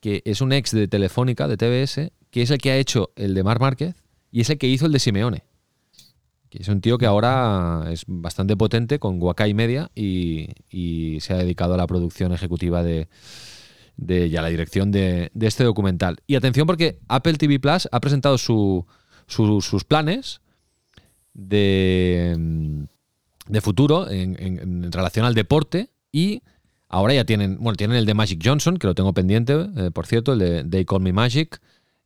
que 0.00 0.22
es 0.24 0.40
un 0.40 0.52
ex 0.52 0.72
de 0.72 0.88
Telefónica, 0.88 1.46
de 1.46 1.56
TBS, 1.56 2.10
que 2.32 2.42
es 2.42 2.50
el 2.50 2.58
que 2.58 2.72
ha 2.72 2.76
hecho 2.76 3.12
el 3.14 3.34
de 3.34 3.44
Mar 3.44 3.60
Márquez 3.60 3.94
y 4.32 4.40
es 4.40 4.50
el 4.50 4.58
que 4.58 4.66
hizo 4.66 4.86
el 4.86 4.92
de 4.92 4.98
Simeone. 4.98 5.44
Que 6.50 6.58
es 6.62 6.68
un 6.68 6.80
tío 6.80 6.98
que 6.98 7.06
ahora 7.06 7.84
es 7.90 8.04
bastante 8.06 8.56
potente 8.56 8.98
con 8.98 9.18
Guacay 9.20 9.54
Media 9.54 9.90
y, 9.94 10.48
se 11.20 11.32
ha 11.32 11.36
dedicado 11.38 11.74
a 11.74 11.76
la 11.76 11.86
producción 11.86 12.32
ejecutiva 12.32 12.82
de, 12.82 13.08
y 13.96 14.36
a 14.36 14.42
la 14.42 14.48
dirección 14.48 14.90
de, 14.90 15.30
este 15.40 15.64
documental. 15.64 16.18
Y 16.26 16.34
atención 16.34 16.66
porque 16.66 16.98
Apple 17.08 17.34
TV 17.34 17.60
Plus 17.60 17.88
ha 17.92 18.00
presentado 18.00 18.36
su- 18.36 18.84
su- 19.26 19.60
sus 19.60 19.84
planes 19.84 20.40
de, 21.34 22.36
futuro 23.62 24.10
en 24.10 24.90
relación 24.92 25.24
al 25.24 25.34
deporte 25.34 25.90
y 26.12 26.42
ahora 26.88 27.14
ya 27.14 27.24
tienen, 27.24 27.58
bueno, 27.60 27.76
tienen 27.76 27.96
el 27.96 28.06
de 28.06 28.14
Magic 28.14 28.40
Johnson, 28.44 28.76
que 28.76 28.86
lo 28.86 28.94
tengo 28.94 29.14
pendiente, 29.14 29.54
eh, 29.76 29.90
por 29.92 30.06
cierto, 30.06 30.32
el 30.32 30.38
de 30.40 30.64
They 30.64 30.84
Call 30.84 31.00
Me 31.00 31.12
Magic. 31.12 31.60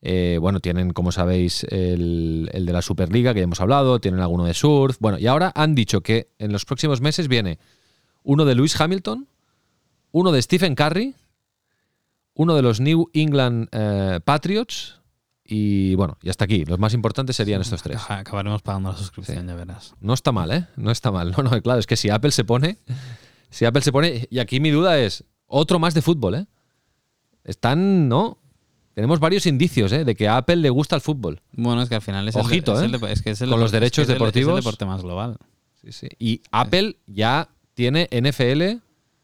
Eh, 0.06 0.36
bueno, 0.38 0.60
tienen, 0.60 0.92
como 0.92 1.12
sabéis, 1.12 1.64
el, 1.70 2.50
el 2.52 2.66
de 2.66 2.72
la 2.74 2.82
Superliga, 2.82 3.32
que 3.32 3.40
ya 3.40 3.44
hemos 3.44 3.62
hablado, 3.62 4.00
tienen 4.00 4.20
alguno 4.20 4.44
de 4.44 4.52
surf. 4.52 4.98
Bueno, 5.00 5.18
y 5.18 5.26
ahora 5.26 5.50
han 5.54 5.74
dicho 5.74 6.02
que 6.02 6.28
en 6.38 6.52
los 6.52 6.66
próximos 6.66 7.00
meses 7.00 7.26
viene 7.26 7.58
uno 8.22 8.44
de 8.44 8.54
Lewis 8.54 8.78
Hamilton, 8.78 9.26
uno 10.12 10.30
de 10.30 10.42
Stephen 10.42 10.74
Curry, 10.74 11.14
uno 12.34 12.54
de 12.54 12.60
los 12.60 12.80
New 12.80 13.08
England 13.14 13.68
eh, 13.72 14.20
Patriots 14.22 15.00
y 15.42 15.94
bueno, 15.94 16.18
y 16.22 16.28
hasta 16.28 16.44
aquí. 16.44 16.66
Los 16.66 16.78
más 16.78 16.92
importantes 16.92 17.36
serían 17.36 17.62
estos 17.62 17.82
tres. 17.82 17.98
Acabaremos 18.10 18.60
pagando 18.60 18.90
la 18.90 18.98
suscripción, 18.98 19.46
ya 19.46 19.54
verás. 19.54 19.94
No 20.00 20.12
está 20.12 20.32
mal, 20.32 20.50
¿eh? 20.50 20.66
No 20.76 20.90
está 20.90 21.12
mal. 21.12 21.34
No, 21.36 21.44
no, 21.44 21.62
claro, 21.62 21.80
es 21.80 21.86
que 21.86 21.96
si 21.96 22.10
Apple 22.10 22.30
se 22.30 22.44
pone, 22.44 22.76
si 23.48 23.64
Apple 23.64 23.80
se 23.80 23.90
pone, 23.90 24.28
y 24.30 24.38
aquí 24.38 24.60
mi 24.60 24.70
duda 24.70 24.98
es, 24.98 25.24
otro 25.46 25.78
más 25.78 25.94
de 25.94 26.02
fútbol, 26.02 26.34
¿eh? 26.34 26.46
Están, 27.42 28.08
¿no? 28.08 28.38
Tenemos 28.94 29.18
varios 29.20 29.44
indicios, 29.46 29.92
¿eh? 29.92 30.04
De 30.04 30.14
que 30.14 30.28
a 30.28 30.36
Apple 30.36 30.56
le 30.56 30.70
gusta 30.70 30.94
el 30.96 31.02
fútbol. 31.02 31.40
Bueno, 31.52 31.82
es 31.82 31.88
que 31.88 31.96
al 31.96 32.02
final 32.02 32.28
es 32.28 32.36
Ojito, 32.36 32.72
el, 32.80 32.94
es 32.94 33.02
¿eh? 33.02 33.04
el- 33.04 33.10
es 33.12 33.22
que 33.22 33.30
es 33.30 33.40
el 33.40 33.50
Con 33.50 33.60
los 33.60 33.72
derechos 33.72 34.02
es 34.02 34.06
que 34.06 34.12
es 34.12 34.16
el- 34.16 34.18
deportivos. 34.20 34.52
Es 34.52 34.58
el 34.58 34.62
deporte 34.64 34.84
más 34.86 35.02
global. 35.02 35.36
Sí, 35.82 35.92
sí. 35.92 36.08
Y 36.18 36.42
Apple 36.52 36.96
ya 37.06 37.48
tiene 37.74 38.08
NFL. 38.12 38.80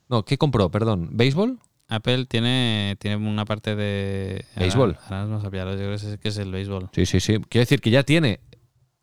No, 0.08 0.24
¿qué 0.24 0.36
compró? 0.38 0.70
Perdón. 0.70 1.10
¿Béisbol? 1.12 1.60
Apple 1.88 2.26
tiene, 2.26 2.96
tiene 3.00 3.16
una 3.16 3.44
parte 3.44 3.74
de. 3.76 4.44
ahora- 4.54 4.60
Béisbol. 4.60 4.98
Ahora, 5.04 5.20
nos 5.22 5.30
vamos 5.30 5.44
a 5.44 5.50
pillar, 5.50 5.68
yo 5.70 5.76
creo 5.76 6.18
que 6.18 6.28
es, 6.28 6.36
el 6.38 6.50
béisbol. 6.50 6.88
Sí, 6.92 7.06
sí, 7.06 7.20
sí. 7.20 7.38
Quiere 7.48 7.62
decir 7.62 7.80
que 7.80 7.90
ya 7.90 8.02
tiene 8.02 8.40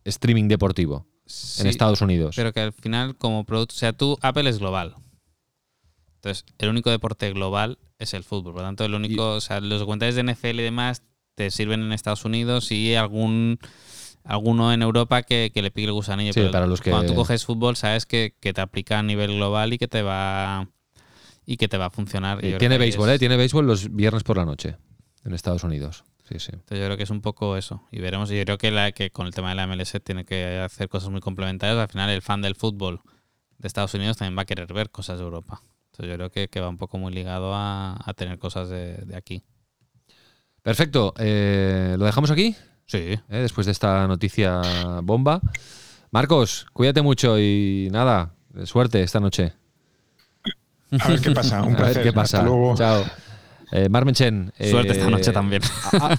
streaming 0.03 0.47
deportivo 0.47 1.05
Sí, 1.25 1.61
en 1.61 1.67
Estados 1.67 2.01
Unidos. 2.01 2.35
Pero 2.35 2.53
que 2.53 2.59
al 2.61 2.73
final, 2.73 3.15
como 3.17 3.43
producto. 3.45 3.73
O 3.73 3.77
sea, 3.77 3.93
tú, 3.93 4.17
Apple 4.21 4.49
es 4.49 4.59
global. 4.59 4.95
Entonces, 6.17 6.45
el 6.57 6.69
único 6.69 6.89
deporte 6.91 7.31
global 7.31 7.77
es 7.99 8.13
el 8.13 8.23
fútbol. 8.23 8.53
Por 8.53 8.61
lo 8.61 8.67
tanto, 8.67 8.85
el 8.85 8.93
único. 8.93 9.33
O 9.35 9.41
sea, 9.41 9.59
los 9.61 9.79
documentales 9.79 10.15
de 10.15 10.23
NFL 10.23 10.59
y 10.59 10.63
demás 10.63 11.03
te 11.35 11.51
sirven 11.51 11.81
en 11.81 11.91
Estados 11.93 12.25
Unidos 12.25 12.71
y 12.71 12.95
algún. 12.95 13.59
Alguno 14.23 14.73
en 14.73 14.81
Europa 14.81 15.23
que, 15.23 15.51
que 15.53 15.61
le 15.61 15.71
pique 15.71 15.87
el 15.87 15.93
gusanillo. 15.93 16.33
Sí, 16.33 16.41
pero 16.41 16.51
para 16.51 16.67
los 16.67 16.81
que- 16.81 16.89
Cuando 16.89 17.07
tú 17.07 17.15
coges 17.15 17.45
fútbol, 17.45 17.77
sabes 17.77 18.05
que, 18.05 18.35
que 18.41 18.51
te 18.51 18.59
aplica 18.59 18.99
a 18.99 19.03
nivel 19.03 19.35
global 19.37 19.71
y 19.71 19.77
que 19.77 19.87
te 19.87 20.01
va. 20.01 20.67
Y 21.45 21.55
que 21.55 21.69
te 21.69 21.77
va 21.77 21.85
a 21.85 21.89
funcionar. 21.91 22.39
Tiene 22.57 22.77
béisbol, 22.77 23.07
es- 23.09 23.15
¿eh? 23.15 23.19
Tiene 23.19 23.37
béisbol 23.37 23.65
los 23.65 23.95
viernes 23.95 24.23
por 24.23 24.35
la 24.35 24.43
noche 24.43 24.75
en 25.23 25.33
Estados 25.33 25.63
Unidos. 25.63 26.03
Sí, 26.27 26.39
sí. 26.39 26.49
Entonces 26.51 26.79
yo 26.79 26.85
creo 26.85 26.97
que 26.97 27.03
es 27.03 27.09
un 27.09 27.21
poco 27.21 27.55
eso. 27.55 27.83
Y 27.89 27.99
veremos. 28.01 28.29
Y 28.29 28.37
yo 28.37 28.43
creo 28.43 28.57
que, 28.57 28.69
la, 28.69 28.91
que 28.91 29.11
con 29.11 29.27
el 29.27 29.33
tema 29.33 29.47
de 29.49 29.55
la 29.55 29.65
MLS 29.65 29.97
tiene 30.03 30.25
que 30.25 30.57
hacer 30.59 30.89
cosas 30.89 31.09
muy 31.09 31.21
complementarias. 31.21 31.77
Al 31.79 31.87
final, 31.87 32.09
el 32.09 32.21
fan 32.21 32.41
del 32.41 32.55
fútbol 32.55 32.99
de 33.59 33.67
Estados 33.69 33.93
Unidos 33.93 34.17
también 34.17 34.37
va 34.37 34.41
a 34.41 34.45
querer 34.45 34.73
ver 34.73 34.89
cosas 34.89 35.19
de 35.19 35.23
Europa. 35.23 35.61
Entonces 35.97 36.11
yo 36.11 36.15
creo 36.15 36.29
que, 36.29 36.47
que 36.47 36.59
va 36.59 36.69
un 36.69 36.77
poco 36.77 36.99
muy 36.99 37.11
ligado 37.11 37.55
a, 37.55 37.97
a 38.05 38.13
tener 38.13 38.37
cosas 38.37 38.69
de, 38.69 38.97
de 38.97 39.15
aquí. 39.15 39.41
Perfecto. 40.61 41.13
eh, 41.17 41.95
¿Lo 41.97 42.05
dejamos 42.05 42.29
aquí? 42.29 42.55
Sí. 42.85 42.97
¿eh? 42.99 43.19
después 43.29 43.65
de 43.65 43.71
esta 43.71 44.07
noticia 44.07 44.61
bomba. 45.01 45.41
Marcos, 46.11 46.67
cuídate 46.71 47.01
mucho 47.01 47.39
y 47.39 47.89
nada, 47.91 48.35
suerte 48.65 49.01
esta 49.01 49.19
noche. 49.19 49.53
A 50.99 51.07
ver 51.07 51.19
qué 51.19 51.31
pasa. 51.31 51.63
Un 51.63 51.69
A 51.75 51.77
ver 51.77 51.77
placer. 51.77 52.03
qué 52.03 52.13
pasa. 52.13 52.37
Hasta 52.37 52.49
luego. 52.49 52.75
Chao. 52.77 53.03
Eh, 53.71 53.89
Marmenchen. 53.89 54.53
Suerte 54.69 54.91
esta 54.93 55.09
noche 55.09 55.31
también. 55.33 55.61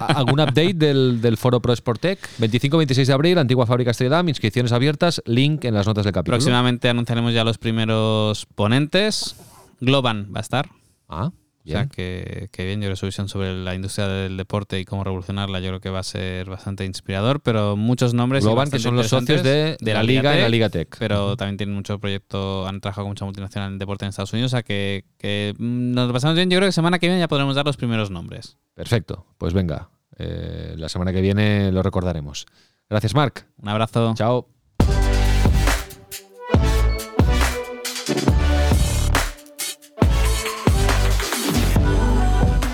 ¿Algún 0.01 0.41
update 0.41 0.74
del, 0.74 1.20
del 1.22 1.37
foro 1.39 1.61
Pro 1.62 1.74
Sportec? 1.74 2.18
25-26 2.41 3.07
de 3.07 3.12
abril, 3.12 3.39
antigua 3.39 3.64
fábrica 3.64 3.93
Estrella 3.93 4.20
inscripciones 4.26 4.72
abiertas, 4.72 5.22
link 5.24 5.64
en 5.64 5.72
las 5.74 5.87
notas 5.87 6.05
del 6.05 6.12
capítulo. 6.12 6.37
Próximamente 6.37 6.89
anunciaremos 6.91 7.33
ya 7.33 7.45
los 7.45 7.57
primeros 7.57 8.45
ponentes. 8.55 9.37
Globan 9.81 10.31
va 10.35 10.39
a 10.39 10.43
estar. 10.43 10.68
Ah, 11.09 11.31
O 11.64 11.68
sea 11.70 11.81
bien. 11.81 11.89
que, 11.91 12.49
que 12.53 12.64
bien, 12.64 12.81
yo 12.81 12.87
creo 12.87 12.97
su 12.97 13.07
visión 13.07 13.29
sobre 13.29 13.55
la 13.55 13.74
industria 13.74 14.09
del 14.09 14.37
deporte 14.37 14.79
y 14.81 14.85
cómo 14.85 15.05
revolucionarla, 15.05 15.61
yo 15.61 15.68
creo 15.68 15.81
que 15.81 15.91
va 15.91 16.01
a 16.01 16.03
ser 16.05 16.49
bastante 16.49 16.85
inspirador, 16.85 17.41
pero 17.41 17.76
muchos 17.76 18.14
nombres. 18.14 18.43
y 18.45 18.47
Globan, 18.47 18.70
que 18.70 18.79
son 18.79 18.97
los 18.97 19.09
socios 19.09 19.43
de, 19.43 19.76
de 19.81 19.95
la 19.95 20.03
Liga 20.03 20.35
en 20.35 20.43
la 20.43 20.49
Liga 20.49 20.68
Tech. 20.68 20.95
pero 20.99 21.37
también 21.37 21.57
tienen 21.57 21.74
mucho 21.74 21.99
proyecto, 21.99 22.66
han 22.66 22.81
trabajado 22.81 23.05
con 23.05 23.11
mucha 23.11 23.24
multinacional 23.24 23.72
en 23.72 23.79
deporte 23.79 24.05
en 24.05 24.11
Estados 24.11 24.33
Unidos, 24.33 24.51
o 24.53 24.57
sea 24.57 24.62
que, 24.62 25.05
que, 25.18 25.55
mm, 25.59 25.93
nos 25.93 26.07
lo 26.09 26.12
pasamos 26.12 26.37
bien. 26.37 26.51
Yo 26.51 26.59
creo 26.59 26.68
que 26.68 26.72
semana 26.72 26.99
que 26.99 27.07
viene 27.07 27.20
ya 27.20 27.29
podremos 27.29 27.55
dar 27.55 27.66
los 27.66 27.76
primeros 27.76 28.11
nombres. 28.11 28.57
Perfecto. 28.74 29.26
Pues 29.39 29.53
venga, 29.55 29.91
eh, 30.16 30.74
la 30.76 30.89
semana 30.89 31.12
que 31.12 31.20
viene 31.20 31.70
lo 31.72 31.83
recordaremos. 31.83 32.47
Gracias, 32.89 33.14
Marc. 33.14 33.47
Un 33.59 33.68
abrazo. 33.68 34.14
Chao. 34.16 34.57